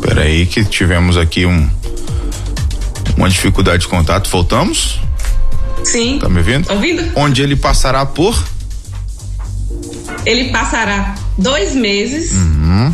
Peraí, 0.00 0.46
que 0.46 0.64
tivemos 0.64 1.16
aqui 1.16 1.44
um, 1.44 1.68
uma 3.16 3.28
dificuldade 3.28 3.82
de 3.82 3.88
contato. 3.88 4.30
Voltamos? 4.30 5.04
Sim. 5.86 6.18
Tá 6.18 6.28
me 6.28 6.38
ouvindo? 6.38 6.70
Ouvindo? 6.70 7.12
Onde 7.14 7.42
ele 7.42 7.56
passará 7.56 8.04
por? 8.04 8.36
Ele 10.24 10.50
passará 10.50 11.14
dois 11.38 11.74
meses. 11.74 12.32
Uhum. 12.32 12.92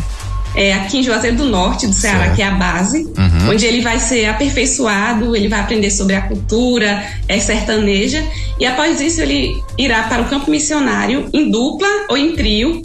É, 0.55 0.73
aqui 0.73 0.99
em 0.99 1.03
Juazeiro 1.03 1.35
do 1.35 1.45
Norte, 1.45 1.87
do 1.87 1.93
Ceará, 1.93 2.25
certo. 2.25 2.35
que 2.35 2.41
é 2.43 2.45
a 2.45 2.51
base, 2.51 3.05
uhum. 3.17 3.49
onde 3.49 3.65
ele 3.65 3.81
vai 3.81 3.99
ser 3.99 4.25
aperfeiçoado, 4.25 5.35
ele 5.35 5.47
vai 5.47 5.59
aprender 5.59 5.89
sobre 5.89 6.15
a 6.15 6.21
cultura 6.21 7.03
é 7.27 7.39
sertaneja, 7.39 8.23
e 8.59 8.65
após 8.67 9.01
isso 9.01 9.19
ele 9.19 9.59
irá 9.79 10.03
para 10.03 10.21
o 10.21 10.25
campo 10.25 10.51
missionário 10.51 11.27
em 11.33 11.49
dupla 11.49 11.87
ou 12.07 12.15
em 12.15 12.35
trio, 12.35 12.83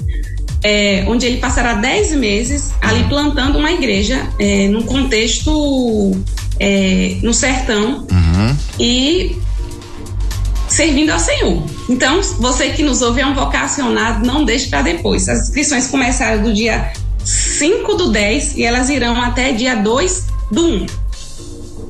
é, 0.64 1.04
onde 1.08 1.26
ele 1.26 1.36
passará 1.36 1.74
10 1.74 2.12
meses 2.12 2.72
ali 2.80 3.04
plantando 3.04 3.58
uma 3.58 3.70
igreja 3.70 4.26
é, 4.38 4.66
num 4.68 4.82
contexto 4.82 6.16
é, 6.58 7.18
no 7.22 7.34
sertão 7.34 8.06
uhum. 8.10 8.56
e 8.80 9.36
servindo 10.78 11.10
ao 11.10 11.18
Senhor. 11.18 11.60
Então, 11.88 12.22
você 12.38 12.70
que 12.70 12.84
nos 12.84 13.02
ouve 13.02 13.20
é 13.20 13.26
um 13.26 13.34
vocacionado, 13.34 14.24
não 14.24 14.44
deixe 14.44 14.68
para 14.68 14.80
depois. 14.80 15.28
As 15.28 15.48
inscrições 15.48 15.88
começaram 15.88 16.40
do 16.40 16.54
dia 16.54 16.92
5 17.24 17.94
do 17.94 18.12
10 18.12 18.56
e 18.56 18.62
elas 18.62 18.88
irão 18.88 19.20
até 19.20 19.50
dia 19.50 19.74
2 19.74 20.26
do 20.52 20.64
1. 20.64 20.86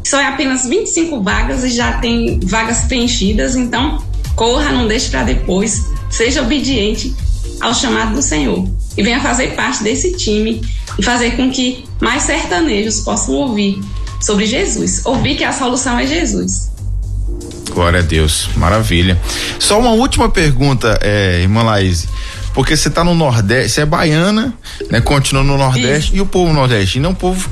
São 0.04 0.18
apenas 0.26 0.66
25 0.66 1.22
vagas 1.22 1.64
e 1.64 1.68
já 1.68 1.98
tem 1.98 2.40
vagas 2.42 2.84
preenchidas, 2.84 3.56
então 3.56 4.02
corra, 4.34 4.72
não 4.72 4.88
deixe 4.88 5.10
para 5.10 5.22
depois, 5.22 5.84
seja 6.08 6.40
obediente 6.40 7.14
ao 7.60 7.74
chamado 7.74 8.14
do 8.14 8.22
Senhor 8.22 8.66
e 8.96 9.02
venha 9.02 9.20
fazer 9.20 9.48
parte 9.48 9.82
desse 9.82 10.16
time 10.16 10.62
e 10.98 11.02
fazer 11.02 11.36
com 11.36 11.50
que 11.50 11.84
mais 12.00 12.22
sertanejos 12.22 13.00
possam 13.00 13.34
ouvir 13.34 13.82
sobre 14.18 14.46
Jesus, 14.46 15.04
ouvir 15.04 15.36
que 15.36 15.44
a 15.44 15.52
solução 15.52 15.98
é 15.98 16.06
Jesus. 16.06 16.77
Glória 17.68 18.00
a 18.00 18.02
Deus, 18.02 18.48
maravilha. 18.56 19.20
Só 19.58 19.78
uma 19.78 19.90
última 19.90 20.28
pergunta, 20.28 20.98
é, 21.02 21.40
irmã 21.42 21.62
Laís. 21.62 22.08
Porque 22.54 22.76
você 22.76 22.88
está 22.88 23.04
no 23.04 23.14
Nordeste, 23.14 23.70
você 23.70 23.80
é 23.82 23.86
baiana, 23.86 24.52
né? 24.90 25.00
Continua 25.00 25.44
no 25.44 25.56
Nordeste, 25.56 26.10
isso. 26.10 26.16
e 26.16 26.20
o 26.20 26.26
povo 26.26 26.52
nordestino 26.52 27.06
é 27.06 27.08
um 27.08 27.14
povo 27.14 27.48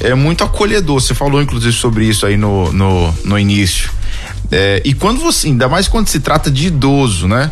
é, 0.00 0.14
muito 0.14 0.44
acolhedor. 0.44 1.00
Você 1.00 1.14
falou, 1.14 1.40
inclusive, 1.40 1.72
sobre 1.72 2.04
isso 2.04 2.26
aí 2.26 2.36
no, 2.36 2.70
no, 2.72 3.14
no 3.24 3.38
início. 3.38 3.90
É, 4.50 4.82
e 4.84 4.92
quando 4.92 5.20
você, 5.20 5.46
ainda 5.46 5.68
mais 5.68 5.88
quando 5.88 6.08
se 6.08 6.20
trata 6.20 6.50
de 6.50 6.66
idoso, 6.66 7.28
né? 7.28 7.50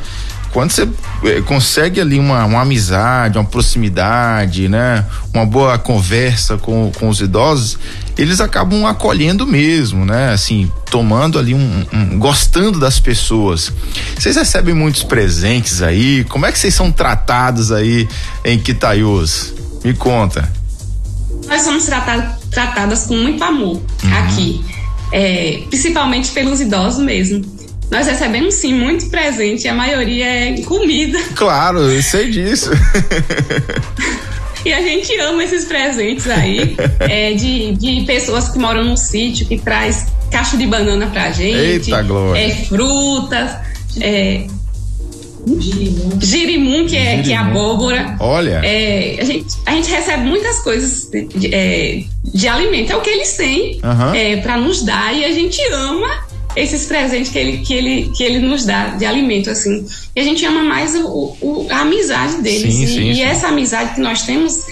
Quando 0.53 0.71
você 0.71 0.89
é, 1.25 1.41
consegue 1.43 2.01
ali 2.01 2.19
uma, 2.19 2.45
uma 2.45 2.63
amizade, 2.63 3.39
uma 3.39 3.45
proximidade, 3.45 4.69
né? 4.69 5.05
Uma 5.33 5.45
boa 5.45 5.79
conversa 5.79 6.57
com, 6.57 6.91
com 6.99 7.09
os 7.09 7.21
idosos, 7.21 7.79
eles 8.17 8.41
acabam 8.41 8.87
acolhendo 8.87 9.47
mesmo, 9.47 10.05
né? 10.05 10.33
Assim, 10.33 10.71
tomando 10.91 11.39
ali 11.39 11.55
um, 11.55 11.87
um, 11.93 12.19
gostando 12.19 12.81
das 12.81 12.99
pessoas. 12.99 13.73
Vocês 14.19 14.37
recebem 14.37 14.75
muitos 14.75 15.03
presentes 15.03 15.83
aí? 15.83 16.25
Como 16.25 16.47
é 16.47 16.53
que 16.53 16.59
vocês 16.59 16.75
são 16.75 16.91
tratados 16.91 17.71
aí 17.71 18.09
em 18.45 18.59
Quitaiús? 18.59 19.55
Me 19.85 19.95
conta. 19.95 20.51
Nós 21.47 21.63
somos 21.63 21.85
tratado, 21.85 22.37
tratadas 22.51 23.05
com 23.05 23.17
muito 23.17 23.43
amor 23.45 23.81
uhum. 24.03 24.19
aqui, 24.19 24.65
é, 25.13 25.63
principalmente 25.69 26.31
pelos 26.33 26.61
idosos 26.61 27.03
mesmo. 27.03 27.58
Nós 27.91 28.07
recebemos 28.07 28.55
sim 28.55 28.75
muito 28.75 29.09
presente, 29.09 29.67
a 29.67 29.75
maioria 29.75 30.27
é 30.27 30.61
comida. 30.63 31.19
Claro, 31.35 31.79
eu 31.79 32.03
sei 32.03 32.31
disso. 32.31 32.71
E 34.65 34.73
a 34.73 34.83
gente 34.83 35.17
ama 35.21 35.45
esses 35.45 35.65
presentes 35.65 36.29
aí 36.29 36.77
é, 36.99 37.33
de, 37.33 37.73
de 37.77 38.05
pessoas 38.05 38.49
que 38.49 38.59
moram 38.59 38.85
no 38.85 38.97
sítio, 38.97 39.47
que 39.47 39.57
traz 39.57 40.09
caixa 40.33 40.57
de 40.57 40.67
banana 40.67 41.07
pra 41.07 41.31
gente. 41.31 41.91
Eita, 41.91 42.03
glória. 42.03 42.39
É, 42.39 42.51
frutas, 42.67 43.53
é, 44.01 44.47
Girimum. 45.59 46.21
Girimum, 46.21 46.87
que 46.87 46.97
é, 46.97 47.05
Girimum. 47.05 47.23
que 47.23 47.33
é 47.33 47.37
abóbora. 47.37 48.17
Olha. 48.21 48.61
É, 48.65 49.17
a, 49.21 49.25
gente, 49.25 49.47
a 49.65 49.71
gente 49.73 49.91
recebe 49.91 50.25
muitas 50.25 50.59
coisas 50.59 51.09
de, 51.11 51.23
de, 51.23 51.55
é, 51.55 52.03
de 52.25 52.49
alimento. 52.49 52.93
É 52.93 52.97
o 52.97 53.01
que 53.01 53.11
eles 53.11 53.37
têm 53.37 53.81
uhum. 53.83 54.15
é, 54.15 54.37
para 54.39 54.57
nos 54.59 54.83
dar 54.83 55.15
e 55.15 55.25
a 55.25 55.33
gente 55.33 55.61
ama 55.73 56.28
esses 56.57 56.87
presentes 56.87 57.31
que 57.31 57.39
ele, 57.39 57.59
que 57.59 57.75
ele, 57.75 58.13
que 58.17 58.23
ele 58.25 58.39
nos 58.41 58.65
dá 58.65 58.89
de 58.89 59.05
alimento, 59.05 59.51
assim. 59.51 59.87
E 60.15 60.21
a 60.21 60.25
gente 60.25 60.45
ama 60.45 60.63
mais 60.63 60.95
o, 60.95 61.37
o 61.41 61.67
a 61.71 61.81
amizade 61.81 62.43
deles. 62.43 62.75
Sim, 62.75 62.85
e, 62.85 62.87
sim, 62.87 63.11
e 63.11 63.15
sim. 63.15 63.23
essa 63.23 63.49
amizade 63.49 63.95
que 63.95 64.01
nós 64.01 64.23
temos 64.23 64.65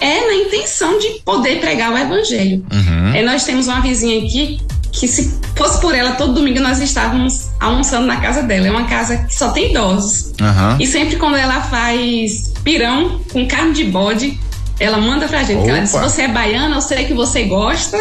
é 0.00 0.26
na 0.26 0.34
intenção 0.34 0.98
de 0.98 1.20
poder 1.24 1.60
pregar 1.60 1.92
o 1.92 1.98
evangelho. 1.98 2.64
Uhum. 2.72 3.14
É, 3.14 3.22
nós 3.22 3.44
temos 3.44 3.66
uma 3.66 3.80
vizinha 3.80 4.24
aqui 4.24 4.60
que 4.92 5.06
se 5.06 5.38
fosse 5.54 5.78
por 5.80 5.94
ela, 5.94 6.12
todo 6.12 6.34
domingo 6.34 6.60
nós 6.60 6.80
estávamos 6.80 7.50
almoçando 7.60 8.06
na 8.06 8.16
casa 8.16 8.42
dela. 8.42 8.66
É 8.66 8.70
uma 8.70 8.86
casa 8.86 9.18
que 9.18 9.34
só 9.34 9.50
tem 9.50 9.70
idosos. 9.70 10.32
Uhum. 10.40 10.80
E 10.80 10.86
sempre 10.86 11.16
quando 11.16 11.36
ela 11.36 11.60
faz 11.62 12.52
pirão 12.64 13.20
com 13.30 13.46
carne 13.46 13.74
de 13.74 13.84
bode, 13.84 14.38
ela 14.80 14.98
manda 14.98 15.28
pra 15.28 15.42
gente. 15.42 15.68
Ela 15.68 15.80
diz, 15.80 15.90
se 15.90 15.98
você 15.98 16.22
é 16.22 16.28
baiana, 16.28 16.76
eu 16.76 16.80
sei 16.80 17.04
que 17.04 17.14
você 17.14 17.44
gosta. 17.44 17.98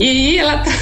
E 0.00 0.38
ela, 0.38 0.58
tá, 0.58 0.72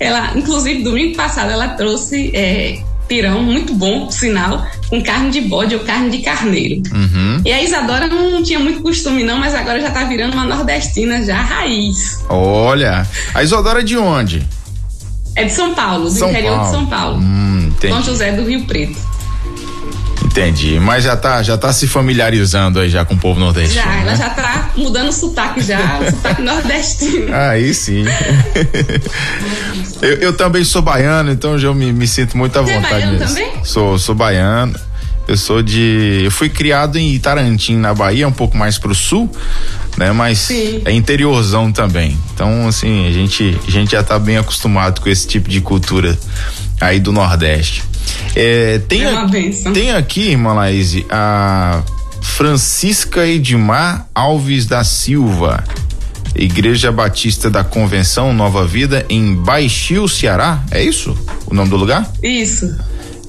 ela 0.00 0.32
inclusive, 0.36 0.82
domingo 0.82 1.16
passado, 1.16 1.50
ela 1.50 1.68
trouxe 1.68 2.32
é, 2.34 2.82
pirão 3.08 3.42
muito 3.42 3.72
bom, 3.74 4.06
por 4.06 4.12
sinal, 4.12 4.66
com 4.88 5.00
carne 5.02 5.30
de 5.30 5.40
bode 5.42 5.74
ou 5.74 5.80
carne 5.82 6.10
de 6.10 6.18
carneiro. 6.18 6.82
Uhum. 6.92 7.40
E 7.44 7.52
a 7.52 7.62
Isadora 7.62 8.08
não 8.08 8.42
tinha 8.42 8.58
muito 8.58 8.82
costume, 8.82 9.22
não, 9.22 9.38
mas 9.38 9.54
agora 9.54 9.80
já 9.80 9.90
tá 9.90 10.04
virando 10.04 10.34
uma 10.34 10.44
nordestina 10.44 11.22
já 11.24 11.40
raiz. 11.40 12.24
Olha, 12.28 13.06
a 13.32 13.42
Isadora 13.42 13.80
é 13.80 13.84
de 13.84 13.96
onde? 13.96 14.44
É 15.36 15.44
de 15.44 15.52
São 15.52 15.74
Paulo, 15.74 16.04
do 16.04 16.10
São 16.10 16.30
interior 16.30 16.56
Paulo. 16.56 16.64
de 16.64 16.70
São 16.70 16.86
Paulo. 16.86 17.18
Hum, 17.18 17.72
São 17.80 18.02
José 18.02 18.32
do 18.32 18.44
Rio 18.44 18.64
Preto. 18.64 18.96
Entendi, 20.34 20.80
mas 20.80 21.04
já 21.04 21.16
tá, 21.16 21.44
já 21.44 21.56
tá 21.56 21.72
se 21.72 21.86
familiarizando 21.86 22.80
aí 22.80 22.90
já 22.90 23.04
com 23.04 23.14
o 23.14 23.16
povo 23.16 23.38
nordestino. 23.38 23.84
Já, 23.84 23.88
né? 23.88 24.00
ela 24.00 24.16
já 24.16 24.30
tá 24.30 24.70
mudando 24.76 25.08
o 25.08 25.12
sotaque 25.12 25.60
já, 25.60 26.00
o 26.00 26.10
sotaque 26.10 26.42
nordestino. 26.42 27.32
Aí 27.32 27.72
sim. 27.72 28.02
eu, 30.02 30.14
eu, 30.14 30.32
também 30.32 30.64
sou 30.64 30.82
baiano, 30.82 31.30
então 31.30 31.56
já 31.56 31.72
me, 31.72 31.92
me 31.92 32.08
sinto 32.08 32.36
muito 32.36 32.58
à 32.58 32.62
Você 32.62 32.74
vontade. 32.74 32.94
É 32.94 33.06
baiano 33.06 33.18
também? 33.24 33.52
Sou, 33.62 33.96
sou 33.96 34.12
baiano. 34.12 34.74
Eu 35.28 35.36
sou 35.36 35.62
de. 35.62 36.22
Eu 36.24 36.32
fui 36.32 36.48
criado 36.48 36.98
em 36.98 37.14
Itarantim, 37.14 37.76
na 37.76 37.94
Bahia, 37.94 38.26
um 38.26 38.32
pouco 38.32 38.56
mais 38.56 38.76
pro 38.76 38.92
sul, 38.92 39.30
né? 39.96 40.10
Mas 40.10 40.38
Sim. 40.38 40.82
é 40.84 40.90
interiorzão 40.90 41.70
também. 41.70 42.18
Então, 42.34 42.66
assim, 42.66 43.06
a 43.06 43.12
gente, 43.12 43.56
a 43.68 43.70
gente 43.70 43.92
já 43.92 44.02
tá 44.02 44.18
bem 44.18 44.36
acostumado 44.36 45.00
com 45.00 45.08
esse 45.08 45.28
tipo 45.28 45.48
de 45.48 45.60
cultura 45.60 46.18
aí 46.80 46.98
do 46.98 47.12
Nordeste. 47.12 47.84
É, 48.34 48.78
tem, 48.88 49.04
é 49.04 49.72
tem 49.72 49.92
aqui, 49.92 50.30
irmã 50.30 50.54
Laís, 50.54 51.04
a 51.08 51.82
Francisca 52.20 53.26
Edmar 53.26 54.08
Alves 54.14 54.66
da 54.66 54.82
Silva, 54.82 55.62
Igreja 56.34 56.90
Batista 56.90 57.48
da 57.48 57.62
Convenção 57.62 58.32
Nova 58.32 58.66
Vida, 58.66 59.06
em 59.08 59.34
Baixio, 59.34 60.08
Ceará. 60.08 60.60
É 60.70 60.82
isso 60.82 61.16
o 61.46 61.54
nome 61.54 61.70
do 61.70 61.76
lugar? 61.76 62.10
Isso. 62.22 62.76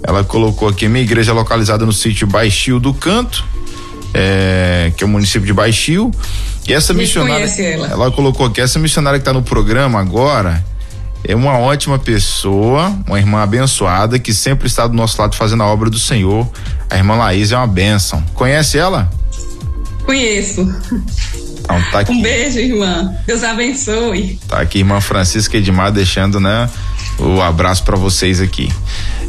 Ela 0.02 0.24
colocou 0.24 0.68
aqui: 0.68 0.88
minha 0.88 1.04
igreja 1.04 1.32
é 1.32 1.36
localizada 1.36 1.86
no 1.86 1.94
sítio 1.94 2.26
Baixio 2.26 2.80
do 2.80 2.94
Canto, 2.94 3.46
é, 4.14 4.92
que 4.98 5.04
é 5.04 5.08
o 5.08 5.10
município 5.10 5.46
de 5.46 5.54
Baixio. 5.54 6.10
E 6.68 6.74
essa 6.74 6.94
missionária. 6.94 7.46
Ela. 7.46 7.88
ela 7.88 8.12
colocou 8.12 8.48
aqui: 8.48 8.60
essa 8.60 8.80
missionária 8.80 9.20
que 9.20 9.22
está 9.22 9.34
no 9.34 9.44
programa 9.44 10.00
agora 10.00 10.64
é 11.28 11.36
uma 11.36 11.58
ótima 11.58 11.98
pessoa, 11.98 12.94
uma 13.08 13.20
irmã 13.20 13.42
abençoada 13.42 14.20
que 14.20 14.34
sempre 14.34 14.68
está 14.68 14.86
do 14.86 14.94
nosso 14.94 15.20
lado 15.20 15.36
fazendo 15.36 15.64
a 15.64 15.66
obra 15.66 15.90
do 15.90 15.98
Senhor. 15.98 16.48
A 16.90 16.98
irmã 16.98 17.16
Laís 17.16 17.52
é 17.52 17.58
uma 17.58 17.68
bênção. 17.68 18.22
Conhece 18.34 18.78
ela? 18.78 19.10
Conheço. 20.06 20.62
Então, 21.66 21.82
tá 21.92 22.00
aqui. 22.02 22.12
Um 22.12 22.22
beijo, 22.22 22.60
irmã. 22.60 23.12
Deus 23.26 23.44
abençoe. 23.44 24.40
Tá 24.48 24.62
aqui, 24.62 24.80
irmã 24.80 25.02
Francisca 25.02 25.58
Edmar, 25.58 25.92
deixando, 25.92 26.40
né, 26.40 26.70
o 27.18 27.42
abraço 27.42 27.84
para 27.84 27.98
vocês 27.98 28.40
aqui. 28.40 28.72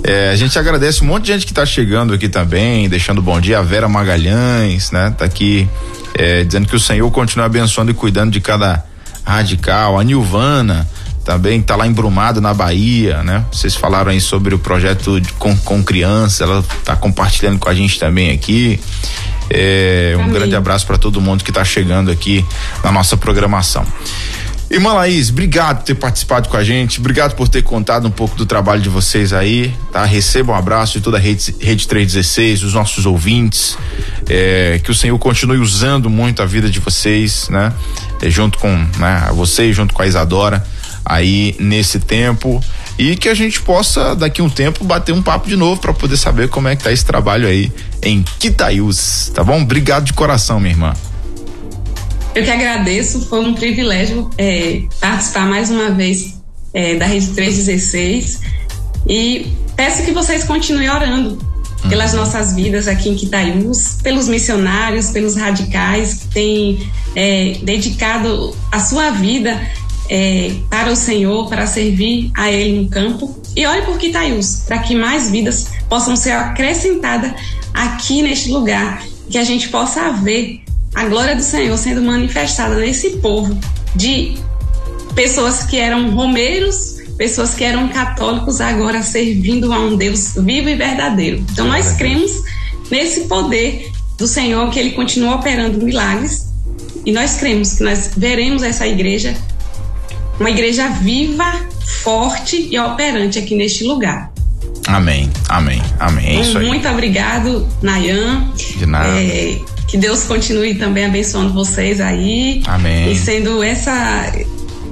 É, 0.04 0.30
a 0.30 0.36
gente 0.36 0.58
agradece 0.58 1.02
um 1.02 1.06
monte 1.06 1.24
de 1.24 1.32
gente 1.32 1.46
que 1.46 1.54
tá 1.54 1.64
chegando 1.64 2.12
aqui 2.12 2.28
também, 2.28 2.88
deixando 2.88 3.22
bom 3.22 3.40
dia. 3.40 3.58
A 3.58 3.62
Vera 3.62 3.88
Magalhães, 3.88 4.90
né, 4.90 5.14
tá 5.16 5.24
aqui, 5.24 5.66
é, 6.14 6.44
dizendo 6.44 6.68
que 6.68 6.76
o 6.76 6.80
Senhor 6.80 7.10
continua 7.10 7.46
abençoando 7.46 7.90
e 7.90 7.94
cuidando 7.94 8.32
de 8.32 8.40
cada 8.40 8.84
radical. 9.24 9.98
A 9.98 10.04
Nilvana, 10.04 10.86
também 11.26 11.58
está 11.58 11.74
lá 11.74 11.88
embrumado 11.88 12.40
na 12.40 12.54
Bahia, 12.54 13.20
né? 13.24 13.44
Vocês 13.50 13.74
falaram 13.74 14.12
aí 14.12 14.20
sobre 14.20 14.54
o 14.54 14.58
projeto 14.60 15.20
de, 15.20 15.32
com, 15.32 15.56
com 15.58 15.82
criança, 15.82 16.44
ela 16.44 16.64
está 16.78 16.94
compartilhando 16.94 17.58
com 17.58 17.68
a 17.68 17.74
gente 17.74 17.98
também 17.98 18.30
aqui. 18.30 18.78
É, 19.50 20.16
um 20.18 20.30
grande 20.30 20.54
abraço 20.54 20.86
para 20.86 20.96
todo 20.96 21.20
mundo 21.20 21.42
que 21.42 21.50
está 21.50 21.64
chegando 21.64 22.12
aqui 22.12 22.46
na 22.82 22.92
nossa 22.92 23.16
programação. 23.16 23.84
Irmã 24.70 24.92
Laís, 24.92 25.30
obrigado 25.30 25.78
por 25.78 25.84
ter 25.84 25.94
participado 25.94 26.48
com 26.48 26.56
a 26.56 26.62
gente, 26.62 27.00
obrigado 27.00 27.34
por 27.34 27.48
ter 27.48 27.62
contado 27.62 28.06
um 28.06 28.10
pouco 28.10 28.36
do 28.36 28.46
trabalho 28.46 28.80
de 28.80 28.88
vocês 28.88 29.32
aí, 29.32 29.74
tá? 29.92 30.04
Receba 30.04 30.52
um 30.52 30.56
abraço 30.56 30.94
de 30.94 31.00
toda 31.00 31.16
a 31.16 31.20
Rede, 31.20 31.54
Rede 31.60 31.88
316, 31.88 32.62
os 32.62 32.74
nossos 32.74 33.04
ouvintes, 33.04 33.76
é, 34.28 34.80
que 34.82 34.90
o 34.92 34.94
Senhor 34.94 35.18
continue 35.18 35.58
usando 35.58 36.08
muito 36.08 36.40
a 36.42 36.46
vida 36.46 36.70
de 36.70 36.78
vocês, 36.78 37.48
né? 37.48 37.72
É, 38.22 38.30
junto 38.30 38.58
com 38.58 38.68
né, 38.98 39.28
você, 39.34 39.72
junto 39.72 39.92
com 39.92 40.02
a 40.02 40.06
Isadora, 40.06 40.64
aí 41.06 41.54
nesse 41.58 42.00
tempo 42.00 42.62
e 42.98 43.16
que 43.16 43.28
a 43.28 43.34
gente 43.34 43.60
possa 43.60 44.14
daqui 44.14 44.42
um 44.42 44.48
tempo 44.48 44.84
bater 44.84 45.12
um 45.12 45.22
papo 45.22 45.48
de 45.48 45.56
novo 45.56 45.80
para 45.80 45.92
poder 45.92 46.16
saber 46.16 46.48
como 46.48 46.68
é 46.68 46.76
que 46.76 46.82
tá 46.82 46.92
esse 46.92 47.04
trabalho 47.04 47.46
aí 47.46 47.70
em 48.02 48.24
Quitaiús, 48.38 49.30
tá 49.34 49.44
bom? 49.44 49.62
Obrigado 49.62 50.04
de 50.04 50.12
coração, 50.12 50.58
minha 50.58 50.72
irmã. 50.72 50.92
Eu 52.34 52.44
que 52.44 52.50
agradeço, 52.50 53.26
foi 53.28 53.40
um 53.40 53.54
privilégio 53.54 54.30
é, 54.36 54.82
participar 55.00 55.46
mais 55.46 55.70
uma 55.70 55.90
vez 55.90 56.34
é, 56.74 56.96
da 56.96 57.06
Rede 57.06 57.28
316 57.28 58.40
e 59.08 59.52
peço 59.74 60.02
que 60.04 60.12
vocês 60.12 60.44
continuem 60.44 60.90
orando 60.90 61.38
pelas 61.88 62.12
nossas 62.14 62.54
vidas 62.54 62.88
aqui 62.88 63.08
em 63.08 63.14
Quitaiús, 63.14 63.98
pelos 64.02 64.28
missionários, 64.28 65.10
pelos 65.10 65.36
radicais 65.36 66.14
que 66.14 66.28
têm 66.28 66.90
é, 67.14 67.58
dedicado 67.62 68.54
a 68.72 68.80
sua 68.80 69.10
vida 69.10 69.58
é, 70.08 70.52
para 70.70 70.90
o 70.90 70.96
Senhor, 70.96 71.48
para 71.48 71.66
servir 71.66 72.30
a 72.34 72.50
Ele 72.50 72.82
no 72.82 72.88
campo. 72.88 73.40
E 73.54 73.66
ore 73.66 73.82
por 73.82 73.98
Quitaiús, 73.98 74.64
para 74.66 74.78
que 74.78 74.94
mais 74.94 75.30
vidas 75.30 75.68
possam 75.88 76.16
ser 76.16 76.32
acrescentadas 76.32 77.32
aqui 77.72 78.22
neste 78.22 78.50
lugar, 78.50 79.02
que 79.30 79.38
a 79.38 79.44
gente 79.44 79.68
possa 79.68 80.12
ver 80.12 80.62
a 80.94 81.04
glória 81.06 81.36
do 81.36 81.42
Senhor 81.42 81.76
sendo 81.76 82.02
manifestada 82.02 82.74
nesse 82.76 83.18
povo 83.18 83.58
de 83.94 84.36
pessoas 85.14 85.64
que 85.64 85.76
eram 85.76 86.10
romeiros, 86.10 86.96
pessoas 87.16 87.54
que 87.54 87.64
eram 87.64 87.88
católicos, 87.88 88.60
agora 88.60 89.02
servindo 89.02 89.72
a 89.72 89.78
um 89.78 89.96
Deus 89.96 90.34
vivo 90.36 90.68
e 90.68 90.74
verdadeiro. 90.74 91.44
Então 91.52 91.66
nós 91.66 91.92
cremos 91.92 92.30
nesse 92.90 93.22
poder 93.22 93.90
do 94.16 94.26
Senhor, 94.26 94.70
que 94.70 94.78
Ele 94.78 94.92
continua 94.92 95.36
operando 95.36 95.84
milagres, 95.84 96.46
e 97.04 97.12
nós 97.12 97.36
cremos 97.36 97.74
que 97.74 97.84
nós 97.84 98.10
veremos 98.16 98.62
essa 98.62 98.86
igreja, 98.86 99.36
uma 100.38 100.50
igreja 100.50 100.88
viva, 100.88 101.66
forte 102.02 102.68
e 102.70 102.78
operante 102.78 103.38
aqui 103.38 103.54
neste 103.54 103.84
lugar. 103.84 104.32
Amém, 104.86 105.30
amém, 105.48 105.82
amém. 105.98 106.38
É 106.38 106.40
isso 106.40 106.58
aí. 106.58 106.66
Muito 106.66 106.88
obrigado, 106.88 107.66
Nayan. 107.82 108.52
De 108.54 108.86
nada. 108.86 109.08
É, 109.08 109.58
que 109.88 109.96
Deus 109.96 110.24
continue 110.24 110.74
também 110.74 111.06
abençoando 111.06 111.52
vocês 111.52 112.00
aí. 112.00 112.62
Amém. 112.66 113.10
E 113.10 113.16
sendo 113.16 113.62
essa, 113.62 114.32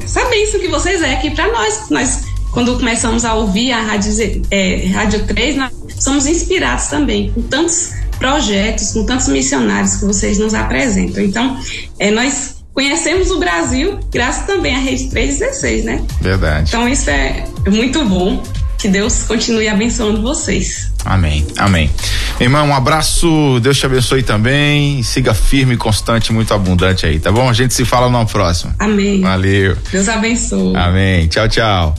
essa 0.02 0.24
bênção 0.26 0.60
que 0.60 0.68
vocês 0.68 1.02
é 1.02 1.14
aqui 1.14 1.30
para 1.30 1.50
nós. 1.52 1.90
Nós, 1.90 2.24
quando 2.50 2.76
começamos 2.76 3.24
a 3.24 3.34
ouvir 3.34 3.72
a 3.72 3.80
Rádio, 3.80 4.12
é, 4.50 4.86
Rádio 4.92 5.26
3, 5.26 5.56
nós 5.56 5.72
somos 5.98 6.26
inspirados 6.26 6.86
também 6.86 7.30
com 7.30 7.42
tantos 7.42 7.92
projetos, 8.18 8.92
com 8.92 9.04
tantos 9.04 9.28
missionários 9.28 9.96
que 9.96 10.04
vocês 10.04 10.38
nos 10.38 10.54
apresentam. 10.54 11.22
Então, 11.22 11.56
é, 11.98 12.10
nós 12.10 12.53
conhecemos 12.74 13.30
o 13.30 13.38
Brasil 13.38 13.98
graças 14.12 14.46
também 14.46 14.74
à 14.74 14.78
Rede 14.78 15.08
316, 15.08 15.84
né? 15.84 16.04
Verdade. 16.20 16.68
Então, 16.68 16.88
isso 16.88 17.08
é 17.08 17.46
muito 17.66 18.04
bom. 18.04 18.42
Que 18.76 18.88
Deus 18.88 19.22
continue 19.22 19.66
abençoando 19.66 20.20
vocês. 20.20 20.92
Amém, 21.06 21.46
amém. 21.56 21.90
Irmão, 22.38 22.66
um 22.68 22.74
abraço, 22.74 23.58
Deus 23.62 23.78
te 23.78 23.86
abençoe 23.86 24.22
também. 24.22 25.02
Siga 25.02 25.32
firme, 25.32 25.74
constante, 25.74 26.30
muito 26.34 26.52
abundante 26.52 27.06
aí, 27.06 27.18
tá 27.18 27.32
bom? 27.32 27.48
A 27.48 27.54
gente 27.54 27.72
se 27.72 27.82
fala 27.86 28.10
no 28.10 28.26
próximo. 28.26 28.74
Amém. 28.78 29.22
Valeu. 29.22 29.74
Deus 29.90 30.06
abençoe. 30.06 30.76
Amém. 30.76 31.26
Tchau, 31.28 31.48
tchau. 31.48 31.94